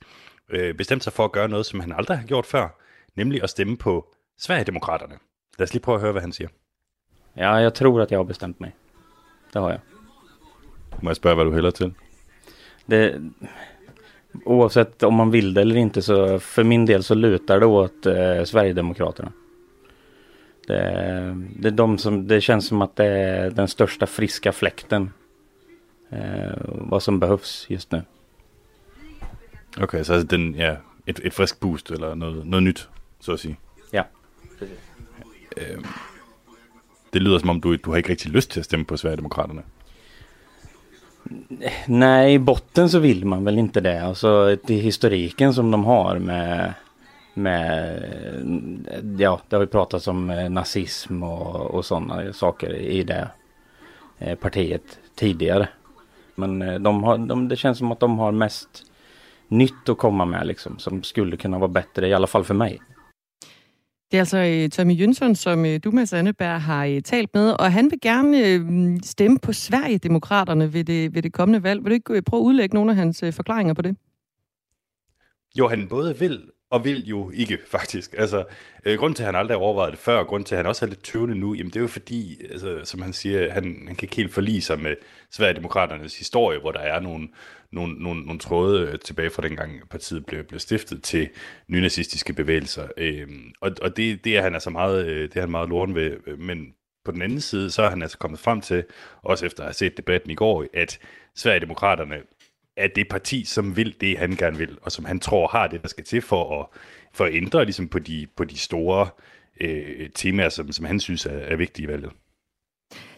Øh, 0.51 0.75
bestemt 0.75 1.03
sig 1.03 1.13
for 1.13 1.25
at 1.25 1.31
gøre 1.31 1.49
noget, 1.49 1.65
som 1.65 1.79
han 1.79 1.91
aldrig 1.91 2.17
har 2.17 2.27
gjort 2.27 2.45
før, 2.45 2.67
nemlig 3.15 3.43
at 3.43 3.49
stemme 3.49 3.77
på 3.77 4.15
Sverigedemokraterne. 4.37 5.15
Lad 5.59 5.67
os 5.67 5.73
lige 5.73 5.83
prøve 5.83 5.95
at 5.95 6.01
høre, 6.01 6.11
hvad 6.11 6.21
han 6.21 6.31
siger. 6.31 6.49
Ja, 7.37 7.53
jeg 7.53 7.73
tror 7.73 8.01
at 8.01 8.11
jeg 8.11 8.19
har 8.19 8.23
bestemt 8.23 8.61
mig. 8.61 8.73
Det 9.53 9.61
har 9.61 9.69
jeg. 9.69 9.79
Må 11.01 11.09
jeg 11.09 11.15
spørge, 11.15 11.35
hvad 11.35 11.45
du 11.45 11.53
hælder 11.53 11.71
til? 11.71 11.93
Det, 12.89 13.31
oavsett 14.45 15.03
om 15.03 15.13
man 15.13 15.31
vill 15.31 15.53
det 15.55 15.61
eller 15.61 15.75
inte 15.75 16.01
så 16.01 16.39
för 16.39 16.63
min 16.63 16.87
del 16.87 17.03
så 17.03 17.15
lutar 17.15 17.59
det 17.59 17.65
åt 17.65 18.05
eh, 18.05 18.43
Sverigedemokraterna. 18.45 19.31
Det, 20.67 20.77
det, 21.59 21.67
är 21.67 21.71
de 21.71 21.97
som, 21.97 22.27
det 22.27 22.41
känns 22.41 22.67
som 22.67 22.81
att 22.81 22.95
det 22.95 23.05
är 23.05 23.49
den 23.49 23.67
största 23.67 24.07
friska 24.07 24.51
fläkten. 24.51 25.13
Eh, 26.09 26.57
vad 26.65 27.03
som 27.03 27.19
behövs 27.19 27.65
just 27.69 27.91
nu. 27.91 28.01
Okej, 29.71 29.83
okay, 29.83 30.03
så 30.03 30.13
alltså 30.13 30.27
den, 30.27 30.55
ja, 30.55 30.75
ett, 31.05 31.19
ett 31.19 31.33
frisk 31.33 31.59
boost 31.59 31.91
eller 31.91 32.15
noget, 32.15 32.47
noget 32.47 32.63
nyt, 32.63 32.89
så 33.19 33.33
at 33.33 33.39
sige. 33.39 33.57
Ja, 33.93 34.03
precis. 34.59 34.77
Øhm, 35.57 35.85
det 37.13 37.21
lyder 37.21 37.39
som 37.39 37.49
om, 37.49 37.61
du, 37.61 37.75
du 37.75 37.91
har 37.91 37.97
ikke 37.97 38.09
rigtig 38.09 38.31
lyst 38.31 38.51
til 38.51 38.59
at 38.59 38.65
stemme 38.65 38.85
på 38.85 38.97
Sverigedemokraterne. 38.97 39.63
Nej, 41.87 42.33
i 42.33 42.39
botten 42.39 42.89
så 42.89 42.99
vill 42.99 43.25
man 43.25 43.45
väl 43.45 43.57
inte 43.57 43.81
det. 43.81 43.99
Alltså 44.01 44.55
det 44.67 44.81
historiken 44.81 45.53
som 45.53 45.71
de 45.71 45.85
har 45.85 46.19
med, 46.19 46.73
med 47.33 48.01
ja, 49.19 49.39
det 49.49 49.55
har 49.55 49.61
ju 49.61 49.67
pratats 49.67 50.07
om 50.07 50.29
eh, 50.29 50.49
nazism 50.49 51.23
och, 51.23 51.75
och 51.75 51.85
sådana 51.85 52.33
saker 52.33 52.73
i 52.73 53.03
det 53.03 53.27
eh, 54.19 54.35
partiet 54.35 54.99
tidigare. 55.15 55.67
Men 56.35 56.61
eh, 56.61 56.79
de 56.79 57.03
har, 57.03 57.17
de, 57.17 57.47
det 57.47 57.55
känns 57.55 57.77
som 57.77 57.91
att 57.91 57.99
de 57.99 58.19
har 58.19 58.31
mest 58.31 58.90
nytt 59.51 59.89
att 59.89 59.97
komma 59.97 60.25
med 60.25 60.47
liksom, 60.47 60.79
som 60.79 61.03
skulle 61.03 61.37
kunna 61.37 61.59
vara 61.59 61.67
bättre, 61.67 62.07
i 62.07 62.13
alla 62.13 62.27
fall 62.27 62.43
för 62.43 62.53
mig. 62.53 62.79
Det 64.11 64.17
er 64.17 64.21
altså 64.21 64.37
øh, 64.37 64.69
Tommy 64.69 64.99
Jønsson, 64.99 65.35
som 65.35 65.65
øh, 65.65 65.79
du, 65.83 65.91
Mads 65.91 66.13
Anneberg, 66.13 66.61
har 66.61 66.85
øh, 66.85 67.01
talt 67.01 67.29
med, 67.33 67.51
og 67.51 67.71
han 67.71 67.91
vil 67.91 67.99
gerne 68.01 68.99
stemme 69.03 69.39
på 69.39 69.53
Sverigedemokraterne 69.53 70.73
ved 70.73 70.83
det, 70.83 71.15
ved 71.15 71.21
det 71.21 71.33
kommende 71.33 71.63
valg. 71.63 71.83
Vil 71.83 71.89
du 71.89 71.93
ikke 71.93 72.21
prøve 72.21 72.41
at 72.41 72.45
udlægge 72.45 72.75
nogle 72.75 72.91
af 72.91 72.97
hans 72.97 73.23
forklaringer 73.31 73.73
på 73.73 73.81
det? 73.81 73.95
Jo, 75.59 75.67
han 75.67 75.87
både 75.87 76.19
vil 76.19 76.41
og 76.71 76.85
vil 76.85 77.07
jo 77.07 77.31
ikke, 77.33 77.57
faktisk. 77.67 78.13
Altså, 78.17 78.43
øh, 78.85 78.99
grunden 78.99 79.15
til, 79.15 79.23
at 79.23 79.25
han 79.25 79.35
aldrig 79.35 79.57
har 79.57 79.61
overvejet 79.61 79.91
det 79.91 79.99
før, 79.99 80.17
og 80.17 80.27
grunden 80.27 80.45
til, 80.45 80.55
at 80.55 80.59
han 80.59 80.65
også 80.65 80.85
er 80.85 80.89
lidt 80.89 81.03
tøvende 81.03 81.35
nu, 81.35 81.53
jamen 81.53 81.69
det 81.69 81.75
er 81.75 81.81
jo 81.81 81.87
fordi, 81.87 82.45
altså, 82.51 82.81
som 82.83 83.01
han 83.01 83.13
siger, 83.13 83.51
han, 83.51 83.63
han 83.63 83.95
kan 83.95 84.05
ikke 84.05 84.15
helt 84.15 84.33
forlige 84.33 84.61
sig 84.61 84.79
med 84.79 84.95
Sverigedemokraternes 85.31 86.17
historie, 86.17 86.59
hvor 86.59 86.71
der 86.71 86.79
er 86.79 86.99
nogle, 86.99 87.27
nogle, 87.71 87.93
nogle, 87.93 88.21
nogle 88.21 88.39
tråde 88.39 88.81
øh, 88.81 88.99
tilbage 88.99 89.29
fra 89.29 89.41
dengang 89.41 89.89
partiet 89.89 90.25
blev, 90.25 90.43
blev 90.43 90.59
stiftet 90.59 91.03
til 91.03 91.29
nynazistiske 91.67 92.33
bevægelser. 92.33 92.87
Øh, 92.97 93.27
og 93.61 93.71
og 93.81 93.97
det, 93.97 94.25
det 94.25 94.37
er 94.37 94.41
han 94.41 94.53
altså 94.53 94.69
meget, 94.69 95.05
øh, 95.05 95.29
det 95.29 95.35
er 95.35 95.41
han 95.41 95.51
meget 95.51 95.69
loren 95.69 95.95
ved, 95.95 96.37
men 96.37 96.73
på 97.05 97.11
den 97.11 97.21
anden 97.21 97.41
side, 97.41 97.71
så 97.71 97.83
er 97.83 97.89
han 97.89 98.01
altså 98.01 98.17
kommet 98.17 98.39
frem 98.39 98.61
til, 98.61 98.83
også 99.21 99.45
efter 99.45 99.63
at 99.63 99.67
have 99.67 99.73
set 99.73 99.97
debatten 99.97 100.31
i 100.31 100.35
går, 100.35 100.65
at 100.73 100.99
Sverigedemokraterne 101.35 102.15
er 102.77 102.87
det 102.95 103.09
parti, 103.09 103.43
som 103.43 103.77
vil 103.77 103.95
det, 104.01 104.17
han 104.17 104.31
gerne 104.31 104.57
vil, 104.57 104.77
og 104.81 104.91
som 104.91 105.05
han 105.05 105.19
tror 105.19 105.47
har 105.47 105.67
det, 105.67 105.81
der 105.81 105.87
skal 105.87 106.03
til 106.03 106.21
for 106.21 106.59
at, 106.59 106.65
for 107.13 107.25
at 107.25 107.33
ændre 107.33 107.65
ligesom 107.65 107.87
på, 107.87 107.99
de, 107.99 108.27
på 108.35 108.43
de 108.43 108.57
store 108.57 109.07
øh, 109.61 110.09
temaer, 110.15 110.49
som, 110.49 110.71
som 110.71 110.85
han 110.85 110.99
synes 110.99 111.25
er, 111.25 111.31
er 111.31 111.55
vigtige 111.55 111.85
i 111.85 111.87
valget. 111.87 112.11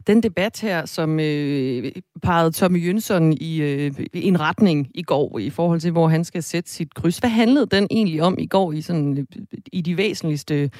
Den 0.07 0.23
debat 0.23 0.61
her, 0.61 0.86
som 0.86 1.19
øh, 1.19 1.91
pegede 2.23 2.51
Tommy 2.51 2.88
Jønsson 2.88 3.34
i, 3.34 3.61
øh, 3.61 3.91
i 4.13 4.28
en 4.28 4.39
retning 4.39 4.91
i 4.95 5.03
går, 5.03 5.39
i 5.39 5.49
forhold 5.49 5.80
til, 5.80 5.91
hvor 5.91 6.07
han 6.07 6.23
skal 6.23 6.43
sætte 6.43 6.69
sit 6.69 6.93
kryds. 6.93 7.17
Hvad 7.17 7.30
handlede 7.30 7.65
den 7.65 7.88
egentlig 7.91 8.21
om 8.21 8.36
i 8.39 8.45
går 8.45 8.73
i, 8.73 8.82
sådan, 8.82 9.17
øh, 9.17 9.25
i 9.71 9.82
de 9.82 9.97
væsentligste 9.97 10.71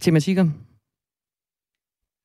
tematikker? 0.00 0.46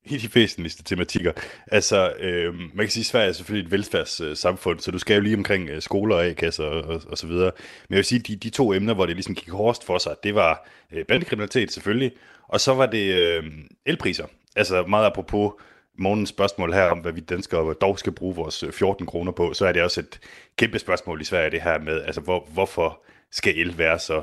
I 0.06 0.18
de 0.18 0.34
væsentligste 0.34 0.82
tematikker. 0.82 1.32
Altså, 1.66 2.12
øh, 2.18 2.54
man 2.54 2.86
kan 2.86 2.88
sige, 2.88 3.02
at 3.02 3.06
Sverige 3.06 3.28
er 3.28 3.32
selvfølgelig 3.32 3.66
et 3.66 3.72
velfærdssamfund, 3.72 4.80
så 4.80 4.90
du 4.90 4.98
skal 4.98 5.14
jo 5.14 5.20
lige 5.20 5.36
omkring 5.36 5.68
øh, 5.68 5.82
skoler, 5.82 6.30
A-kasser 6.30 6.64
og, 6.64 6.84
og, 6.84 7.02
og 7.08 7.18
så 7.18 7.26
videre. 7.26 7.50
Men 7.88 7.94
jeg 7.94 7.96
vil 7.96 8.04
sige, 8.04 8.18
de, 8.18 8.36
de 8.36 8.50
to 8.50 8.72
emner, 8.72 8.94
hvor 8.94 9.06
det 9.06 9.16
ligesom 9.16 9.34
gik 9.34 9.48
hårdest 9.48 9.84
for 9.84 9.98
sig, 9.98 10.14
det 10.22 10.34
var 10.34 10.68
øh, 10.92 11.04
bandekriminalitet 11.04 11.72
selvfølgelig, 11.72 12.12
og 12.48 12.60
så 12.60 12.74
var 12.74 12.86
det 12.86 13.14
øh, 13.14 13.44
elpriser. 13.86 14.26
Altså 14.56 14.82
meget 14.82 15.06
apropos 15.06 15.52
morgens 15.98 16.28
spørgsmål 16.28 16.72
her 16.72 16.84
om, 16.84 16.98
hvad 16.98 17.12
vi 17.12 17.20
danskere 17.20 17.74
dog 17.80 17.98
skal 17.98 18.12
bruge 18.12 18.34
vores 18.34 18.62
øh, 18.62 18.72
14 18.72 19.06
kroner 19.06 19.32
på, 19.32 19.54
så 19.54 19.66
er 19.66 19.72
det 19.72 19.82
også 19.82 20.00
et 20.00 20.20
kæmpe 20.56 20.78
spørgsmål 20.78 21.20
i 21.20 21.24
Sverige, 21.24 21.50
det 21.50 21.62
her 21.62 21.78
med, 21.78 22.02
altså 22.02 22.20
hvor, 22.20 22.48
hvorfor 22.52 23.02
skal 23.30 23.58
el 23.58 23.78
være 23.78 23.98
så 23.98 24.22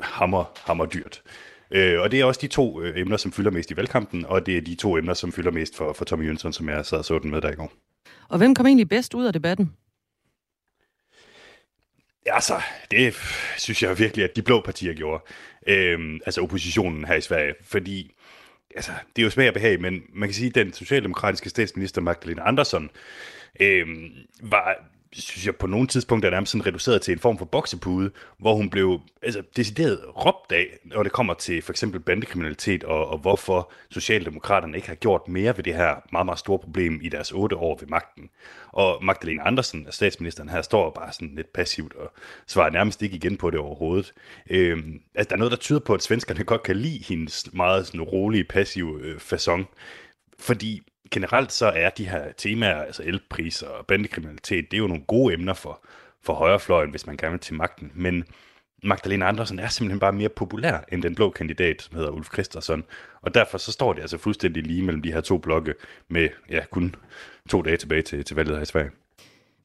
hammer, 0.00 0.44
hammer 0.66 0.86
dyrt? 0.86 1.22
Øh, 1.70 2.00
og 2.00 2.10
det 2.10 2.20
er 2.20 2.24
også 2.24 2.40
de 2.42 2.46
to 2.46 2.82
øh, 2.82 3.00
emner, 3.00 3.16
som 3.16 3.32
fylder 3.32 3.50
mest 3.50 3.70
i 3.70 3.76
valgkampen, 3.76 4.26
og 4.26 4.46
det 4.46 4.56
er 4.56 4.60
de 4.60 4.74
to 4.74 4.96
emner, 4.96 5.14
som 5.14 5.32
fylder 5.32 5.50
mest 5.50 5.76
for, 5.76 5.92
for 5.92 6.04
Tommy 6.04 6.26
Jønsson, 6.26 6.52
som 6.52 6.68
jeg 6.68 6.86
sad 6.86 6.98
og 6.98 7.04
så 7.04 7.18
den 7.18 7.30
med 7.30 7.40
der 7.40 7.52
i 7.52 7.54
går. 7.54 7.72
Og 8.28 8.38
hvem 8.38 8.54
kom 8.54 8.66
egentlig 8.66 8.88
bedst 8.88 9.14
ud 9.14 9.24
af 9.24 9.32
debatten? 9.32 9.72
Ja, 12.26 12.34
altså, 12.34 12.60
det 12.90 13.14
synes 13.58 13.82
jeg 13.82 13.98
virkelig, 13.98 14.24
at 14.24 14.36
de 14.36 14.42
blå 14.42 14.60
partier 14.60 14.94
gjorde. 14.94 15.24
Øhm, 15.66 16.20
altså 16.26 16.40
oppositionen 16.40 17.04
her 17.04 17.14
i 17.14 17.20
Sverige. 17.20 17.54
Fordi, 17.62 18.14
altså, 18.76 18.92
det 19.16 19.22
er 19.22 19.24
jo 19.24 19.30
smag 19.30 19.48
og 19.48 19.54
behag, 19.54 19.80
men 19.80 20.02
man 20.12 20.28
kan 20.28 20.34
sige, 20.34 20.48
at 20.48 20.54
den 20.54 20.72
socialdemokratiske 20.72 21.50
statsminister 21.50 22.00
Magdalena 22.00 22.42
Andersson 22.48 22.90
øhm, 23.60 24.10
var 24.42 24.76
synes 25.12 25.46
jeg 25.46 25.56
på 25.56 25.66
nogle 25.66 25.86
tidspunkter 25.86 26.28
er 26.28 26.30
nærmest 26.30 26.52
sådan 26.52 26.66
reduceret 26.66 27.02
til 27.02 27.12
en 27.12 27.18
form 27.18 27.38
for 27.38 27.44
boksepude, 27.44 28.10
hvor 28.38 28.54
hun 28.54 28.70
blev 28.70 29.00
altså, 29.22 29.42
decideret 29.56 30.00
råbt 30.26 30.52
af, 30.52 30.66
når 30.84 31.02
det 31.02 31.12
kommer 31.12 31.34
til 31.34 31.62
for 31.62 31.72
eksempel 31.72 32.00
bandekriminalitet, 32.00 32.84
og, 32.84 33.08
og 33.08 33.18
hvorfor 33.18 33.72
Socialdemokraterne 33.90 34.76
ikke 34.76 34.88
har 34.88 34.94
gjort 34.94 35.28
mere 35.28 35.56
ved 35.56 35.64
det 35.64 35.74
her 35.74 35.94
meget, 36.12 36.24
meget 36.24 36.38
store 36.38 36.58
problem 36.58 37.00
i 37.02 37.08
deres 37.08 37.32
otte 37.32 37.56
år 37.56 37.78
ved 37.80 37.88
magten. 37.88 38.30
Og 38.72 39.04
Magdalena 39.04 39.46
Andersen, 39.46 39.84
altså 39.84 39.96
statsministeren 39.96 40.48
her, 40.48 40.62
står 40.62 40.90
bare 40.90 41.12
sådan 41.12 41.34
lidt 41.36 41.52
passivt 41.52 41.94
og 41.94 42.12
svarer 42.46 42.70
nærmest 42.70 43.02
ikke 43.02 43.16
igen 43.16 43.36
på 43.36 43.50
det 43.50 43.60
overhovedet. 43.60 44.12
Øhm, 44.50 45.00
altså, 45.14 45.28
der 45.28 45.34
er 45.34 45.38
noget, 45.38 45.52
der 45.52 45.58
tyder 45.58 45.80
på, 45.80 45.94
at 45.94 46.02
svenskerne 46.02 46.44
godt 46.44 46.62
kan 46.62 46.76
lide 46.76 47.04
hendes 47.04 47.52
meget 47.52 47.86
sådan 47.86 48.02
rolige, 48.02 48.44
passive 48.44 49.00
øh, 49.00 49.16
façon, 49.16 49.64
fordi 50.38 50.82
generelt 51.10 51.52
så 51.52 51.66
er 51.66 51.90
de 51.90 52.08
her 52.08 52.32
temaer, 52.32 52.82
altså 52.82 53.02
elpriser 53.02 53.68
og 53.68 53.86
bandekriminalitet, 53.86 54.70
det 54.70 54.76
er 54.76 54.80
jo 54.80 54.86
nogle 54.86 55.04
gode 55.04 55.34
emner 55.34 55.54
for, 55.54 55.86
for 56.22 56.34
højrefløjen, 56.34 56.90
hvis 56.90 57.06
man 57.06 57.16
gerne 57.16 57.32
vil 57.32 57.40
til 57.40 57.54
magten. 57.54 57.92
Men 57.94 58.24
Magdalena 58.82 59.28
Andersen 59.28 59.58
er 59.58 59.68
simpelthen 59.68 60.00
bare 60.00 60.12
mere 60.12 60.28
populær 60.28 60.78
end 60.92 61.02
den 61.02 61.14
blå 61.14 61.30
kandidat, 61.30 61.82
som 61.82 61.96
hedder 61.96 62.10
Ulf 62.10 62.32
Christensen. 62.32 62.84
Og 63.22 63.34
derfor 63.34 63.58
så 63.58 63.72
står 63.72 63.92
det 63.92 64.00
altså 64.00 64.18
fuldstændig 64.18 64.62
lige 64.62 64.82
mellem 64.82 65.02
de 65.02 65.12
her 65.12 65.20
to 65.20 65.38
blokke 65.38 65.74
med 66.08 66.28
ja, 66.50 66.64
kun 66.70 66.94
to 67.48 67.62
dage 67.62 67.76
tilbage 67.76 68.02
til, 68.02 68.24
til 68.24 68.36
valget 68.36 68.56
her 68.56 68.62
i 68.62 68.66
Sverige. 68.66 68.90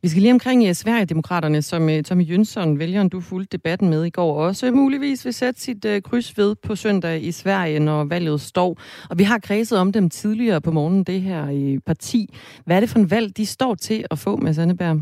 Vi 0.02 0.10
skal 0.10 0.22
lige 0.22 0.34
omkring 0.34 0.70
uh, 0.70 0.74
Sverigedemokraterne, 0.74 1.62
som 1.62 1.84
uh, 1.84 2.02
Tommy 2.02 2.30
Jønsson, 2.30 2.80
vælgeren 2.80 3.10
du 3.10 3.22
fulgte 3.22 3.58
debatten 3.58 3.90
med 3.90 4.06
i 4.06 4.10
går, 4.10 4.46
også 4.46 4.72
muligvis 4.72 5.26
vil 5.26 5.34
sætte 5.34 5.62
sit 5.62 5.86
uh, 5.86 6.02
kryds 6.04 6.38
ved 6.38 6.56
på 6.56 6.76
søndag 6.76 7.24
i 7.24 7.32
Sverige, 7.32 7.80
når 7.80 8.04
valget 8.04 8.42
står. 8.42 8.82
Og 9.10 9.20
vi 9.20 9.24
har 9.24 9.40
kredset 9.40 9.80
om 9.80 9.92
dem 9.92 10.10
tidligere 10.10 10.62
på 10.62 10.72
morgenen, 10.72 11.04
det 11.04 11.22
her 11.22 11.50
i 11.50 11.80
parti. 11.86 12.36
Hvad 12.66 12.76
er 12.76 12.80
det 12.80 12.90
for 12.90 13.00
en 13.00 13.12
valg, 13.12 13.38
de 13.38 13.46
står 13.46 13.76
til 13.76 14.06
at 14.12 14.20
få, 14.20 14.36
med 14.36 14.54
Sandeberg? 14.54 15.02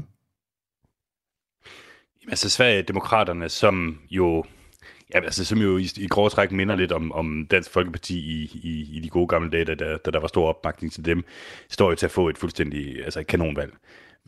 Altså 2.27 2.49
Sverigedemokraterne, 2.49 3.49
som 3.49 3.97
jo 4.11 4.43
Ja, 5.13 5.19
altså, 5.19 5.45
som 5.45 5.57
jo 5.57 5.77
i, 5.77 5.87
i 5.97 6.07
grove 6.07 6.29
træk 6.29 6.51
minder 6.51 6.75
lidt 6.75 6.91
om, 6.91 7.11
om 7.11 7.47
Dansk 7.51 7.71
Folkeparti 7.71 8.17
i, 8.17 8.59
i, 8.63 8.97
i 8.97 8.99
de 8.99 9.09
gode 9.09 9.27
gamle 9.27 9.49
dage, 9.49 9.65
da, 9.65 9.75
da 9.75 10.11
der 10.11 10.19
var 10.19 10.27
stor 10.27 10.47
opbakning 10.47 10.93
til 10.93 11.05
dem, 11.05 11.23
står 11.69 11.89
jo 11.89 11.95
til 11.95 12.05
at 12.05 12.11
få 12.11 12.29
et 12.29 12.37
fuldstændig 12.37 13.03
altså 13.03 13.19
et 13.19 13.27
kanonvalg. 13.27 13.73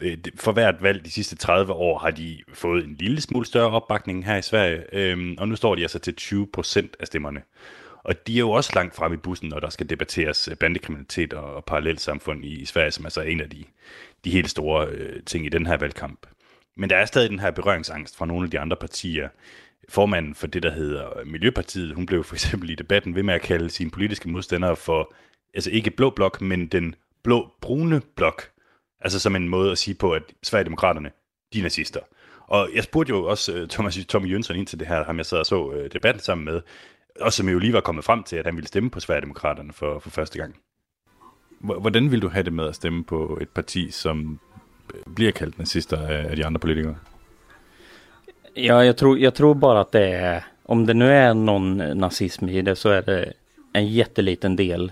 Øh, 0.02 0.18
for 0.36 0.52
hvert 0.52 0.84
valg 0.84 1.06
de 1.06 1.12
sidste 1.12 1.36
30 1.36 1.74
år 1.74 1.98
har 2.00 2.12
de 2.12 2.40
fået 2.54 2.86
en 2.86 2.96
lille 2.96 3.22
smule 3.22 3.46
større 3.46 3.70
opbakning 3.70 4.26
her 4.26 4.38
i 4.38 4.42
Sverige, 4.42 4.84
øhm, 4.94 5.36
og 5.38 5.48
nu 5.48 5.56
står 5.56 5.76
de 5.76 5.82
altså 5.82 6.00
til 6.00 6.16
20 6.16 6.48
procent 6.54 6.96
af 7.00 7.08
stemmerne. 7.08 7.42
Og 8.04 8.28
de 8.28 8.36
er 8.36 8.40
jo 8.40 8.52
også 8.52 8.72
langt 8.76 8.96
frem 8.96 9.14
i 9.14 9.18
bussen, 9.18 9.50
når 9.50 9.60
der 9.60 9.70
skal 9.70 9.90
debatteres 9.90 10.48
øh, 10.48 10.56
bandekriminalitet 10.58 11.34
og 11.34 11.66
parallelsamfund 11.66 12.46
i 12.46 12.66
Sverige, 12.66 12.92
som 12.92 13.06
altså 13.06 13.22
er 13.22 13.26
en 13.26 13.42
af 13.42 13.50
de, 13.50 13.64
de 14.26 14.32
helt 14.32 14.50
store 14.50 14.88
øh, 14.88 15.24
ting 15.24 15.46
i 15.46 15.50
den 15.50 15.66
her 15.66 15.78
valgkamp. 15.78 16.28
Men 16.78 16.90
der 16.90 16.98
er 16.98 17.06
stadig 17.06 17.30
den 17.30 17.40
her 17.40 17.52
berøringsangst 17.52 18.18
fra 18.18 18.26
nogle 18.26 18.44
af 18.46 18.52
de 18.52 18.60
andre 18.60 18.78
partier. 18.78 19.30
Formanden 19.90 20.36
for 20.36 20.48
det, 20.48 20.64
der 20.64 20.72
hedder 20.72 21.26
Miljøpartiet, 21.26 21.96
hun 21.96 22.06
blev 22.06 22.24
for 22.24 22.36
eksempel 22.36 22.70
i 22.70 22.76
debatten 22.76 23.16
ved 23.16 23.24
med 23.24 23.34
at 23.34 23.42
kalde 23.42 23.70
sine 23.70 23.92
politiske 23.92 24.30
modstandere 24.30 24.76
for, 24.76 25.14
altså 25.54 25.72
ikke 25.72 25.92
blå 25.92 26.10
blok, 26.10 26.42
men 26.42 26.68
den 26.68 26.96
blå-brune 27.24 28.02
blok, 28.16 28.50
Altså 29.06 29.20
som 29.20 29.36
en 29.36 29.50
måde 29.50 29.72
at 29.72 29.78
sige 29.78 29.96
på, 29.96 30.12
at 30.12 30.24
Sverigedemokraterne, 30.44 31.12
de 31.54 31.60
er 31.60 31.64
nazister. 31.64 32.00
Og 32.48 32.70
jeg 32.76 32.84
spurgte 32.84 33.10
jo 33.10 33.26
også 33.26 33.62
uh, 33.62 33.68
Thomas, 33.68 34.00
Tommy 34.08 34.32
Jønsson 34.32 34.56
ind 34.56 34.68
til 34.68 34.80
det 34.80 34.88
her, 34.88 35.04
ham 35.04 35.18
jeg 35.18 35.26
sad 35.26 35.38
og 35.38 35.46
så 35.46 35.64
uh, 35.64 35.86
debatten 35.94 36.24
sammen 36.24 36.46
med, 36.46 36.62
og 37.22 37.34
som 37.34 37.50
jo 37.50 37.60
lige 37.60 37.74
var 37.74 37.82
kommet 37.82 38.04
frem 38.04 38.24
til, 38.24 38.36
at 38.36 38.46
han 38.46 38.56
ville 38.56 38.68
stemme 38.68 38.90
på 38.90 39.00
Sverigedemokraterne 39.00 39.74
for, 39.74 40.00
for 40.00 40.10
første 40.10 40.38
gang. 40.38 40.56
Hvordan 41.60 42.12
vil 42.12 42.22
du 42.22 42.28
have 42.30 42.44
det 42.44 42.54
med 42.54 42.68
at 42.68 42.76
stemme 42.76 43.04
på 43.04 43.38
et 43.42 43.50
parti, 43.50 43.92
som 43.92 44.40
bliver 45.16 45.32
kaldt 45.32 45.60
nazister 45.60 46.08
af, 46.08 46.36
de 46.36 46.46
andre 46.46 46.60
politikere? 46.60 46.96
Ja, 48.56 48.80
jag 48.80 48.98
tror, 48.98 49.18
jag 49.18 49.34
tror 49.34 49.54
bara 49.54 49.80
att 49.80 49.92
det 49.92 50.08
är, 50.08 50.44
om 50.66 50.86
det 50.86 50.94
nu 50.94 51.06
är 51.06 51.34
någon 51.34 51.78
nazism 51.78 52.50
i 52.50 52.62
det 52.62 52.76
så 52.76 52.90
är 52.90 53.02
det 53.02 53.34
en 53.74 53.88
jätteliten 53.88 54.56
del. 54.56 54.92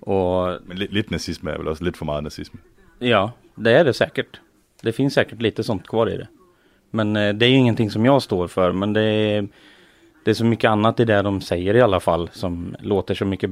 Och... 0.00 0.58
Men 0.66 0.78
lidt, 0.78 0.92
lidt 0.92 1.10
nazisme 1.10 1.50
er 1.50 1.58
vel 1.58 1.68
også 1.68 1.84
lidt 1.84 1.96
for 1.96 2.04
meget 2.04 2.22
nazisme? 2.22 2.60
Ja, 2.98 3.32
det 3.54 3.72
är 3.72 3.84
det 3.84 3.94
säkert. 3.94 4.40
Det 4.82 4.92
finns 4.92 5.14
säkert 5.14 5.42
lite 5.42 5.64
sånt 5.64 5.86
kvar 5.86 6.10
i 6.10 6.16
det. 6.16 6.28
Men 6.90 7.16
eh, 7.16 7.34
det 7.34 7.46
är 7.46 7.50
ju 7.50 7.56
ingenting 7.56 7.90
som 7.90 8.04
jag 8.04 8.22
står 8.22 8.48
för. 8.48 8.72
Men 8.72 8.92
det 8.92 9.02
är, 9.02 9.48
det 10.24 10.30
är 10.30 10.34
så 10.34 10.44
mycket 10.44 10.70
annat 10.70 11.00
i 11.00 11.04
det 11.04 11.22
de 11.22 11.40
säger 11.40 11.74
i 11.74 11.80
alla 11.80 12.00
fall 12.00 12.30
som 12.32 12.76
låter 12.80 13.14
så 13.14 13.24
mycket 13.24 13.50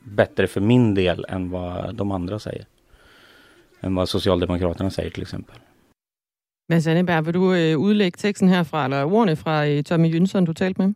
bättre 0.00 0.46
för 0.46 0.60
min 0.60 0.94
del 0.94 1.26
än 1.28 1.50
vad 1.50 1.94
de 1.94 2.10
andra 2.10 2.38
säger. 2.38 2.66
Än 3.80 3.94
vad 3.94 4.08
Socialdemokraterna 4.08 4.90
säger 4.90 5.10
till 5.10 5.22
exempel. 5.22 5.56
Mads 6.68 6.86
Anneberg, 6.86 7.24
vil 7.24 7.34
du 7.34 7.54
øh, 7.54 7.78
udlægge 7.78 8.18
teksten 8.18 8.48
herfra, 8.48 8.84
eller 8.84 9.04
ordene 9.04 9.36
fra 9.36 9.66
øh, 9.66 9.82
Tommy 9.82 10.08
Jønsson, 10.14 10.44
du 10.44 10.52
talte 10.52 10.80
med? 10.80 10.94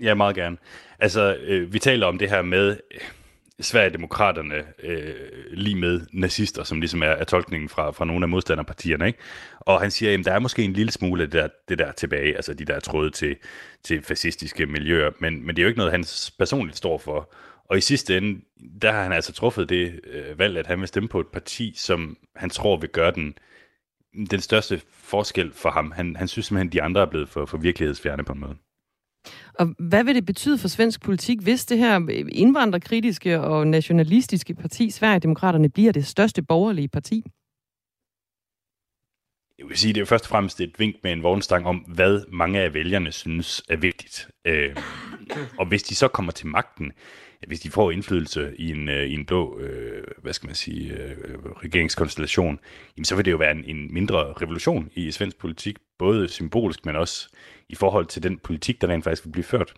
Ja, 0.00 0.14
meget 0.14 0.36
gerne. 0.36 0.56
Altså, 0.98 1.36
øh, 1.36 1.72
vi 1.72 1.78
taler 1.78 2.06
om 2.06 2.18
det 2.18 2.30
her 2.30 2.42
med, 2.42 2.76
Sverigedemokraterne 3.60 4.64
øh, 4.82 5.14
lige 5.52 5.76
med 5.76 6.00
nazister, 6.12 6.64
som 6.64 6.80
ligesom 6.80 7.02
er, 7.02 7.06
er 7.06 7.24
tolkningen 7.24 7.68
fra, 7.68 7.90
fra 7.90 8.04
nogle 8.04 8.24
af 8.24 8.28
modstanderpartierne. 8.28 9.06
Ikke? 9.06 9.18
Og 9.60 9.80
han 9.80 9.90
siger, 9.90 10.18
at 10.18 10.24
der 10.24 10.32
er 10.32 10.38
måske 10.38 10.62
en 10.62 10.72
lille 10.72 10.92
smule 10.92 11.22
det 11.24 11.32
der, 11.32 11.48
det 11.68 11.78
der 11.78 11.92
tilbage, 11.92 12.36
altså 12.36 12.54
de 12.54 12.64
der 12.64 12.80
tråde 12.80 13.10
til, 13.10 13.36
til 13.84 14.02
fascistiske 14.02 14.66
miljøer, 14.66 15.10
men, 15.18 15.46
men 15.46 15.56
det 15.56 15.62
er 15.62 15.64
jo 15.64 15.68
ikke 15.68 15.78
noget, 15.78 15.92
han 15.92 16.04
personligt 16.38 16.76
står 16.76 16.98
for. 16.98 17.32
Og 17.64 17.78
i 17.78 17.80
sidste 17.80 18.16
ende, 18.16 18.40
der 18.82 18.92
har 18.92 19.02
han 19.02 19.12
altså 19.12 19.32
truffet 19.32 19.68
det 19.68 20.00
øh, 20.04 20.38
valg, 20.38 20.58
at 20.58 20.66
han 20.66 20.80
vil 20.80 20.88
stemme 20.88 21.08
på 21.08 21.20
et 21.20 21.28
parti, 21.32 21.74
som 21.76 22.16
han 22.36 22.50
tror 22.50 22.76
vil 22.76 22.90
gøre 22.90 23.10
den, 23.10 23.38
den 24.30 24.40
største 24.40 24.80
forskel 24.92 25.52
for 25.52 25.70
ham. 25.70 25.92
Han, 25.92 26.16
han 26.16 26.28
synes 26.28 26.46
simpelthen, 26.46 26.68
at 26.68 26.72
de 26.72 26.82
andre 26.82 27.00
er 27.00 27.06
blevet 27.06 27.28
for, 27.28 27.46
for 27.46 27.58
virkelighedsfjerne 27.58 28.24
på 28.24 28.32
en 28.32 28.40
måde. 28.40 28.56
Og 29.54 29.74
hvad 29.78 30.04
vil 30.04 30.14
det 30.14 30.26
betyde 30.26 30.58
for 30.58 30.68
svensk 30.68 31.02
politik, 31.02 31.40
hvis 31.40 31.66
det 31.66 31.78
her 31.78 32.08
indvandrerkritiske 32.32 33.40
og 33.40 33.66
nationalistiske 33.66 34.54
parti, 34.54 34.90
Sverigedemokraterne, 34.90 35.68
bliver 35.68 35.92
det 35.92 36.06
største 36.06 36.42
borgerlige 36.42 36.88
parti? 36.88 37.24
Jeg 39.58 39.68
vil 39.68 39.76
sige, 39.76 39.92
det 39.92 39.98
er 39.98 40.02
jo 40.02 40.06
først 40.06 40.24
og 40.24 40.28
fremmest 40.28 40.60
et 40.60 40.78
vink 40.78 40.96
med 41.02 41.12
en 41.12 41.22
vognstang 41.22 41.66
om, 41.66 41.76
hvad 41.76 42.20
mange 42.32 42.60
af 42.60 42.74
vælgerne 42.74 43.12
synes 43.12 43.62
er 43.68 43.76
vigtigt. 43.76 44.28
Øh, 44.44 44.76
og 45.58 45.66
hvis 45.66 45.82
de 45.82 45.94
så 45.94 46.08
kommer 46.08 46.32
til 46.32 46.46
magten, 46.46 46.92
hvis 47.46 47.60
de 47.60 47.70
får 47.70 47.90
indflydelse 47.90 48.54
i 48.58 48.70
en, 48.70 48.88
øh, 48.88 49.06
i 49.06 49.14
en 49.14 49.26
blå, 49.26 49.58
øh, 49.58 50.04
hvad 50.22 50.32
skal 50.32 50.46
man 50.46 50.54
sige, 50.54 50.92
øh, 50.92 51.16
regeringskonstellation, 51.64 52.58
jamen 52.96 53.04
så 53.04 53.16
vil 53.16 53.24
det 53.24 53.30
jo 53.30 53.36
være 53.36 53.52
en, 53.52 53.64
en 53.64 53.94
mindre 53.94 54.32
revolution 54.32 54.90
i 54.94 55.10
svensk 55.10 55.38
politik, 55.38 55.76
både 55.98 56.28
symbolisk, 56.28 56.86
men 56.86 56.96
også 56.96 57.28
i 57.68 57.74
forhold 57.74 58.06
til 58.06 58.22
den 58.22 58.38
politik, 58.38 58.80
der 58.80 58.88
rent 58.88 59.04
faktisk 59.04 59.24
vil 59.24 59.32
blive 59.32 59.44
ført. 59.44 59.74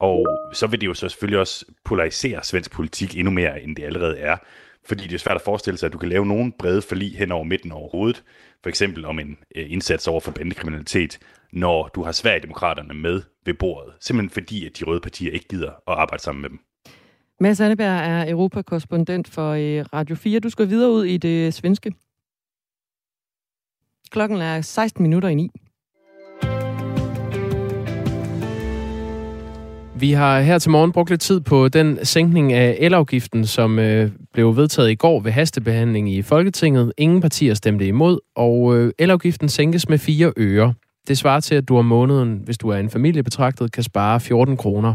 Og 0.00 0.26
så 0.52 0.66
vil 0.66 0.80
det 0.80 0.86
jo 0.86 0.94
så 0.94 1.08
selvfølgelig 1.08 1.40
også 1.40 1.64
polarisere 1.84 2.44
svensk 2.44 2.72
politik 2.72 3.16
endnu 3.16 3.30
mere, 3.30 3.62
end 3.62 3.76
det 3.76 3.84
allerede 3.84 4.18
er. 4.18 4.36
Fordi 4.84 5.02
det 5.02 5.14
er 5.14 5.18
svært 5.18 5.36
at 5.36 5.42
forestille 5.42 5.78
sig, 5.78 5.86
at 5.86 5.92
du 5.92 5.98
kan 5.98 6.08
lave 6.08 6.26
nogen 6.26 6.52
brede 6.52 6.82
forlig 6.82 7.18
hen 7.18 7.32
over 7.32 7.44
midten 7.44 7.72
overhovedet. 7.72 8.24
For 8.62 8.68
eksempel 8.68 9.04
om 9.04 9.18
en 9.18 9.38
øh, 9.56 9.72
indsats 9.72 10.08
over 10.08 10.20
for 10.20 10.30
bandekriminalitet, 10.30 11.18
når 11.52 11.88
du 11.88 12.02
har 12.02 12.12
Sverigedemokraterne 12.12 12.94
med 12.94 13.22
ved 13.46 13.54
bordet. 13.54 13.92
Simpelthen 14.00 14.30
fordi, 14.30 14.66
at 14.66 14.78
de 14.78 14.84
røde 14.84 15.00
partier 15.00 15.32
ikke 15.32 15.48
gider 15.48 15.70
at 15.70 15.80
arbejde 15.86 16.22
sammen 16.22 16.42
med 16.42 16.50
dem. 16.50 16.58
Mads 17.40 17.60
Anneberg 17.60 17.86
er 17.86 18.30
europakorrespondent 18.30 19.28
for 19.28 19.50
øh, 19.50 19.84
Radio 19.92 20.16
4. 20.16 20.40
Du 20.40 20.50
skal 20.50 20.68
videre 20.68 20.90
ud 20.90 21.04
i 21.04 21.16
det 21.16 21.54
svenske. 21.54 21.92
Klokken 24.10 24.38
er 24.38 24.60
16 24.60 25.02
minutter 25.02 25.28
i 25.28 25.34
9. 25.34 25.50
Vi 29.98 30.12
har 30.12 30.40
her 30.40 30.58
til 30.58 30.70
morgen 30.70 30.92
brugt 30.92 31.10
lidt 31.10 31.20
tid 31.20 31.40
på 31.40 31.68
den 31.68 31.98
sænkning 32.04 32.52
af 32.52 32.76
elafgiften, 32.80 33.46
som 33.46 33.78
øh, 33.78 34.10
blev 34.32 34.56
vedtaget 34.56 34.90
i 34.90 34.94
går 34.94 35.20
ved 35.20 35.32
hastebehandling 35.32 36.12
i 36.12 36.22
Folketinget. 36.22 36.92
Ingen 36.98 37.20
partier 37.20 37.54
stemte 37.54 37.86
imod, 37.86 38.18
og 38.34 38.76
øh, 38.76 38.92
elafgiften 38.98 39.48
sænkes 39.48 39.88
med 39.88 39.98
4 39.98 40.32
øre. 40.36 40.74
Det 41.08 41.18
svarer 41.18 41.40
til, 41.40 41.54
at 41.54 41.68
du 41.68 41.78
om 41.78 41.84
måneden, 41.84 42.40
hvis 42.44 42.58
du 42.58 42.68
er 42.68 42.76
en 42.76 42.90
familie 42.90 43.22
betragtet, 43.22 43.72
kan 43.72 43.82
spare 43.82 44.20
14 44.20 44.56
kroner. 44.56 44.94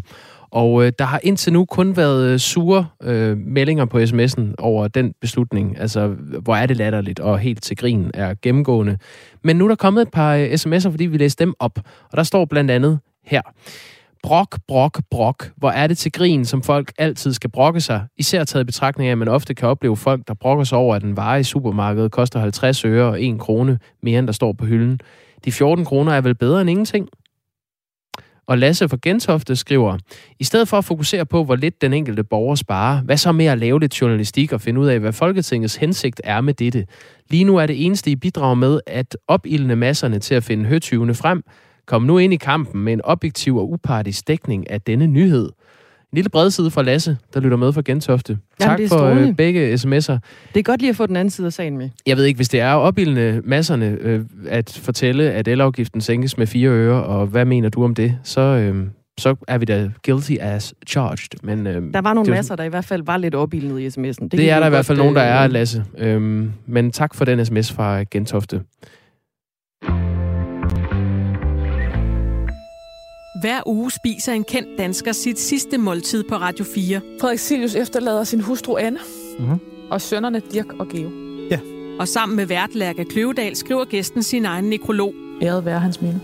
Og 0.51 0.85
øh, 0.85 0.91
der 0.99 1.05
har 1.05 1.19
indtil 1.23 1.53
nu 1.53 1.65
kun 1.65 1.97
været 1.97 2.25
øh, 2.25 2.39
sure 2.39 2.87
øh, 3.03 3.37
meldinger 3.37 3.85
på 3.85 3.99
sms'en 3.99 4.53
over 4.57 4.87
den 4.87 5.13
beslutning. 5.21 5.79
Altså, 5.79 6.07
hvor 6.41 6.55
er 6.55 6.65
det 6.65 6.77
latterligt 6.77 7.19
og 7.19 7.39
helt 7.39 7.63
til 7.63 7.77
grin 7.77 8.11
er 8.13 8.35
gennemgående. 8.41 8.97
Men 9.43 9.55
nu 9.55 9.63
er 9.63 9.69
der 9.69 9.75
kommet 9.75 10.01
et 10.01 10.11
par 10.11 10.35
øh, 10.35 10.53
sms'er, 10.53 10.89
fordi 10.89 11.05
vi 11.05 11.17
læste 11.17 11.45
dem 11.45 11.53
op. 11.59 11.79
Og 12.11 12.17
der 12.17 12.23
står 12.23 12.45
blandt 12.45 12.71
andet 12.71 12.99
her. 13.25 13.41
Brok, 14.23 14.59
brok, 14.67 15.01
brok. 15.11 15.51
Hvor 15.57 15.69
er 15.69 15.87
det 15.87 15.97
til 15.97 16.11
grin, 16.11 16.45
som 16.45 16.63
folk 16.63 16.91
altid 16.97 17.33
skal 17.33 17.49
brokke 17.49 17.81
sig. 17.81 18.05
Især 18.17 18.43
taget 18.43 18.63
i 18.63 18.65
betragtning 18.65 19.07
af, 19.07 19.11
at 19.11 19.17
man 19.17 19.27
ofte 19.27 19.53
kan 19.53 19.67
opleve 19.67 19.97
folk, 19.97 20.27
der 20.27 20.33
brokker 20.33 20.63
sig 20.63 20.77
over, 20.77 20.95
at 20.95 21.03
en 21.03 21.17
vare 21.17 21.39
i 21.39 21.43
supermarkedet 21.43 22.11
koster 22.11 22.39
50 22.39 22.85
øre 22.85 23.05
og 23.05 23.23
1 23.23 23.39
krone 23.39 23.79
mere, 24.03 24.19
end 24.19 24.27
der 24.27 24.33
står 24.33 24.53
på 24.53 24.65
hylden. 24.65 24.99
De 25.45 25.51
14 25.51 25.85
kroner 25.85 26.13
er 26.13 26.21
vel 26.21 26.35
bedre 26.35 26.61
end 26.61 26.69
ingenting? 26.69 27.09
Og 28.47 28.57
Lasse 28.57 28.89
fra 28.89 28.97
Gentofte 29.01 29.55
skriver, 29.55 29.97
i 30.39 30.43
stedet 30.43 30.67
for 30.67 30.77
at 30.77 30.85
fokusere 30.85 31.25
på, 31.25 31.43
hvor 31.43 31.55
lidt 31.55 31.81
den 31.81 31.93
enkelte 31.93 32.23
borger 32.23 32.55
sparer, 32.55 33.01
hvad 33.01 33.17
så 33.17 33.31
med 33.31 33.45
at 33.45 33.57
lave 33.57 33.79
lidt 33.79 34.01
journalistik 34.01 34.53
og 34.53 34.61
finde 34.61 34.81
ud 34.81 34.87
af, 34.87 34.99
hvad 34.99 35.13
Folketingets 35.13 35.75
hensigt 35.75 36.21
er 36.23 36.41
med 36.41 36.53
dette? 36.53 36.85
Lige 37.29 37.43
nu 37.43 37.57
er 37.57 37.65
det 37.65 37.85
eneste, 37.85 38.11
I 38.11 38.15
bidrager 38.15 38.55
med, 38.55 38.79
at 38.87 39.17
opildne 39.27 39.75
masserne 39.75 40.19
til 40.19 40.35
at 40.35 40.43
finde 40.43 40.65
høtyvene 40.65 41.13
frem. 41.13 41.43
Kom 41.85 42.01
nu 42.03 42.17
ind 42.17 42.33
i 42.33 42.35
kampen 42.37 42.83
med 42.83 42.93
en 42.93 43.01
objektiv 43.03 43.57
og 43.57 43.71
upartisk 43.71 44.27
dækning 44.27 44.71
af 44.71 44.81
denne 44.81 45.07
nyhed. 45.07 45.45
En 45.45 46.15
lille 46.15 46.29
bredside 46.29 46.71
fra 46.71 46.81
Lasse, 46.81 47.17
der 47.33 47.39
lytter 47.39 47.57
med 47.57 47.73
fra 47.73 47.81
Gentofte. 47.85 48.37
Jamen, 48.61 48.77
tak 48.77 48.79
er 48.79 48.87
for 48.87 49.05
øh, 49.05 49.33
begge 49.35 49.73
sms'er. 49.73 50.17
Det 50.53 50.59
er 50.59 50.61
godt 50.63 50.81
lige 50.81 50.89
at 50.89 50.95
få 50.95 51.05
den 51.05 51.15
anden 51.15 51.29
side 51.29 51.47
af 51.47 51.53
sagen 51.53 51.77
med. 51.77 51.89
Jeg 52.07 52.17
ved 52.17 52.25
ikke, 52.25 52.37
hvis 52.37 52.49
det 52.49 52.59
er 52.59 52.73
opildne 52.73 53.41
masserne 53.45 53.97
øh, 54.01 54.21
at 54.47 54.79
fortælle, 54.83 55.31
at 55.31 55.47
elafgiften 55.47 56.01
sænkes 56.01 56.37
med 56.37 56.47
4 56.47 56.69
øre, 56.69 57.03
og 57.03 57.27
hvad 57.27 57.45
mener 57.45 57.69
du 57.69 57.83
om 57.83 57.95
det, 57.95 58.17
så, 58.23 58.41
øh, 58.41 58.87
så 59.19 59.35
er 59.47 59.57
vi 59.57 59.65
da 59.65 59.89
guilty 60.05 60.33
as 60.39 60.73
charged. 60.87 61.29
Men, 61.43 61.67
øh, 61.67 61.93
Der 61.93 62.01
var 62.01 62.13
nogle 62.13 62.25
det, 62.25 62.35
masser, 62.35 62.55
der 62.55 62.63
i 62.63 62.69
hvert 62.69 62.85
fald 62.85 63.03
var 63.05 63.17
lidt 63.17 63.35
opildnet 63.35 63.79
i 63.79 63.87
sms'en. 63.87 64.23
Det, 64.23 64.31
Det, 64.31 64.49
er 64.49 64.59
der 64.59 64.67
i 64.67 64.69
hvert 64.69 64.85
fald 64.85 64.97
nogen, 64.97 65.15
der 65.15 65.21
er, 65.21 65.43
øh, 65.43 65.51
Lasse. 65.51 65.83
Øhm, 65.97 66.51
men 66.65 66.91
tak 66.91 67.15
for 67.15 67.25
den 67.25 67.45
sms 67.45 67.71
fra 67.73 68.03
Gentofte. 68.11 68.61
Hver 73.41 73.61
uge 73.67 73.91
spiser 73.91 74.33
en 74.33 74.43
kendt 74.43 74.69
dansker 74.77 75.11
sit 75.11 75.39
sidste 75.39 75.77
måltid 75.77 76.23
på 76.23 76.35
Radio 76.35 76.65
4. 76.75 77.01
Frederik 77.21 77.39
Silius 77.39 77.75
efterlader 77.75 78.23
sin 78.23 78.41
hustru 78.41 78.77
Anne 78.77 78.99
Mhm. 79.39 79.59
og 79.91 80.01
sønnerne 80.01 80.41
Dirk 80.51 80.73
og 80.79 80.87
Geo. 80.87 81.09
Og 81.99 82.07
sammen 82.07 82.35
med 82.35 82.45
vært 82.45 82.75
Lærke 82.75 83.05
Kløvedal 83.05 83.55
skriver 83.55 83.85
gæsten 83.85 84.23
sin 84.23 84.45
egen 84.45 84.65
nekrolog. 84.65 85.13
Æret 85.41 85.65
være 85.65 85.79
hans 85.79 86.01
minde. 86.01 86.19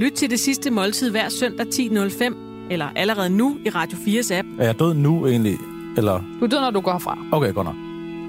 Lyt 0.00 0.12
til 0.12 0.30
det 0.30 0.40
sidste 0.40 0.70
måltid 0.70 1.10
hver 1.10 1.28
søndag 1.28 1.66
10.05, 1.66 2.34
eller 2.70 2.86
allerede 2.96 3.30
nu 3.30 3.56
i 3.66 3.70
Radio 3.70 3.98
4's 3.98 4.34
app. 4.34 4.48
Er 4.58 4.64
jeg 4.64 4.78
død 4.78 4.94
nu 4.94 5.26
egentlig? 5.26 5.56
Eller? 5.96 6.18
Du 6.40 6.44
er 6.44 6.48
død, 6.48 6.60
når 6.60 6.70
du 6.70 6.80
går 6.80 6.98
fra. 6.98 7.18
Okay, 7.32 7.52
godt 7.54 7.64
nok. 7.66 7.74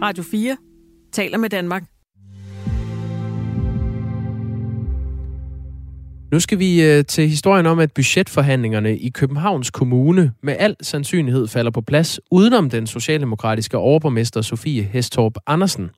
Radio 0.04 0.24
4 0.24 0.58
taler 1.14 1.38
med 1.38 1.50
Danmark. 1.50 1.84
Nu 6.32 6.40
skal 6.40 6.60
vi 6.60 6.82
øh, 6.84 7.06
til 7.06 7.30
historien 7.30 7.66
om, 7.66 7.80
at 7.80 7.92
budgetforhandlingerne 7.92 8.98
i 8.98 9.10
Københavns 9.10 9.72
Kommune 9.72 10.32
med 10.44 10.56
al 10.60 10.76
sandsynlighed 10.82 11.48
falder 11.48 11.72
på 11.72 11.82
plads 11.82 12.20
udenom 12.32 12.70
den 12.70 12.88
socialdemokratiske 12.88 13.78
overborgmester 13.78 14.42
Sofie 14.42 14.84
Hestorp 14.84 15.34
Andersen. 15.48 15.90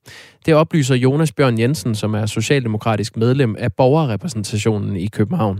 Det 0.46 0.54
oplyser 0.54 0.96
Jonas 0.96 1.32
Bjørn 1.32 1.60
Jensen, 1.60 1.96
som 1.96 2.14
er 2.14 2.26
socialdemokratisk 2.26 3.18
medlem 3.18 3.56
af 3.60 3.74
borgerrepræsentationen 3.74 4.96
i 4.96 5.08
København. 5.08 5.60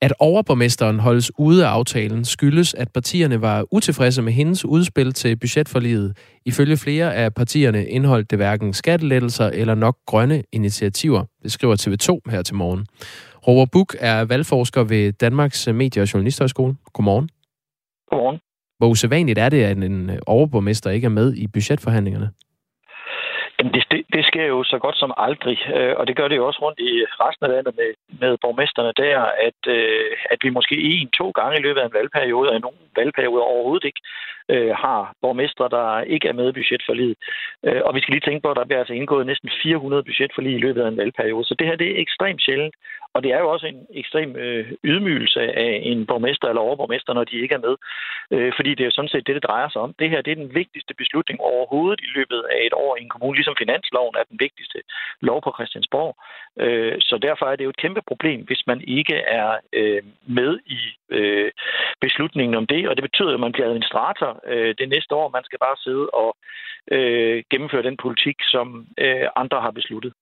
At 0.00 0.14
overborgmesteren 0.18 0.98
holdes 0.98 1.30
ude 1.38 1.66
af 1.66 1.70
aftalen 1.70 2.24
skyldes, 2.24 2.74
at 2.74 2.88
partierne 2.94 3.40
var 3.40 3.64
utilfredse 3.70 4.22
med 4.22 4.32
hendes 4.32 4.64
udspil 4.64 5.12
til 5.12 5.36
budgetforliget. 5.36 6.16
Ifølge 6.44 6.76
flere 6.76 7.14
af 7.14 7.34
partierne 7.34 7.86
indeholdt 7.86 8.30
det 8.30 8.38
hverken 8.38 8.72
skattelettelser 8.72 9.46
eller 9.46 9.74
nok 9.74 9.96
grønne 10.06 10.42
initiativer, 10.52 11.24
det 11.42 11.52
skriver 11.52 11.76
TV2 11.76 12.30
her 12.30 12.42
til 12.42 12.54
morgen. 12.54 12.86
Robert 13.46 13.68
Buk 13.72 13.94
er 14.00 14.24
valgforsker 14.24 14.84
ved 14.84 15.12
Danmarks 15.12 15.68
Medie- 15.68 16.02
og 16.02 16.12
Journalisthøjskole. 16.14 16.74
Godmorgen. 16.92 17.28
Godmorgen. 18.10 18.40
Hvor 18.78 18.88
usædvanligt 18.88 19.38
er 19.38 19.48
det, 19.48 19.62
at 19.64 19.76
en 19.76 20.10
overborgmester 20.26 20.90
ikke 20.90 21.04
er 21.04 21.16
med 21.20 21.34
i 21.34 21.46
budgetforhandlingerne? 21.46 22.30
Jamen, 23.58 23.74
det, 23.74 23.84
det, 23.90 24.00
det 24.12 24.24
sker 24.24 24.46
jo 24.54 24.64
så 24.64 24.78
godt 24.78 24.98
som 24.98 25.12
aldrig, 25.16 25.58
øh, 25.76 25.94
og 25.98 26.06
det 26.06 26.16
gør 26.16 26.28
det 26.28 26.36
jo 26.36 26.46
også 26.46 26.60
rundt 26.62 26.80
i 26.80 26.92
resten 27.24 27.46
af 27.46 27.52
landet 27.52 27.72
med, 27.80 27.90
med 28.22 28.32
borgmesterne 28.42 28.92
der, 28.96 29.18
at, 29.48 29.60
øh, 29.76 30.10
at 30.32 30.38
vi 30.44 30.50
måske 30.50 30.76
en, 30.92 31.08
to 31.20 31.30
gange 31.30 31.58
i 31.58 31.62
løbet 31.62 31.80
af 31.80 31.86
en 31.86 31.98
valgperiode, 31.98 32.50
og 32.50 32.56
i 32.56 32.64
nogle 32.64 32.78
valgperioder 32.96 33.52
overhovedet 33.52 33.84
ikke, 33.84 34.02
øh, 34.52 34.72
har 34.84 35.12
borgmestre, 35.22 35.68
der 35.76 36.00
ikke 36.14 36.28
er 36.28 36.38
med 36.40 36.48
i 36.48 36.56
budgetforliget. 36.58 37.16
Øh, 37.66 37.80
og 37.86 37.94
vi 37.94 38.00
skal 38.00 38.12
lige 38.12 38.26
tænke 38.26 38.42
på, 38.42 38.50
at 38.50 38.56
der 38.56 38.68
bliver 38.68 38.82
altså 38.82 38.94
indgået 38.94 39.26
næsten 39.26 39.50
400 39.62 40.02
budgetforlig 40.08 40.52
i 40.54 40.64
løbet 40.66 40.82
af 40.82 40.88
en 40.88 41.00
valgperiode, 41.02 41.44
så 41.44 41.54
det 41.58 41.66
her 41.66 41.76
det 41.76 41.88
er 41.90 42.02
ekstremt 42.04 42.42
sjældent. 42.42 42.74
Og 43.14 43.22
det 43.22 43.30
er 43.32 43.38
jo 43.38 43.48
også 43.50 43.66
en 43.66 43.86
ekstrem 43.94 44.36
øh, 44.36 44.72
ydmygelse 44.84 45.40
af 45.40 45.80
en 45.82 46.06
borgmester 46.06 46.48
eller 46.48 46.62
overborgmester, 46.62 47.12
når 47.12 47.24
de 47.24 47.42
ikke 47.42 47.54
er 47.54 47.66
med. 47.68 47.74
Øh, 48.30 48.52
fordi 48.56 48.70
det 48.70 48.80
er 48.80 48.90
jo 48.90 48.96
sådan 48.98 49.08
set 49.08 49.26
det, 49.26 49.34
det 49.34 49.48
drejer 49.48 49.68
sig 49.68 49.80
om. 49.80 49.94
Det 49.98 50.10
her 50.10 50.22
det 50.22 50.30
er 50.30 50.42
den 50.44 50.54
vigtigste 50.54 50.94
beslutning 50.94 51.40
overhovedet 51.40 52.00
i 52.00 52.10
løbet 52.18 52.40
af 52.54 52.60
et 52.66 52.72
år 52.72 52.96
i 52.96 53.02
en 53.02 53.08
kommune, 53.08 53.36
ligesom 53.36 53.56
finansloven 53.58 54.14
er 54.18 54.24
den 54.30 54.40
vigtigste 54.40 54.78
lov 55.20 55.42
på 55.42 55.50
Christiansborg. 55.56 56.16
Øh, 56.64 56.96
så 57.00 57.18
derfor 57.18 57.46
er 57.46 57.56
det 57.56 57.64
jo 57.64 57.70
et 57.70 57.82
kæmpe 57.84 58.02
problem, 58.10 58.40
hvis 58.46 58.62
man 58.66 58.80
ikke 58.80 59.14
er 59.14 59.50
øh, 59.72 60.02
med 60.26 60.58
i 60.66 60.78
øh, 61.10 61.50
beslutningen 62.00 62.54
om 62.54 62.66
det. 62.66 62.88
Og 62.88 62.96
det 62.96 63.02
betyder, 63.02 63.34
at 63.34 63.40
man 63.40 63.52
bliver 63.52 63.68
administrator 63.68 64.40
øh, 64.46 64.74
det 64.78 64.88
næste 64.88 65.14
år. 65.14 65.28
Man 65.28 65.44
skal 65.44 65.58
bare 65.58 65.76
sidde 65.76 66.06
og 66.10 66.36
øh, 66.90 67.42
gennemføre 67.50 67.82
den 67.82 67.96
politik, 67.96 68.36
som 68.42 68.86
øh, 68.98 69.26
andre 69.36 69.60
har 69.60 69.70
besluttet. 69.70 70.12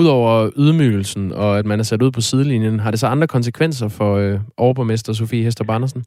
Udover 0.00 0.50
ydmygelsen 0.62 1.24
og 1.32 1.58
at 1.58 1.66
man 1.70 1.80
er 1.80 1.86
sat 1.88 2.02
ud 2.02 2.12
på 2.16 2.20
sidelinjen, 2.20 2.80
har 2.80 2.90
det 2.90 3.00
så 3.00 3.06
andre 3.06 3.26
konsekvenser 3.36 3.88
for 3.98 4.10
øh, 4.22 4.40
overborgmester 4.56 5.12
Sofie 5.12 5.44
Hester 5.44 5.64
Andersen? 5.76 6.02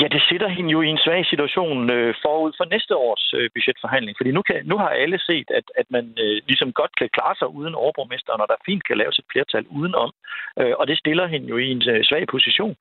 Ja, 0.00 0.06
det 0.14 0.22
sætter 0.28 0.48
hende 0.56 0.70
jo 0.70 0.80
i 0.82 0.88
en 0.94 1.04
svag 1.04 1.22
situation 1.32 1.78
øh, 1.96 2.14
forud 2.24 2.52
for 2.58 2.64
næste 2.74 2.94
års 2.96 3.24
øh, 3.38 3.50
budgetforhandling. 3.54 4.14
Fordi 4.18 4.30
nu, 4.36 4.42
kan, 4.48 4.58
nu 4.70 4.76
har 4.82 4.88
alle 5.02 5.18
set, 5.28 5.48
at, 5.58 5.66
at 5.80 5.86
man 5.96 6.04
øh, 6.24 6.36
ligesom 6.50 6.70
godt 6.80 6.94
kan 7.00 7.08
klare 7.16 7.36
sig 7.40 7.48
uden 7.58 7.74
overborgmesteren, 7.74 8.40
og 8.40 8.48
der 8.48 8.64
fint 8.68 8.84
kan 8.88 8.96
laves 9.02 9.18
et 9.18 9.30
flertal 9.32 9.64
udenom. 9.78 10.10
Øh, 10.60 10.74
og 10.80 10.84
det 10.90 10.98
stiller 10.98 11.26
hende 11.26 11.48
jo 11.52 11.56
i 11.64 11.68
en 11.74 11.82
øh, 11.92 12.04
svag 12.08 12.24
position. 12.34 12.76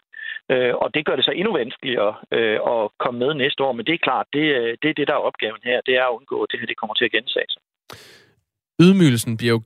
Øh, 0.54 0.74
og 0.82 0.88
det 0.94 1.06
gør 1.06 1.16
det 1.16 1.26
så 1.26 1.34
endnu 1.36 1.52
vanskeligere 1.62 2.14
øh, 2.38 2.58
at 2.74 2.82
komme 3.04 3.18
med 3.24 3.32
næste 3.34 3.64
år. 3.66 3.74
Men 3.78 3.86
det 3.86 3.94
er 3.94 4.06
klart, 4.08 4.28
det, 4.34 4.46
øh, 4.60 4.72
det 4.82 4.90
er 4.90 4.98
det, 5.00 5.08
der 5.08 5.16
er 5.16 5.28
opgaven 5.30 5.62
her. 5.70 5.78
Det 5.88 5.94
er 6.00 6.06
at 6.06 6.16
undgå, 6.18 6.38
at 6.44 6.50
det 6.52 6.60
her 6.60 6.72
det 6.72 6.80
kommer 6.82 6.96
til 6.96 7.08
at 7.10 7.16
gensage 7.18 7.52
sig. 7.54 7.62
Ydmygelsen 8.82 9.38
bliver 9.38 9.54
jo 9.54 9.62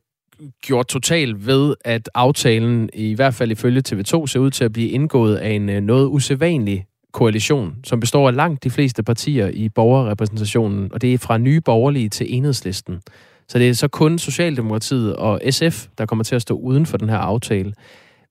gjort 0.61 0.88
total 0.88 1.45
ved, 1.45 1.76
at 1.86 2.09
aftalen, 2.14 2.89
i 2.93 3.14
hvert 3.14 3.34
fald 3.34 3.51
ifølge 3.51 3.82
TV2, 3.89 4.28
ser 4.28 4.39
ud 4.39 4.51
til 4.51 4.64
at 4.64 4.74
blive 4.74 4.89
indgået 4.89 5.36
af 5.36 5.49
en 5.49 5.70
øh, 5.70 5.82
noget 5.82 6.07
usædvanlig 6.07 6.86
koalition, 7.14 7.76
som 7.84 7.99
består 7.99 8.28
af 8.28 8.36
langt 8.36 8.64
de 8.64 8.70
fleste 8.70 9.03
partier 9.03 9.47
i 9.47 9.70
borgerrepræsentationen, 9.70 10.93
og 10.93 11.01
det 11.01 11.14
er 11.14 11.18
fra 11.18 11.38
nye 11.38 11.61
borgerlige 11.61 12.09
til 12.09 12.36
enhedslisten. 12.36 13.01
Så 13.47 13.59
det 13.59 13.70
er 13.70 13.74
så 13.74 13.88
kun 13.88 14.20
Socialdemokratiet 14.20 15.16
og 15.16 15.41
SF, 15.49 15.88
der 15.97 16.05
kommer 16.05 16.24
til 16.24 16.36
at 16.36 16.41
stå 16.41 16.55
uden 16.55 16.86
for 16.86 16.97
den 16.97 17.09
her 17.09 17.18
aftale. 17.18 17.74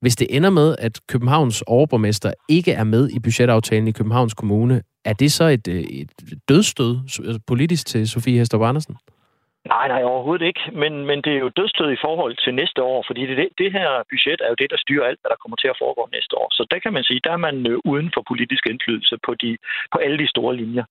Hvis 0.00 0.16
det 0.16 0.26
ender 0.30 0.50
med, 0.50 0.76
at 0.78 1.00
Københavns 1.08 1.62
overborgmester 1.66 2.32
ikke 2.48 2.72
er 2.72 2.84
med 2.84 3.10
i 3.10 3.18
budgetaftalen 3.18 3.88
i 3.88 3.92
Københavns 3.92 4.34
Kommune, 4.34 4.82
er 5.04 5.12
det 5.12 5.32
så 5.32 5.44
et, 5.44 5.68
øh, 5.68 5.80
et 5.80 6.10
dødstød 6.48 6.98
altså 7.02 7.40
politisk 7.46 7.86
til 7.86 8.08
Sofie 8.08 8.38
Hester 8.38 8.58
Andersen? 8.58 8.96
Nej, 9.64 9.88
nej, 9.88 10.02
overhovedet 10.02 10.46
ikke. 10.46 10.62
Men, 10.72 11.06
men 11.06 11.18
det 11.24 11.32
er 11.34 11.42
jo 11.44 11.56
dødstød 11.58 11.90
i 11.92 12.02
forhold 12.06 12.34
til 12.44 12.54
næste 12.54 12.82
år, 12.82 13.04
fordi 13.06 13.20
det, 13.26 13.48
det 13.58 13.72
her 13.72 13.88
budget 14.10 14.40
er 14.42 14.48
jo 14.48 14.60
det, 14.60 14.70
der 14.70 14.76
styrer 14.84 15.06
alt, 15.06 15.20
hvad 15.20 15.30
der 15.30 15.42
kommer 15.42 15.56
til 15.56 15.68
at 15.72 15.80
foregå 15.82 16.08
næste 16.12 16.34
år. 16.42 16.48
Så 16.50 16.62
der 16.70 16.78
kan 16.78 16.92
man 16.92 17.04
sige, 17.04 17.20
der 17.24 17.32
er 17.32 17.42
man 17.48 17.56
øh, 17.70 17.78
uden 17.84 18.10
for 18.14 18.22
politisk 18.30 18.66
indflydelse 18.66 19.14
på, 19.26 19.34
de, 19.42 19.50
på 19.92 19.98
alle 20.04 20.18
de 20.18 20.28
store 20.34 20.56
linjer. 20.56 20.84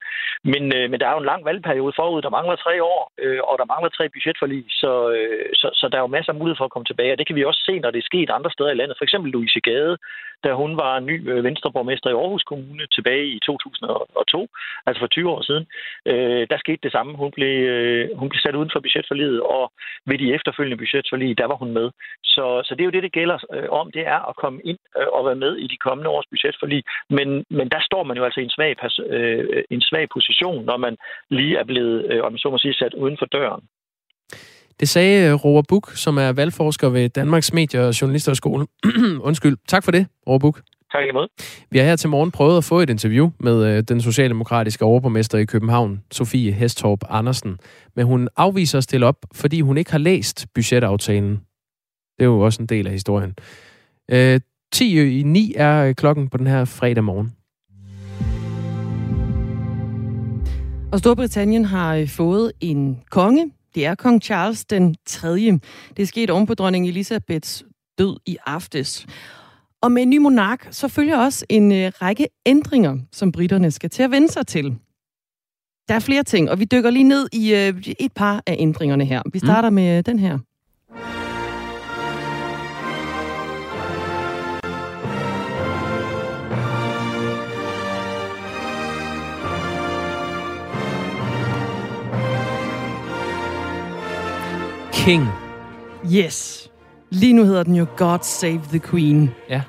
Men, 0.43 0.63
øh, 0.77 0.85
men 0.89 0.99
der 0.99 1.07
er 1.07 1.13
jo 1.15 1.23
en 1.23 1.31
lang 1.31 1.45
valgperiode 1.45 1.93
forud. 1.99 2.21
Der 2.21 2.37
mangler 2.37 2.55
tre 2.55 2.83
år, 2.83 3.11
øh, 3.23 3.41
og 3.49 3.55
der 3.59 3.71
mangler 3.73 3.89
tre 3.89 4.05
budgetforlig, 4.13 4.63
så, 4.81 4.91
så, 5.61 5.67
så 5.79 5.85
der 5.91 5.97
er 5.97 6.05
jo 6.05 6.15
masser 6.15 6.31
af 6.33 6.39
mulighed 6.39 6.57
for 6.59 6.65
at 6.65 6.73
komme 6.73 6.87
tilbage. 6.89 7.11
Og 7.13 7.17
det 7.17 7.27
kan 7.27 7.35
vi 7.35 7.43
også 7.49 7.61
se, 7.65 7.79
når 7.79 7.91
det 7.91 7.99
er 7.99 8.11
sket 8.11 8.29
andre 8.29 8.51
steder 8.51 8.71
i 8.71 8.79
landet. 8.79 8.97
For 8.97 9.05
eksempel 9.05 9.31
Louise 9.31 9.61
Gade, 9.67 9.97
da 10.43 10.53
hun 10.53 10.77
var 10.77 10.99
ny 10.99 11.15
øh, 11.31 11.43
venstreborgmester 11.43 12.09
i 12.09 12.13
Aarhus 12.13 12.43
Kommune 12.43 12.87
tilbage 12.87 13.25
i 13.27 13.39
2002, 13.39 14.47
altså 14.85 14.99
for 15.01 15.07
20 15.07 15.29
år 15.29 15.41
siden. 15.41 15.65
Øh, 16.05 16.47
der 16.49 16.57
skete 16.57 16.83
det 16.83 16.91
samme. 16.91 17.17
Hun 17.17 17.31
blev, 17.31 17.53
øh, 17.73 18.17
hun 18.19 18.29
blev 18.29 18.39
sat 18.39 18.55
uden 18.55 18.71
for 18.73 18.79
budgetforliget, 18.79 19.41
og 19.41 19.71
ved 20.05 20.17
de 20.17 20.33
efterfølgende 20.33 20.77
budgetforlig, 20.77 21.37
der 21.37 21.45
var 21.45 21.55
hun 21.55 21.71
med. 21.73 21.91
Så, 22.23 22.61
så 22.65 22.71
det 22.75 22.81
er 22.81 22.89
jo 22.89 22.95
det, 22.95 23.03
det 23.03 23.17
gælder 23.19 23.37
øh, 23.53 23.69
om, 23.69 23.91
det 23.91 24.03
er 24.07 24.19
at 24.29 24.35
komme 24.35 24.59
ind 24.63 24.79
øh, 24.99 25.07
og 25.15 25.25
være 25.25 25.41
med 25.45 25.53
i 25.55 25.67
de 25.67 25.77
kommende 25.77 26.09
års 26.09 26.31
budgetforlig. 26.31 26.83
Men, 27.09 27.45
men 27.49 27.69
der 27.69 27.81
står 27.81 28.03
man 28.03 28.17
jo 28.17 28.23
altså 28.23 28.39
i 28.39 28.43
en 28.43 28.55
svag, 28.57 28.75
øh, 28.99 29.45
øh, 29.49 29.63
en 29.69 29.81
svag 29.81 30.07
position, 30.13 30.65
når 30.65 30.77
man 30.77 30.97
lige 31.29 31.57
er 31.57 31.63
blevet, 31.63 32.11
øh, 32.11 32.23
om 32.23 32.37
så 32.37 32.49
må 32.49 32.57
sige, 32.57 32.73
sat 32.73 32.93
uden 32.93 33.17
for 33.17 33.25
døren. 33.25 33.63
Det 34.79 34.89
sagde 34.89 35.29
øh, 35.29 35.33
Roar 35.33 35.63
Buk, 35.69 35.91
som 35.95 36.17
er 36.17 36.31
valgforsker 36.31 36.89
ved 36.89 37.09
Danmarks 37.09 37.53
Medie- 37.53 37.87
og 37.87 38.01
Journalisterskole. 38.01 38.67
Undskyld. 39.27 39.57
Tak 39.67 39.83
for 39.83 39.91
det, 39.91 40.07
Roar 40.27 40.37
Buk. 40.37 40.61
Tak 40.91 41.03
imod. 41.09 41.27
Vi 41.71 41.77
har 41.77 41.85
her 41.85 41.95
til 41.95 42.09
morgen 42.09 42.31
prøvet 42.31 42.57
at 42.57 42.63
få 42.63 42.79
et 42.79 42.89
interview 42.89 43.29
med 43.39 43.65
øh, 43.65 43.83
den 43.83 44.01
socialdemokratiske 44.01 44.85
overborgmester 44.85 45.37
i 45.37 45.45
København, 45.45 46.03
Sofie 46.11 46.51
Hestorp 46.51 46.99
Andersen. 47.09 47.57
Men 47.95 48.05
hun 48.05 48.29
afviser 48.37 48.77
at 48.77 48.83
stille 48.83 49.05
op, 49.05 49.15
fordi 49.33 49.61
hun 49.61 49.77
ikke 49.77 49.91
har 49.91 49.97
læst 49.97 50.45
budgetaftalen. 50.55 51.31
Det 52.17 52.25
er 52.25 52.25
jo 52.25 52.39
også 52.39 52.61
en 52.61 52.67
del 52.67 52.87
af 52.87 52.93
historien. 52.93 53.35
Øh, 54.11 54.39
10 54.73 55.19
i 55.19 55.23
9 55.23 55.53
er 55.55 55.93
klokken 55.93 56.29
på 56.29 56.37
den 56.37 56.47
her 56.47 56.65
fredag 56.65 57.03
morgen. 57.03 57.31
Og 60.91 60.99
Storbritannien 60.99 61.65
har 61.65 61.95
øh, 61.95 62.07
fået 62.07 62.51
en 62.61 63.01
konge. 63.09 63.51
Det 63.75 63.85
er 63.85 63.95
kong 63.95 64.21
Charles 64.21 64.65
den 64.65 64.95
3. 65.05 65.35
Det 65.97 66.03
er 66.03 66.05
sket 66.05 66.29
oven 66.29 66.45
på 66.45 66.53
dronning 66.53 66.87
Elisabeths 66.87 67.63
død 67.97 68.17
i 68.25 68.37
aftes. 68.45 69.05
Og 69.81 69.91
med 69.91 70.01
en 70.01 70.09
ny 70.09 70.17
monark, 70.17 70.67
så 70.71 70.87
følger 70.87 71.17
også 71.17 71.45
en 71.49 71.71
øh, 71.71 71.91
række 72.01 72.27
ændringer, 72.45 72.97
som 73.11 73.31
britterne 73.31 73.71
skal 73.71 73.89
til 73.89 74.03
at 74.03 74.11
vende 74.11 74.31
sig 74.31 74.47
til. 74.47 74.75
Der 75.87 75.95
er 75.95 75.99
flere 75.99 76.23
ting, 76.23 76.49
og 76.49 76.59
vi 76.59 76.65
dykker 76.65 76.89
lige 76.89 77.03
ned 77.03 77.27
i 77.33 77.53
øh, 77.53 77.83
et 77.99 78.13
par 78.15 78.43
af 78.47 78.55
ændringerne 78.59 79.05
her. 79.05 79.21
Vi 79.33 79.39
starter 79.39 79.69
mm. 79.69 79.75
med 79.75 80.03
den 80.03 80.19
her. 80.19 80.39
King. 95.05 95.27
Yes. 96.13 96.69
Lige 97.09 97.33
nu 97.33 97.43
hedder 97.45 97.63
den 97.63 97.75
jo 97.75 97.85
God 97.97 98.19
Save 98.21 98.61
the 98.69 98.79
Queen. 98.79 99.29
Ja. 99.49 99.61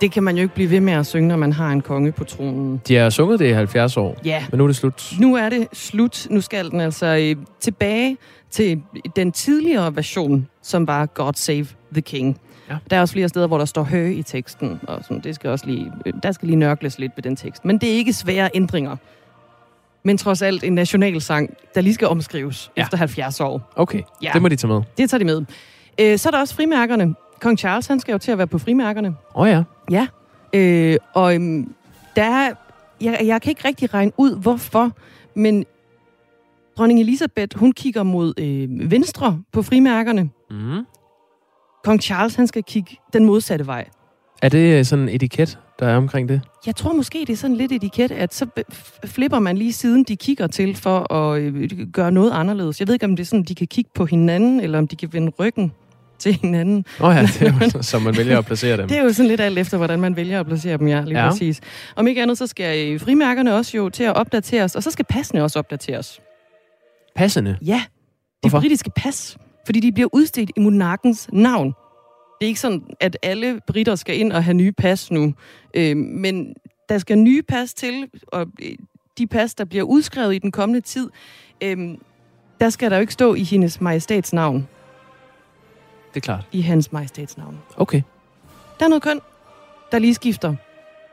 Det 0.00 0.12
kan 0.12 0.22
man 0.22 0.36
jo 0.36 0.42
ikke 0.42 0.54
blive 0.54 0.70
ved 0.70 0.80
med 0.80 0.92
at 0.92 1.06
synge, 1.06 1.28
når 1.28 1.36
man 1.36 1.52
har 1.52 1.68
en 1.70 1.80
konge 1.80 2.12
på 2.12 2.24
tronen. 2.24 2.80
De 2.88 2.94
har 2.94 3.10
sunget 3.10 3.38
det 3.38 3.46
i 3.46 3.52
70 3.52 3.96
år, 3.96 4.16
Ja. 4.24 4.44
men 4.50 4.58
nu 4.58 4.64
er 4.64 4.68
det 4.68 4.76
slut. 4.76 5.12
Nu 5.20 5.34
er 5.36 5.48
det 5.48 5.68
slut. 5.72 6.26
Nu 6.30 6.40
skal 6.40 6.70
den 6.70 6.80
altså 6.80 7.06
øh, 7.06 7.36
tilbage 7.60 8.16
til 8.50 8.82
den 9.16 9.32
tidligere 9.32 9.96
version, 9.96 10.48
som 10.62 10.86
var 10.86 11.06
God 11.06 11.32
Save 11.36 11.66
the 11.92 12.02
King. 12.02 12.40
Ja. 12.70 12.76
Der 12.90 12.96
er 12.96 13.00
også 13.00 13.12
flere 13.12 13.28
steder, 13.28 13.46
hvor 13.46 13.58
der 13.58 13.64
står 13.64 13.82
hø 13.82 14.10
i 14.10 14.22
teksten, 14.22 14.80
og 14.88 15.02
sådan, 15.04 15.20
det 15.24 15.34
skal 15.34 15.50
også 15.50 15.66
lige, 15.66 15.92
øh, 16.06 16.12
der 16.22 16.32
skal 16.32 16.46
lige 16.48 16.56
nørkles 16.58 16.98
lidt 16.98 17.12
ved 17.16 17.22
den 17.22 17.36
tekst. 17.36 17.64
Men 17.64 17.78
det 17.78 17.88
er 17.92 17.94
ikke 17.94 18.12
svære 18.12 18.50
ændringer. 18.54 18.96
Men 20.04 20.18
trods 20.18 20.42
alt 20.42 20.64
en 20.64 20.72
nationalsang, 20.72 21.50
der 21.74 21.80
lige 21.80 21.94
skal 21.94 22.08
omskrives 22.08 22.70
ja. 22.76 22.82
efter 22.82 22.96
70 22.96 23.40
år. 23.40 23.72
Okay, 23.76 24.02
ja. 24.22 24.30
det 24.34 24.42
må 24.42 24.48
de 24.48 24.56
tage 24.56 24.72
med. 24.72 24.82
Det 24.98 25.10
tager 25.10 25.18
de 25.18 25.24
med. 25.24 25.44
Øh, 26.00 26.18
så 26.18 26.28
er 26.28 26.30
der 26.30 26.38
også 26.38 26.54
frimærkerne. 26.54 27.14
Kong 27.40 27.58
Charles, 27.58 27.86
han 27.86 28.00
skal 28.00 28.12
jo 28.12 28.18
til 28.18 28.32
at 28.32 28.38
være 28.38 28.46
på 28.46 28.58
frimærkerne. 28.58 29.08
Åh 29.08 29.42
oh, 29.42 29.48
ja. 29.48 29.62
Ja. 29.90 30.06
Øh, 30.52 30.96
og 31.14 31.34
øhm, 31.34 31.74
der 32.16 32.24
er, 32.24 32.54
jeg, 33.00 33.20
jeg 33.24 33.42
kan 33.42 33.50
ikke 33.50 33.68
rigtig 33.68 33.94
regne 33.94 34.12
ud, 34.16 34.36
hvorfor, 34.36 34.90
men 35.34 35.64
dronning 36.78 37.00
Elisabeth, 37.00 37.58
hun 37.58 37.72
kigger 37.72 38.02
mod 38.02 38.34
øh, 38.38 38.90
venstre 38.90 39.42
på 39.52 39.62
frimærkerne. 39.62 40.30
Mm. 40.50 40.86
Kong 41.84 42.02
Charles, 42.02 42.34
han 42.34 42.46
skal 42.46 42.64
kigge 42.64 42.96
den 43.12 43.24
modsatte 43.24 43.66
vej. 43.66 43.88
Er 44.42 44.48
det 44.48 44.78
øh, 44.78 44.84
sådan 44.84 45.02
en 45.02 45.14
etiket, 45.14 45.58
der 45.78 45.86
er 45.88 45.96
omkring 45.96 46.28
det? 46.28 46.40
Jeg 46.66 46.76
tror 46.76 46.92
måske, 46.92 47.18
det 47.18 47.30
er 47.30 47.36
sådan 47.36 47.56
lidt 47.56 47.72
etiket, 47.72 48.10
at 48.10 48.34
så 48.34 48.46
flipper 49.06 49.38
man 49.38 49.58
lige 49.58 49.72
siden, 49.72 50.04
de 50.04 50.16
kigger 50.16 50.46
til 50.46 50.76
for 50.76 51.12
at 51.12 51.40
øh, 51.40 51.70
gøre 51.92 52.12
noget 52.12 52.30
anderledes. 52.32 52.80
Jeg 52.80 52.88
ved 52.88 52.94
ikke, 52.94 53.06
om 53.06 53.16
det 53.16 53.22
er 53.22 53.26
sådan, 53.26 53.42
de 53.42 53.54
kan 53.54 53.66
kigge 53.66 53.90
på 53.94 54.06
hinanden, 54.06 54.60
eller 54.60 54.78
om 54.78 54.88
de 54.88 54.96
kan 54.96 55.08
vende 55.12 55.32
ryggen 55.38 55.72
til 56.18 56.32
hinanden. 56.42 56.84
Åh 57.00 57.08
oh 57.08 57.14
ja, 57.16 57.22
det 57.22 57.42
er 57.42 57.70
jo, 57.74 57.82
så 57.90 57.98
man 57.98 58.16
vælger 58.16 58.38
at 58.38 58.46
placere 58.46 58.76
dem. 58.76 58.88
Det 58.88 58.98
er 58.98 59.02
jo 59.02 59.12
sådan 59.12 59.28
lidt 59.28 59.40
alt 59.40 59.58
efter, 59.58 59.76
hvordan 59.76 60.00
man 60.00 60.16
vælger 60.16 60.40
at 60.40 60.46
placere 60.46 60.76
dem, 60.78 60.88
ja, 60.88 61.00
lige 61.04 61.22
Ja. 61.24 61.30
præcis. 61.30 61.60
Om 61.96 62.06
ikke 62.06 62.22
andet, 62.22 62.38
så 62.38 62.46
skal 62.46 62.92
øh, 62.92 63.00
frimærkerne 63.00 63.54
også 63.54 63.76
jo 63.76 63.88
til 63.88 64.04
at 64.04 64.14
opdateres, 64.16 64.76
og 64.76 64.82
så 64.82 64.90
skal 64.90 65.04
passene 65.04 65.42
også 65.42 65.58
opdateres. 65.58 66.20
Passende? 67.16 67.56
Ja, 67.66 67.74
det 67.74 68.50
Hvorfor? 68.50 68.60
britiske 68.60 68.90
pas, 68.96 69.36
fordi 69.66 69.80
de 69.80 69.92
bliver 69.92 70.08
udstedt 70.12 70.50
i 70.56 70.60
monarkens 70.60 71.28
navn. 71.32 71.74
Det 72.42 72.46
er 72.46 72.48
ikke 72.48 72.60
sådan, 72.60 72.82
at 73.00 73.16
alle 73.22 73.60
britter 73.66 73.94
skal 73.94 74.18
ind 74.20 74.32
og 74.32 74.44
have 74.44 74.54
nye 74.54 74.72
pas 74.72 75.10
nu, 75.10 75.34
øh, 75.74 75.96
men 75.96 76.54
der 76.88 76.98
skal 76.98 77.18
nye 77.18 77.42
pas 77.42 77.74
til, 77.74 78.08
og 78.26 78.46
øh, 78.62 78.72
de 79.18 79.26
pas, 79.26 79.54
der 79.54 79.64
bliver 79.64 79.84
udskrevet 79.84 80.34
i 80.34 80.38
den 80.38 80.52
kommende 80.52 80.80
tid, 80.80 81.10
øh, 81.62 81.78
der 82.60 82.70
skal 82.70 82.90
der 82.90 82.96
jo 82.96 83.00
ikke 83.00 83.12
stå 83.12 83.34
i 83.34 83.42
hendes 83.42 83.80
majestats 83.80 84.32
navn, 84.32 84.68
Det 86.14 86.16
er 86.16 86.20
klart. 86.20 86.46
i 86.52 86.60
hans 86.60 86.92
majestats 86.92 87.36
navn. 87.38 87.58
Okay. 87.76 88.02
Der 88.78 88.84
er 88.84 88.88
noget 88.88 89.02
køn, 89.02 89.20
der 89.92 89.98
lige 89.98 90.14
skifter, 90.14 90.54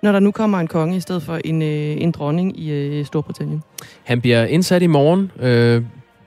når 0.03 0.11
der 0.11 0.19
nu 0.19 0.31
kommer 0.31 0.59
en 0.59 0.67
konge 0.67 0.97
i 0.97 0.99
stedet 0.99 1.23
for 1.23 1.39
en, 1.45 1.61
øh, 1.61 2.01
en 2.01 2.11
dronning 2.11 2.59
i 2.59 2.71
øh, 2.71 3.05
Storbritannien. 3.05 3.63
Han 4.03 4.21
bliver 4.21 4.45
indsat 4.45 4.81
i 4.81 4.87
morgen, 4.87 5.31
øh, 5.39 5.83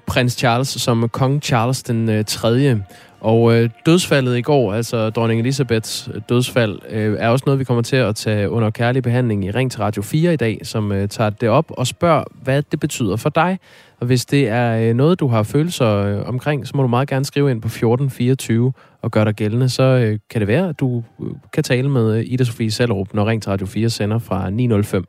prins 0.06 0.32
Charles, 0.32 0.68
som 0.68 1.08
kong 1.08 1.42
Charles 1.42 1.82
den 1.82 2.08
øh, 2.08 2.24
3. 2.24 2.80
Og 3.22 3.54
øh, 3.54 3.70
dødsfaldet 3.86 4.38
i 4.38 4.40
går, 4.40 4.72
altså 4.72 5.10
dronning 5.10 5.40
Elisabeths 5.40 6.08
øh, 6.14 6.20
dødsfald, 6.28 6.78
øh, 6.88 7.16
er 7.18 7.28
også 7.28 7.42
noget, 7.46 7.58
vi 7.58 7.64
kommer 7.64 7.82
til 7.82 7.96
at 7.96 8.16
tage 8.16 8.50
under 8.50 8.70
kærlig 8.70 9.02
behandling 9.02 9.44
i 9.44 9.50
Ring 9.50 9.70
til 9.70 9.80
Radio 9.80 10.02
4 10.02 10.32
i 10.32 10.36
dag, 10.36 10.60
som 10.62 10.92
øh, 10.92 11.08
tager 11.08 11.30
det 11.30 11.48
op 11.48 11.70
og 11.70 11.86
spørger, 11.86 12.24
hvad 12.42 12.62
det 12.62 12.80
betyder 12.80 13.16
for 13.16 13.28
dig. 13.28 13.58
Og 14.00 14.06
hvis 14.06 14.24
det 14.24 14.48
er 14.48 14.88
øh, 14.88 14.94
noget, 14.94 15.20
du 15.20 15.28
har 15.28 15.42
følelser 15.42 15.96
øh, 15.96 16.28
omkring, 16.28 16.66
så 16.66 16.72
må 16.76 16.82
du 16.82 16.88
meget 16.88 17.08
gerne 17.08 17.24
skrive 17.24 17.50
ind 17.50 17.62
på 17.62 17.66
1424 17.66 18.72
og 19.02 19.10
gøre 19.10 19.24
dig 19.24 19.34
gældende. 19.34 19.68
Så 19.68 19.82
øh, 19.82 20.18
kan 20.30 20.40
det 20.40 20.48
være, 20.48 20.68
at 20.68 20.80
du 20.80 21.02
øh, 21.22 21.30
kan 21.52 21.64
tale 21.64 21.88
med 21.88 22.16
øh, 22.16 22.24
Ida 22.26 22.44
Sofie 22.44 22.70
Sellerup, 22.70 23.14
når 23.14 23.26
Ring 23.26 23.42
til 23.42 23.50
Radio 23.50 23.66
4 23.66 23.90
sender 23.90 24.18
fra 24.18 24.50
905. 24.50 25.04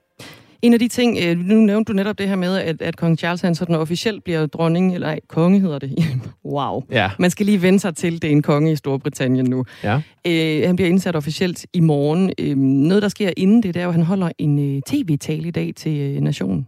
En 0.63 0.73
af 0.73 0.79
de 0.79 0.87
ting, 0.87 1.17
øh, 1.23 1.37
nu 1.37 1.55
nævnte 1.55 1.91
du 1.91 1.95
netop 1.95 2.17
det 2.17 2.27
her 2.27 2.35
med, 2.35 2.57
at, 2.57 2.81
at 2.81 2.97
kong 2.97 3.17
Charles 3.17 3.41
han 3.41 3.55
sådan 3.55 3.75
officielt 3.75 4.23
bliver 4.23 4.45
dronning, 4.45 4.93
eller 4.93 5.07
ej, 5.07 5.19
konge 5.27 5.59
hedder 5.59 5.79
det. 5.79 5.95
wow. 6.45 6.83
Ja. 6.91 7.11
Man 7.19 7.31
skal 7.31 7.45
lige 7.45 7.61
vende 7.61 7.79
sig 7.79 7.95
til, 7.95 8.21
det 8.21 8.27
er 8.27 8.31
en 8.31 8.41
konge 8.41 8.71
i 8.71 8.75
Storbritannien 8.75 9.45
nu. 9.45 9.65
Ja. 9.83 10.01
Øh, 10.27 10.67
han 10.67 10.75
bliver 10.75 10.89
indsat 10.89 11.15
officielt 11.15 11.65
i 11.73 11.79
morgen. 11.79 12.33
Øh, 12.39 12.57
noget, 12.57 13.03
der 13.03 13.09
sker 13.09 13.31
inden 13.37 13.63
det, 13.63 13.73
det 13.73 13.79
er 13.79 13.83
jo, 13.83 13.89
at 13.89 13.95
han 13.95 14.03
holder 14.03 14.31
en 14.37 14.75
øh, 14.75 14.81
tv-tale 14.81 15.47
i 15.47 15.51
dag 15.51 15.73
til 15.75 15.99
øh, 15.99 16.21
nationen. 16.21 16.67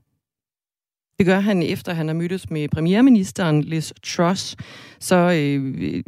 Det 1.19 1.25
gør 1.25 1.39
han 1.39 1.63
efter, 1.63 1.93
han 1.93 2.07
har 2.07 2.15
mødtes 2.15 2.49
med 2.49 2.69
premierministeren 2.69 3.61
Liz 3.61 3.91
Truss. 4.03 4.55
Så 4.99 5.15
øh, 5.15 6.03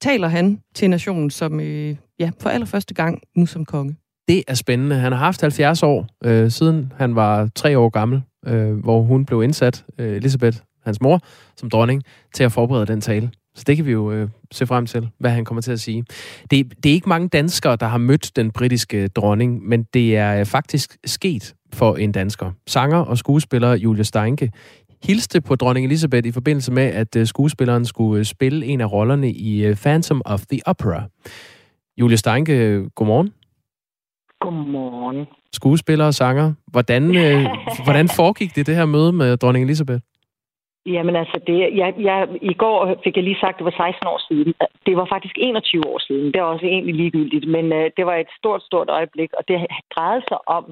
taler 0.00 0.28
han 0.28 0.60
til 0.74 0.90
nationen 0.90 1.30
som, 1.30 1.60
øh, 1.60 1.96
ja, 2.18 2.30
for 2.40 2.50
allerførste 2.50 2.94
gang 2.94 3.22
nu 3.36 3.46
som 3.46 3.64
konge. 3.64 3.96
Det 4.28 4.44
er 4.48 4.54
spændende. 4.54 4.96
Han 4.96 5.12
har 5.12 5.18
haft 5.18 5.40
70 5.40 5.82
år, 5.82 6.06
øh, 6.24 6.50
siden 6.50 6.92
han 6.96 7.14
var 7.14 7.48
tre 7.54 7.78
år 7.78 7.88
gammel, 7.88 8.22
øh, 8.46 8.72
hvor 8.72 9.02
hun 9.02 9.24
blev 9.26 9.42
indsat, 9.42 9.84
øh, 9.98 10.16
Elisabeth, 10.16 10.58
hans 10.84 11.00
mor, 11.00 11.20
som 11.56 11.70
dronning, 11.70 12.02
til 12.34 12.44
at 12.44 12.52
forberede 12.52 12.86
den 12.86 13.00
tale. 13.00 13.30
Så 13.54 13.64
det 13.66 13.76
kan 13.76 13.86
vi 13.86 13.92
jo 13.92 14.12
øh, 14.12 14.28
se 14.52 14.66
frem 14.66 14.86
til, 14.86 15.08
hvad 15.18 15.30
han 15.30 15.44
kommer 15.44 15.62
til 15.62 15.72
at 15.72 15.80
sige. 15.80 16.04
Det, 16.50 16.72
det 16.82 16.90
er 16.90 16.94
ikke 16.94 17.08
mange 17.08 17.28
danskere, 17.28 17.76
der 17.76 17.86
har 17.86 17.98
mødt 17.98 18.36
den 18.36 18.50
britiske 18.50 19.08
dronning, 19.08 19.68
men 19.68 19.82
det 19.82 20.16
er 20.16 20.40
øh, 20.40 20.46
faktisk 20.46 20.96
sket 21.04 21.54
for 21.72 21.96
en 21.96 22.12
dansker. 22.12 22.52
Sanger 22.66 22.98
og 22.98 23.18
skuespiller 23.18 23.74
Julia 23.74 24.02
Steinke 24.02 24.50
hilste 25.04 25.40
på 25.40 25.54
dronning 25.54 25.86
Elisabeth 25.86 26.28
i 26.28 26.32
forbindelse 26.32 26.72
med, 26.72 26.82
at 26.82 27.16
øh, 27.16 27.26
skuespilleren 27.26 27.84
skulle 27.84 28.18
øh, 28.18 28.24
spille 28.24 28.66
en 28.66 28.80
af 28.80 28.92
rollerne 28.92 29.32
i 29.32 29.64
øh, 29.64 29.76
Phantom 29.76 30.22
of 30.24 30.40
the 30.50 30.60
Opera. 30.66 31.04
Julia 31.98 32.16
Steinke, 32.16 32.52
øh, 32.52 32.86
godmorgen. 32.86 33.32
Godmorgen. 34.40 35.26
skuespiller 35.52 36.06
og 36.06 36.14
sanger. 36.14 36.54
Hvordan, 36.72 37.02
øh, 37.24 37.42
hvordan 37.86 38.08
foregik 38.08 38.50
det, 38.56 38.66
det 38.66 38.76
her 38.76 38.86
møde 38.86 39.12
med 39.12 39.36
dronning 39.36 39.64
Elisabeth? 39.64 40.00
Jamen 40.86 41.16
altså, 41.16 41.40
det, 41.46 41.58
jeg, 41.80 41.94
jeg, 42.08 42.28
i 42.42 42.54
går 42.54 43.00
fik 43.04 43.16
jeg 43.16 43.24
lige 43.24 43.40
sagt, 43.40 43.54
at 43.54 43.58
det 43.58 43.64
var 43.64 43.76
16 43.92 44.06
år 44.12 44.20
siden. 44.28 44.54
Det 44.86 44.94
var 44.96 45.06
faktisk 45.14 45.36
21 45.38 45.86
år 45.92 45.98
siden. 46.08 46.26
Det 46.32 46.36
er 46.40 46.52
også 46.54 46.66
egentlig 46.66 46.94
ligegyldigt, 46.94 47.46
men 47.48 47.64
uh, 47.72 47.84
det 47.96 48.04
var 48.06 48.16
et 48.16 48.30
stort, 48.38 48.62
stort 48.62 48.88
øjeblik, 48.88 49.30
og 49.38 49.42
det 49.48 49.56
drejede 49.94 50.24
sig 50.30 50.40
om, 50.56 50.64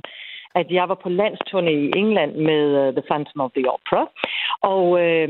at 0.60 0.68
jeg 0.70 0.88
var 0.88 0.98
på 1.04 1.08
landsturné 1.08 1.74
i 1.86 1.90
England 2.02 2.32
med 2.48 2.62
uh, 2.80 2.94
The 2.96 3.04
Phantom 3.08 3.40
of 3.44 3.50
the 3.56 3.64
Opera, 3.74 4.02
og 4.74 4.84
øh, 5.04 5.28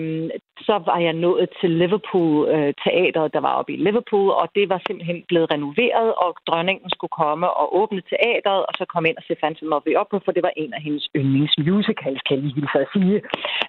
så 0.66 0.74
var 0.88 0.98
jeg 1.06 1.12
nået 1.12 1.46
til 1.60 1.70
Liverpool 1.70 2.48
øh, 2.54 2.72
teateret, 2.84 3.34
der 3.34 3.40
var 3.40 3.52
oppe 3.58 3.72
i 3.72 3.82
Liverpool, 3.86 4.30
og 4.30 4.46
det 4.54 4.68
var 4.68 4.80
simpelthen 4.86 5.24
blevet 5.28 5.50
renoveret, 5.54 6.08
og 6.24 6.30
dronningen 6.48 6.90
skulle 6.90 7.14
komme 7.22 7.46
og 7.60 7.66
åbne 7.80 8.02
teateret, 8.12 8.60
og 8.68 8.72
så 8.78 8.84
komme 8.92 9.08
ind 9.08 9.16
og 9.16 9.24
se 9.26 9.34
Phantom 9.42 9.72
of 9.72 9.82
the 9.86 9.98
Opera, 10.00 10.20
for 10.24 10.32
det 10.32 10.42
var 10.42 10.52
en 10.56 10.72
af 10.74 10.82
hendes 10.82 11.08
yndlingsmusicals, 11.16 12.20
kan 12.22 12.36
jeg 12.36 12.42
lige 12.42 12.54
hilse 12.54 12.78
at 12.84 12.88
sige. 12.94 13.16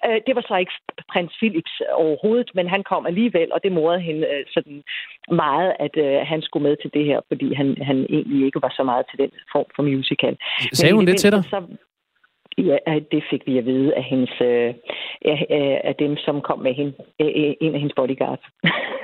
Øh, 0.06 0.18
det 0.26 0.32
var 0.36 0.44
så 0.48 0.56
ikke 0.56 0.74
prins 1.12 1.34
Philips 1.40 1.74
overhovedet, 2.04 2.50
men 2.54 2.66
han 2.74 2.82
kom 2.90 3.06
alligevel, 3.06 3.48
og 3.54 3.60
det 3.64 3.72
morede 3.72 4.00
hende 4.08 4.24
øh, 4.32 4.44
sådan 4.54 4.82
meget, 5.28 5.72
at 5.80 5.94
øh, 5.96 6.26
han 6.26 6.42
skulle 6.42 6.68
med 6.68 6.76
til 6.82 6.90
det 6.94 7.04
her, 7.04 7.20
fordi 7.28 7.54
han, 7.54 7.76
han 7.82 8.06
egentlig 8.08 8.46
ikke 8.46 8.62
var 8.62 8.72
så 8.76 8.82
meget 8.82 9.04
til 9.10 9.18
den 9.18 9.30
form 9.52 9.66
for 9.76 9.82
musical. 9.82 10.36
Sagde 10.72 10.94
hun 10.94 11.06
det 11.06 11.16
til 11.16 11.32
dig? 11.32 11.44
Så, 11.44 11.58
Ja, 12.58 12.76
det 13.12 13.22
fik 13.30 13.42
vi 13.46 13.58
at 13.58 13.66
vide 13.66 13.94
af, 13.94 14.04
hendes, 14.04 14.30
øh, 14.40 14.74
af 15.84 15.94
dem, 15.98 16.16
som 16.16 16.40
kom 16.40 16.58
med 16.58 16.74
hende. 16.74 16.92
En 17.60 17.74
af 17.74 17.80
hendes 17.80 17.94
bodyguards. 17.96 18.40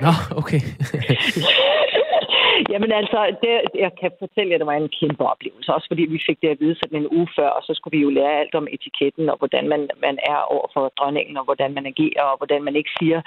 Nå, 0.01 0.11
okay. 0.37 0.61
Jamen 2.71 2.91
altså, 2.91 3.19
det, 3.43 3.53
jeg 3.83 3.91
kan 4.01 4.11
fortælle 4.19 4.49
jer, 4.49 4.57
at 4.57 4.61
det 4.61 4.71
var 4.71 4.79
en 4.79 4.95
kæmpe 4.99 5.23
oplevelse. 5.33 5.73
Også 5.73 5.87
fordi 5.89 6.03
vi 6.15 6.19
fik 6.27 6.37
det 6.41 6.49
at 6.49 6.61
vide 6.61 6.79
sådan 6.79 6.99
en 7.01 7.11
uge 7.17 7.29
før, 7.37 7.49
og 7.57 7.61
så 7.63 7.71
skulle 7.73 7.97
vi 7.97 8.03
jo 8.03 8.09
lære 8.09 8.39
alt 8.41 8.55
om 8.55 8.67
etiketten, 8.75 9.29
og 9.29 9.37
hvordan 9.37 9.69
man, 9.73 9.81
man 10.05 10.17
er 10.33 10.39
over 10.53 10.67
for 10.73 10.83
dronningen, 10.99 11.37
og 11.37 11.43
hvordan 11.43 11.73
man 11.73 11.85
agerer, 11.85 12.23
og 12.31 12.37
hvordan 12.37 12.63
man 12.63 12.75
ikke 12.75 12.91
siger, 12.99 13.21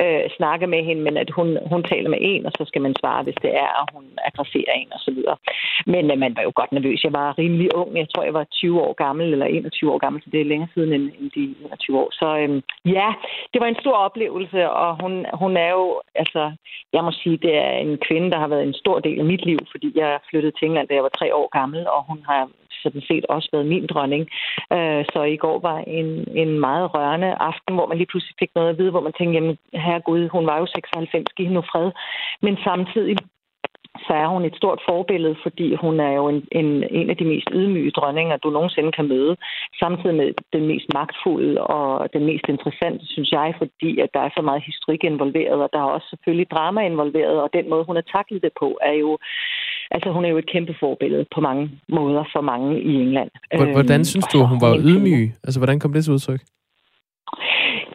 øh, 0.00 0.24
snakke 0.36 0.66
med 0.66 0.84
hende, 0.84 1.02
men 1.02 1.16
at 1.16 1.30
hun, 1.30 1.48
hun 1.72 1.82
taler 1.82 2.10
med 2.10 2.18
en, 2.20 2.46
og 2.46 2.52
så 2.58 2.64
skal 2.66 2.82
man 2.82 2.94
svare, 3.00 3.22
hvis 3.22 3.42
det 3.42 3.52
er, 3.66 3.72
og 3.80 3.86
hun 3.94 4.04
adresserer 4.28 4.72
en, 4.72 4.92
og 4.92 5.00
så 5.00 5.10
videre. 5.10 5.36
Men 5.86 6.10
øh, 6.10 6.18
man 6.18 6.36
var 6.36 6.42
jo 6.42 6.52
godt 6.54 6.72
nervøs. 6.72 7.04
Jeg 7.04 7.12
var 7.12 7.38
rimelig 7.38 7.74
ung. 7.74 7.98
Jeg 7.98 8.08
tror, 8.08 8.24
jeg 8.24 8.34
var 8.34 8.44
20 8.44 8.80
år 8.80 8.92
gammel, 8.92 9.32
eller 9.32 9.46
21 9.46 9.92
år 9.92 9.98
gammel, 9.98 10.22
så 10.22 10.28
det 10.32 10.40
er 10.40 10.50
længere 10.52 10.68
siden 10.74 10.92
end, 10.92 11.10
end 11.20 11.30
de 11.36 11.54
21 11.64 11.98
år. 11.98 12.08
Så 12.12 12.28
øh, 12.42 12.62
ja, 12.96 13.08
det 13.52 13.60
var 13.60 13.66
en 13.66 13.80
stor 13.80 13.96
oplevelse, 14.06 14.70
og 14.70 15.02
hun, 15.02 15.26
hun 15.32 15.56
er 15.56 15.70
jo, 15.70 16.00
altså, 16.14 16.52
jeg 16.92 17.04
må 17.04 17.10
sige, 17.10 17.36
det 17.36 17.54
er 17.56 17.70
en 17.70 17.98
kvinde, 18.08 18.31
der 18.32 18.38
har 18.42 18.48
været 18.52 18.64
en 18.66 18.80
stor 18.82 18.98
del 19.06 19.18
af 19.18 19.24
mit 19.32 19.44
liv, 19.50 19.58
fordi 19.72 19.88
jeg 19.94 20.20
flyttede 20.30 20.54
til 20.56 20.66
England, 20.66 20.88
da 20.88 20.94
jeg 20.94 21.02
var 21.02 21.18
tre 21.18 21.28
år 21.40 21.48
gammel, 21.58 21.80
og 21.94 22.00
hun 22.10 22.20
har 22.30 22.42
sådan 22.82 23.02
set 23.08 23.24
også 23.34 23.48
været 23.52 23.66
min 23.66 23.86
dronning. 23.92 24.22
Øh, 24.76 25.02
så 25.12 25.20
i 25.34 25.36
går 25.44 25.58
var 25.68 25.78
en, 25.98 26.08
en 26.42 26.60
meget 26.66 26.94
rørende 26.94 27.30
aften, 27.50 27.74
hvor 27.74 27.86
man 27.86 27.98
lige 27.98 28.10
pludselig 28.10 28.34
fik 28.38 28.52
noget 28.54 28.70
at 28.70 28.78
vide, 28.78 28.90
hvor 28.90 29.06
man 29.06 29.12
tænkte, 29.18 29.34
jamen 29.34 29.56
herregud, 29.86 30.28
hun 30.28 30.46
var 30.46 30.58
jo 30.58 30.66
96, 30.66 31.32
giv 31.36 31.46
hende 31.46 31.60
nu 31.60 31.64
fred. 31.72 31.90
Men 32.44 32.54
samtidig 32.64 33.16
så 33.98 34.12
er 34.22 34.26
hun 34.26 34.44
et 34.44 34.56
stort 34.56 34.80
forbillede, 34.88 35.36
fordi 35.42 35.74
hun 35.74 36.00
er 36.00 36.12
jo 36.12 36.28
en, 36.28 36.40
en, 36.52 36.68
en 36.98 37.10
af 37.10 37.16
de 37.16 37.24
mest 37.24 37.48
ydmyge 37.52 37.90
dronninger, 37.90 38.36
du 38.36 38.50
nogensinde 38.50 38.92
kan 38.92 39.08
møde. 39.08 39.36
Samtidig 39.82 40.14
med 40.14 40.28
den 40.52 40.66
mest 40.66 40.86
magtfulde 40.94 41.60
og 41.60 42.08
den 42.12 42.24
mest 42.24 42.44
interessante, 42.48 43.06
synes 43.06 43.30
jeg, 43.32 43.54
fordi 43.58 44.00
at 44.00 44.10
der 44.14 44.20
er 44.20 44.30
så 44.36 44.42
meget 44.42 44.62
historik 44.70 45.04
involveret, 45.04 45.62
og 45.64 45.68
der 45.72 45.78
er 45.78 45.94
også 45.96 46.06
selvfølgelig 46.10 46.50
drama 46.50 46.80
involveret, 46.80 47.42
og 47.42 47.48
den 47.52 47.70
måde, 47.70 47.84
hun 47.84 47.96
har 47.96 48.06
taklet 48.16 48.42
det 48.42 48.52
på, 48.60 48.78
er 48.82 48.92
jo, 48.92 49.18
altså 49.90 50.08
hun 50.10 50.24
er 50.24 50.28
jo 50.28 50.38
et 50.38 50.50
kæmpe 50.52 50.74
forbillede 50.80 51.24
på 51.34 51.40
mange 51.40 51.70
måder 51.88 52.24
for 52.32 52.40
mange 52.40 52.82
i 52.82 52.94
England. 52.94 53.30
Hvordan 53.78 54.00
øhm, 54.00 54.04
synes 54.04 54.26
du, 54.32 54.38
hun 54.52 54.60
var 54.60 54.72
ydmyg? 54.88 55.32
Altså, 55.44 55.58
hvordan 55.60 55.80
kom 55.80 55.92
det 55.92 56.04
til 56.04 56.12
udtryk? 56.12 56.40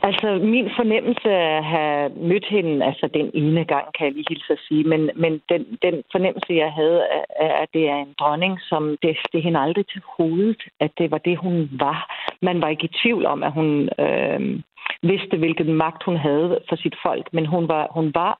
Altså, 0.03 0.39
min 0.43 0.69
fornemmelse 0.75 1.29
af 1.29 1.57
at 1.57 1.63
have 1.63 2.09
mødt 2.09 2.45
hende, 2.45 2.85
altså 2.85 3.09
den 3.13 3.31
ene 3.33 3.65
gang, 3.65 3.85
kan 3.93 4.05
jeg 4.05 4.13
lige 4.13 4.25
hilse 4.29 4.53
at 4.53 4.59
sige, 4.67 4.83
men, 4.83 5.09
men 5.15 5.41
den, 5.49 5.77
den 5.81 6.03
fornemmelse, 6.11 6.53
jeg 6.53 6.71
havde, 6.71 7.01
er, 7.39 7.53
at 7.63 7.69
det 7.73 7.89
er 7.89 7.95
en 7.95 8.15
dronning, 8.19 8.59
som 8.61 8.97
det, 9.01 9.17
det 9.33 9.43
hende 9.43 9.59
aldrig 9.59 9.85
til 9.87 10.01
hovedet, 10.17 10.61
at 10.79 10.91
det 10.97 11.11
var 11.11 11.17
det, 11.17 11.37
hun 11.37 11.69
var. 11.71 11.99
Man 12.41 12.61
var 12.61 12.69
ikke 12.69 12.85
i 12.85 12.97
tvivl 13.03 13.25
om, 13.25 13.43
at 13.43 13.51
hun 13.51 13.89
øh, 13.99 14.59
vidste, 15.01 15.37
hvilken 15.37 15.73
magt 15.73 16.03
hun 16.03 16.17
havde 16.17 16.59
for 16.69 16.75
sit 16.75 16.95
folk, 17.05 17.33
men 17.33 17.45
hun 17.45 17.67
var, 17.67 17.87
hun 17.91 18.11
var 18.15 18.39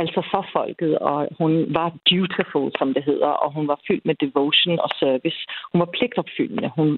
altså 0.00 0.20
for 0.32 0.46
folket, 0.56 0.98
og 0.98 1.28
hun 1.40 1.52
var 1.78 1.88
dutiful, 2.10 2.70
som 2.78 2.94
det 2.94 3.04
hedder, 3.04 3.32
og 3.44 3.48
hun 3.56 3.68
var 3.68 3.78
fyldt 3.86 4.06
med 4.06 4.14
devotion 4.14 4.78
og 4.84 4.90
service. 5.00 5.40
Hun 5.72 5.78
var 5.82 5.90
pligtopfyldende. 5.96 6.70
Hun, 6.76 6.88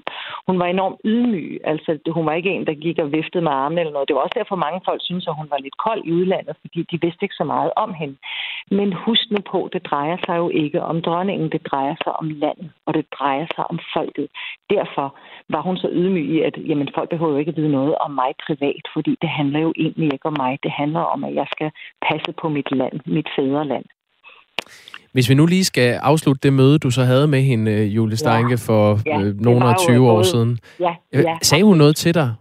hun 0.47 0.59
var 0.59 0.65
enormt 0.65 0.99
ydmyg. 1.05 1.59
Altså, 1.63 1.91
hun 2.15 2.25
var 2.25 2.33
ikke 2.33 2.49
en, 2.49 2.67
der 2.67 2.73
gik 2.73 2.99
og 2.99 3.11
viftede 3.11 3.43
med 3.43 3.51
armene 3.51 3.81
eller 3.81 3.93
noget. 3.93 4.07
Det 4.07 4.15
var 4.15 4.21
også 4.21 4.37
derfor, 4.39 4.55
mange 4.55 4.81
folk 4.85 5.01
synes, 5.03 5.27
at 5.27 5.35
hun 5.39 5.49
var 5.49 5.57
lidt 5.57 5.77
kold 5.77 6.01
i 6.05 6.11
udlandet, 6.11 6.55
fordi 6.61 6.79
de 6.91 7.01
vidste 7.01 7.23
ikke 7.23 7.41
så 7.41 7.43
meget 7.43 7.71
om 7.75 7.93
hende. 7.93 8.15
Men 8.71 8.93
husk 8.93 9.25
nu 9.31 9.37
på, 9.51 9.69
det 9.73 9.85
drejer 9.85 10.17
sig 10.25 10.37
jo 10.37 10.49
ikke 10.49 10.81
om 10.81 11.01
dronningen, 11.01 11.51
det 11.51 11.61
drejer 11.71 11.95
sig 12.03 12.13
om 12.21 12.29
landet, 12.29 12.69
og 12.85 12.93
det 12.93 13.05
drejer 13.19 13.47
sig 13.55 13.63
om 13.71 13.79
folket. 13.93 14.27
Derfor 14.69 15.15
var 15.49 15.61
hun 15.61 15.77
så 15.77 15.89
ydmyg 15.91 16.29
i, 16.35 16.41
at 16.41 16.55
jamen, 16.69 16.89
folk 16.95 17.09
behøver 17.09 17.31
jo 17.31 17.37
ikke 17.37 17.49
at 17.49 17.57
vide 17.57 17.71
noget 17.71 17.95
om 17.95 18.11
mig 18.11 18.31
privat, 18.47 18.83
fordi 18.93 19.17
det 19.21 19.29
handler 19.29 19.59
jo 19.59 19.73
egentlig 19.77 20.13
ikke 20.13 20.25
om 20.25 20.35
mig. 20.37 20.59
Det 20.63 20.71
handler 20.71 20.99
om, 20.99 21.23
at 21.23 21.33
jeg 21.35 21.47
skal 21.51 21.71
passe 22.09 22.31
på 22.41 22.49
mit 22.49 22.71
land, 22.71 22.86
mit 23.05 23.27
fædreland. 23.35 23.85
Hvis 25.11 25.29
vi 25.29 25.35
nu 25.35 25.45
lige 25.45 25.63
skal 25.63 25.93
afslutte 25.93 26.39
det 26.43 26.53
møde, 26.53 26.79
du 26.79 26.89
så 26.91 27.03
havde 27.03 27.27
med 27.27 27.41
hende, 27.41 27.71
øh, 27.71 27.95
Julie 27.95 28.17
Steinke, 28.17 28.49
ja. 28.49 28.55
for 28.55 28.99
ja, 29.05 29.21
øh, 29.21 29.39
nogle 29.39 29.65
og 29.65 29.79
20 29.79 30.11
år 30.11 30.23
siden. 30.23 30.59
Ja, 30.79 30.95
øh, 31.13 31.23
ja, 31.23 31.37
Sagde 31.41 31.63
hun 31.63 31.77
noget 31.77 31.95
til 31.95 32.13
dig? 32.13 32.33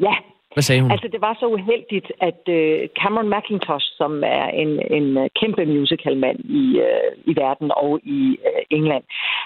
Ja, 0.00 0.14
hvad 0.56 0.62
sagde 0.62 0.82
hun? 0.82 0.90
Altså, 0.90 1.08
det 1.14 1.20
var 1.20 1.34
så 1.40 1.46
uheldigt, 1.56 2.08
at 2.28 2.42
øh, 2.58 2.88
Cameron 3.00 3.32
McIntosh, 3.34 3.86
som 4.00 4.12
er 4.40 4.46
en, 4.62 4.72
en 4.98 5.08
øh, 5.22 5.28
kæmpe 5.40 5.62
musicalmand 5.66 6.38
i, 6.62 6.64
øh, 6.88 7.10
i 7.30 7.32
verden 7.42 7.70
og 7.84 8.00
i 8.18 8.20
øh, 8.48 8.62
England, 8.78 9.04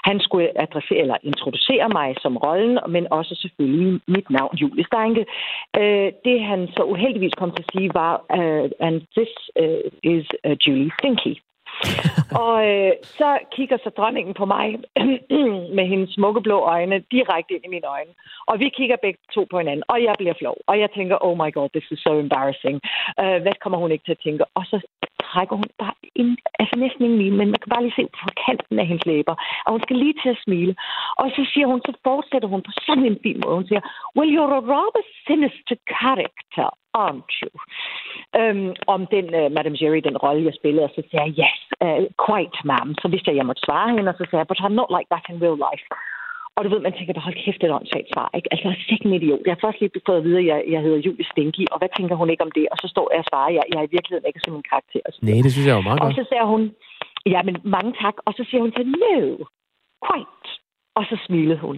han 0.09 0.19
skulle 0.19 0.47
adressere 0.63 1.01
eller 1.03 1.17
introducere 1.23 1.89
mig 1.89 2.09
som 2.23 2.37
rollen, 2.37 2.79
men 2.95 3.03
også 3.11 3.33
selvfølgelig 3.41 4.01
mit 4.07 4.29
navn, 4.29 4.55
Julie 4.61 4.85
Steinke. 4.89 5.25
Øh, 5.79 6.09
det 6.25 6.37
han 6.49 6.67
så 6.75 6.83
uheldigvis 6.93 7.35
kom 7.39 7.51
til 7.51 7.63
at 7.63 7.71
sige 7.73 7.89
var, 7.93 8.13
uh, 8.39 8.65
and 8.87 8.95
this 9.17 9.31
uh, 9.63 9.87
is 10.13 10.25
uh, 10.47 10.55
Julie 10.63 10.91
Stinky. 10.97 11.33
og 12.43 12.55
øh, 12.71 12.91
så 13.03 13.29
kigger 13.55 13.77
så 13.83 13.89
dronningen 13.97 14.33
på 14.33 14.45
mig 14.45 14.67
med 15.77 15.85
hendes 15.91 16.13
smukke 16.13 16.41
blå 16.41 16.57
øjne 16.59 17.03
direkte 17.11 17.53
ind 17.53 17.65
i 17.65 17.73
mine 17.75 17.87
øjne. 17.87 18.13
Og 18.47 18.59
vi 18.59 18.69
kigger 18.69 18.95
begge 19.01 19.19
to 19.35 19.47
på 19.51 19.57
hinanden, 19.57 19.83
og 19.87 20.03
jeg 20.03 20.15
bliver 20.17 20.33
flov. 20.39 20.57
Og 20.67 20.79
jeg 20.79 20.89
tænker, 20.91 21.25
oh 21.25 21.37
my 21.37 21.53
god, 21.53 21.69
this 21.69 21.91
is 21.91 21.99
so 21.99 22.19
embarrassing. 22.19 22.79
Uh, 23.21 23.37
hvad 23.43 23.55
kommer 23.63 23.77
hun 23.79 23.91
ikke 23.91 24.05
til 24.05 24.17
at 24.17 24.23
tænke? 24.23 24.43
Og 24.55 24.63
så 24.65 24.77
trækker 25.31 25.55
hun 25.61 25.69
bare 25.83 25.97
ind, 26.15 26.37
altså 26.59 26.75
næsten 26.83 27.03
ingen 27.03 27.21
mine, 27.23 27.37
men 27.37 27.47
man 27.51 27.59
kan 27.61 27.73
bare 27.73 27.83
lige 27.83 27.99
se 27.99 28.05
på 28.19 28.25
kanten 28.45 28.79
af 28.79 28.87
hendes 28.87 29.05
læber. 29.05 29.35
Og 29.65 29.69
hun 29.73 29.81
skal 29.83 29.97
lige 30.03 30.17
til 30.23 30.29
at 30.35 30.43
smile. 30.45 30.73
Og 31.21 31.27
så 31.35 31.41
siger 31.53 31.67
hun, 31.71 31.79
så 31.87 31.93
fortsætter 32.07 32.47
hun 32.53 32.61
på 32.67 32.71
sådan 32.85 33.05
en 33.11 33.19
fin 33.23 33.39
måde. 33.43 33.55
Hun 33.59 33.67
siger, 33.67 33.83
well, 34.15 34.33
you're 34.35 34.57
a 34.59 34.63
rather 34.75 35.03
sinister 35.27 35.77
character, 35.93 36.69
aren't 37.03 37.31
you? 37.41 37.51
Øhm, 38.39 38.71
om 38.95 39.01
den 39.15 39.25
uh, 39.39 39.47
Madame 39.57 39.77
Jerry, 39.81 40.01
den 40.09 40.17
rolle, 40.25 40.45
jeg 40.47 40.55
spillede, 40.59 40.85
og 40.87 40.93
så 40.95 41.01
siger 41.09 41.23
jeg, 41.23 41.33
yes, 41.43 41.59
uh, 41.85 42.03
quite, 42.25 42.57
ma'am. 42.69 42.89
Så 43.01 43.07
vidste 43.11 43.29
jeg, 43.29 43.37
jeg 43.39 43.49
måtte 43.49 43.65
svare 43.65 43.89
hende, 43.95 44.11
og 44.11 44.17
så 44.17 44.23
sagde 44.25 44.41
jeg, 44.41 44.49
but 44.51 44.61
I'm 44.65 44.79
not 44.79 44.93
like 44.97 45.09
that 45.11 45.25
in 45.29 45.41
real 45.45 45.59
life. 45.67 45.85
Og 46.55 46.61
du 46.63 46.69
ved, 46.69 46.81
man 46.85 46.93
tænker, 46.93 47.25
hold 47.27 47.37
kæft, 47.43 47.59
det 47.61 47.67
er 47.67 47.71
et 47.71 47.79
åndssvagt 47.79 48.09
svar, 48.13 48.29
ikke? 48.37 48.47
Altså, 48.51 48.63
jeg 48.67 48.73
er 48.75 48.83
sikkert 48.89 49.07
en 49.07 49.17
idiot. 49.19 49.45
Jeg 49.45 49.53
har 49.55 49.63
først 49.65 49.79
lige 49.79 50.05
fået 50.07 50.21
at 50.21 50.25
vide, 50.27 50.39
at 50.41 50.47
jeg, 50.51 50.59
jeg 50.73 50.81
hedder 50.85 50.99
Julie 51.05 51.29
Stinky, 51.31 51.63
og 51.71 51.77
hvad 51.79 51.91
tænker 51.97 52.15
hun 52.21 52.29
ikke 52.29 52.45
om 52.47 52.53
det? 52.57 52.65
Og 52.71 52.77
så 52.81 52.87
står 52.93 53.07
jeg 53.13 53.19
og 53.23 53.29
svarer, 53.29 53.49
at 53.51 53.55
jeg, 53.57 53.63
jeg 53.71 53.79
er 53.81 53.87
i 53.87 53.93
virkeligheden 53.95 54.27
ikke 54.29 54.45
som 54.45 54.55
en 54.55 54.69
karakter. 54.71 55.05
Nej, 55.27 55.39
det 55.45 55.51
synes 55.51 55.67
jeg 55.67 55.75
jo 55.77 55.87
meget 55.87 55.99
godt. 55.99 56.09
Og 56.09 56.17
så 56.19 56.23
siger 56.29 56.45
hun, 56.53 56.61
ja, 57.33 57.39
men 57.47 57.55
mange 57.75 57.91
tak. 58.03 58.15
Og 58.27 58.31
så 58.37 58.43
siger 58.49 58.61
hun 58.65 58.71
til, 58.71 58.85
no, 59.01 59.15
quite. 60.07 60.47
Og 60.97 61.03
så 61.09 61.15
smilede 61.25 61.59
hun. 61.65 61.77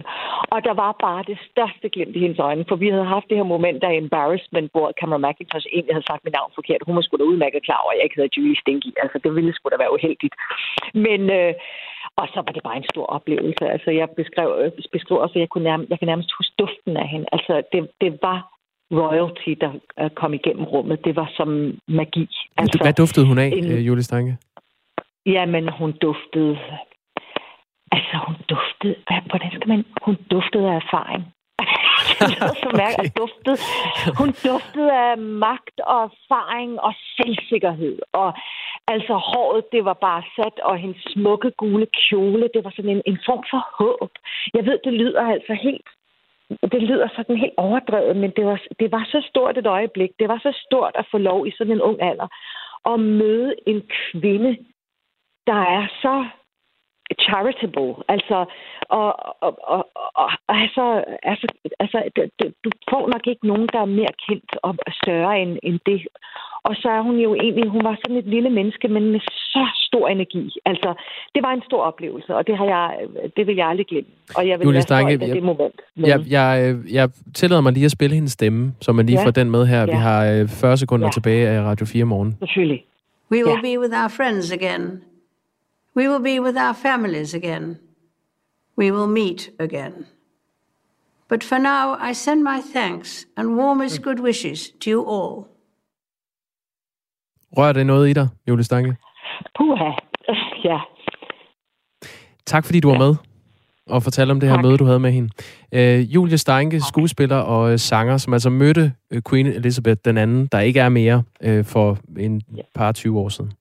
Og 0.54 0.58
der 0.66 0.74
var 0.82 0.92
bare 1.06 1.22
det 1.30 1.38
største 1.50 1.86
glimt 1.94 2.16
i 2.16 2.20
hendes 2.24 2.38
øjne, 2.48 2.64
for 2.68 2.76
vi 2.76 2.88
havde 2.94 3.12
haft 3.14 3.28
det 3.28 3.36
her 3.40 3.52
moment 3.54 3.84
af 3.84 3.92
embarrassment, 4.04 4.68
hvor 4.74 4.86
Cameron 5.00 5.24
McIntosh 5.26 5.66
egentlig 5.72 5.94
havde 5.94 6.08
sagt 6.10 6.24
mit 6.24 6.36
navn 6.38 6.52
forkert. 6.54 6.86
Hun 6.86 6.96
var 6.96 7.02
sgu 7.02 7.16
da 7.16 7.30
udmærket 7.32 7.62
klar 7.68 7.80
over, 7.82 7.92
at 7.92 7.96
jeg 7.96 8.04
ikke 8.04 8.16
hedder 8.18 8.34
Julie 8.36 8.60
Stinky. 8.62 8.90
Altså, 9.02 9.16
det 9.24 9.30
ville 9.36 9.52
sgu 9.54 9.64
da 9.68 9.78
være 9.84 9.94
uheldigt. 9.96 10.34
Men, 11.06 11.20
øh, 11.38 11.52
og 12.20 12.26
så 12.32 12.38
var 12.46 12.52
det 12.56 12.62
bare 12.68 12.76
en 12.76 12.90
stor 12.92 13.06
oplevelse. 13.16 13.64
Altså, 13.74 13.90
jeg 14.00 14.08
beskrev, 14.20 14.48
beskrev 14.96 15.18
også, 15.24 15.34
at 15.36 15.42
jeg, 15.44 15.48
kunne 15.48 15.68
nærmest, 15.70 15.90
jeg 15.90 15.98
kan 15.98 16.08
nærmest 16.12 16.30
huske 16.38 16.54
duften 16.62 16.96
af 17.02 17.08
hende. 17.12 17.26
Altså, 17.36 17.54
det, 17.72 17.80
det 18.02 18.10
var 18.26 18.38
royalty, 19.00 19.50
der 19.62 19.70
øh, 20.00 20.10
kom 20.10 20.34
igennem 20.34 20.64
rummet. 20.64 21.04
Det 21.04 21.16
var 21.16 21.28
som 21.38 21.48
magi. 21.88 22.28
Altså, 22.56 22.78
Hvad 22.82 22.92
duftede 22.92 23.26
hun 23.26 23.38
af, 23.38 23.50
en, 23.56 23.72
øh, 23.72 23.86
Julie 23.86 24.02
Stange? 24.02 24.38
Jamen, 25.26 25.68
hun 25.78 25.92
duftede 25.92 26.58
Altså, 27.94 28.14
hun 28.26 28.36
duftede... 28.52 28.96
Hvordan 29.30 29.50
skal 29.56 29.68
man... 29.68 29.84
Hun 30.06 30.16
duftede 30.30 30.66
af 30.72 30.76
erfaring. 30.84 31.22
så 32.62 32.68
mærke, 32.82 32.98
okay. 32.98 33.04
at 33.04 33.16
duftede, 33.22 33.58
hun 34.20 34.30
duftede 34.48 34.92
af 35.08 35.18
magt 35.18 35.78
og 35.80 36.00
erfaring 36.10 36.80
og 36.80 36.92
selvsikkerhed. 37.16 37.98
Og 38.12 38.28
altså 38.94 39.14
håret, 39.30 39.72
det 39.72 39.84
var 39.84 39.98
bare 40.08 40.22
sat, 40.36 40.56
og 40.68 40.78
hendes 40.78 41.02
smukke 41.12 41.50
gule 41.50 41.86
kjole, 41.86 42.48
det 42.54 42.64
var 42.64 42.72
sådan 42.76 42.94
en, 42.96 43.02
en 43.06 43.18
form 43.26 43.44
for 43.50 43.62
håb. 43.78 44.12
Jeg 44.54 44.66
ved, 44.66 44.78
det 44.84 44.92
lyder 44.92 45.22
altså 45.34 45.54
helt 45.66 45.88
det 46.72 46.82
lyder 46.82 47.08
sådan 47.16 47.36
helt 47.36 47.54
overdrevet, 47.56 48.16
men 48.16 48.30
det 48.36 48.44
var, 48.46 48.60
det 48.80 48.92
var 48.92 49.04
så 49.04 49.26
stort 49.30 49.58
et 49.58 49.66
øjeblik. 49.66 50.10
Det 50.18 50.28
var 50.28 50.38
så 50.38 50.52
stort 50.66 50.94
at 50.94 51.06
få 51.10 51.18
lov 51.18 51.46
i 51.46 51.52
sådan 51.58 51.72
en 51.72 51.82
ung 51.82 52.02
alder 52.02 52.28
at 52.92 53.00
møde 53.00 53.54
en 53.66 53.82
kvinde, 54.12 54.56
der 55.46 55.60
er 55.78 55.86
så 56.02 56.26
charitable. 57.28 57.90
Altså, 58.08 58.38
og, 58.88 59.08
og, 59.46 59.52
og, 59.74 59.80
og 60.14 60.28
altså, 60.48 60.84
altså, 61.22 61.46
altså 61.80 61.98
du, 62.64 62.70
får 62.90 63.08
nok 63.14 63.24
ikke 63.26 63.46
nogen, 63.46 63.68
der 63.72 63.80
er 63.80 63.90
mere 64.00 64.14
kendt 64.28 64.50
og 64.62 64.74
større 65.02 65.40
end, 65.42 65.58
end 65.62 65.78
det. 65.86 66.00
Og 66.68 66.74
så 66.76 66.88
er 66.88 67.00
hun 67.00 67.16
jo 67.16 67.34
egentlig, 67.34 67.68
hun 67.68 67.84
var 67.84 67.96
sådan 68.04 68.16
et 68.16 68.24
lille 68.26 68.50
menneske, 68.50 68.88
men 68.88 69.10
med 69.12 69.20
så 69.54 69.66
stor 69.86 70.08
energi. 70.08 70.50
Altså, 70.64 70.94
det 71.34 71.42
var 71.42 71.52
en 71.52 71.62
stor 71.68 71.82
oplevelse, 71.82 72.34
og 72.36 72.46
det 72.46 72.56
har 72.58 72.64
jeg, 72.64 72.96
det 73.36 73.46
vil 73.46 73.56
jeg 73.56 73.66
aldrig 73.68 73.86
glemme. 73.86 74.10
Og 74.36 74.48
jeg 74.48 74.58
vil 74.58 74.64
Julie 74.64 74.82
Stange, 74.82 75.12
af 75.12 75.18
det 75.18 75.42
moment. 75.42 75.74
Men, 75.96 76.06
Jeg, 76.06 76.20
jeg, 76.30 76.76
jeg 76.92 77.08
tillader 77.34 77.62
mig 77.62 77.72
lige 77.72 77.84
at 77.84 77.90
spille 77.90 78.14
hendes 78.14 78.32
stemme, 78.32 78.72
så 78.80 78.92
man 78.92 79.06
lige 79.06 79.18
Ja. 79.20 79.26
får 79.26 79.30
den 79.30 79.50
med 79.50 79.66
her. 79.66 79.84
Vi 79.86 79.90
Ja. 79.92 79.96
har 79.98 80.26
øh, 80.32 80.48
40 80.48 80.76
sekunder 80.76 81.06
Ja. 81.06 81.10
tilbage 81.10 81.48
af 81.48 81.62
Radio 81.62 81.86
4 81.86 82.04
morgen. 82.04 82.36
Selvfølgelig. 82.38 82.84
We 83.32 83.38
will 83.46 83.62
be 83.62 83.80
with 83.80 83.94
our 84.02 84.08
friends 84.16 84.52
again. 84.52 85.02
We 85.96 86.08
will 86.08 86.22
be 86.22 86.40
with 86.40 86.56
our 86.58 86.74
families 86.74 87.34
again. 87.34 87.78
We 88.78 88.90
will 88.92 89.06
meet 89.06 89.50
again. 89.60 89.92
But 91.28 91.44
for 91.44 91.58
now, 91.58 92.10
I 92.10 92.12
send 92.14 92.42
my 92.42 92.60
thanks 92.74 93.26
and 93.36 93.48
warmest 93.56 94.02
good 94.02 94.20
wishes 94.20 94.70
to 94.80 94.90
you 94.90 95.00
all. 95.08 95.44
Rør 97.56 97.72
det 97.72 97.86
noget 97.86 98.08
i 98.08 98.12
dig, 98.12 98.28
Julie 98.48 98.64
Stange? 98.64 98.96
Puha. 99.58 99.90
Ja. 100.64 100.78
Tak 102.46 102.64
fordi 102.64 102.80
du 102.80 102.90
var 102.90 102.98
med 102.98 103.14
og 103.86 104.02
fortalte 104.02 104.30
om 104.32 104.40
det 104.40 104.48
her 104.48 104.56
Tak. 104.56 104.64
møde, 104.64 104.76
du 104.78 104.84
havde 104.84 105.00
med 105.00 105.12
hende. 105.12 105.30
Øh, 105.72 106.14
Julie 106.14 106.38
Steinke, 106.38 106.80
skuespiller 106.80 107.36
og 107.36 107.72
øh, 107.72 107.78
sanger, 107.78 108.16
som 108.16 108.32
altså 108.32 108.50
mødte 108.50 108.92
øh, 109.10 109.22
Queen 109.30 109.46
Elizabeth 109.46 110.00
den 110.04 110.18
anden, 110.18 110.46
der 110.46 110.60
ikke 110.60 110.80
er 110.80 110.88
mere, 110.88 111.22
øh, 111.42 111.64
for 111.64 111.98
en 112.18 112.42
par 112.74 112.92
20 112.92 113.18
år 113.20 113.28
siden. 113.28 113.52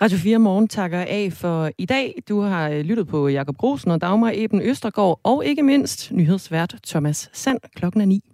Radio 0.00 0.18
4 0.18 0.38
Morgen 0.38 0.68
takker 0.68 1.00
af 1.00 1.32
for 1.32 1.70
i 1.78 1.86
dag. 1.86 2.22
Du 2.28 2.40
har 2.40 2.68
øh, 2.68 2.80
lyttet 2.80 3.06
på 3.06 3.28
Jakob 3.28 3.56
Grosen 3.56 3.90
og 3.90 4.00
Dagmar 4.00 4.32
Eben 4.34 4.62
Østergaard, 4.62 5.20
og 5.22 5.46
ikke 5.46 5.62
mindst 5.62 6.12
nyhedsvært 6.12 6.74
Thomas 6.86 7.30
Sand 7.32 7.58
klokken 7.74 8.00
er 8.00 8.04
9. 8.04 8.33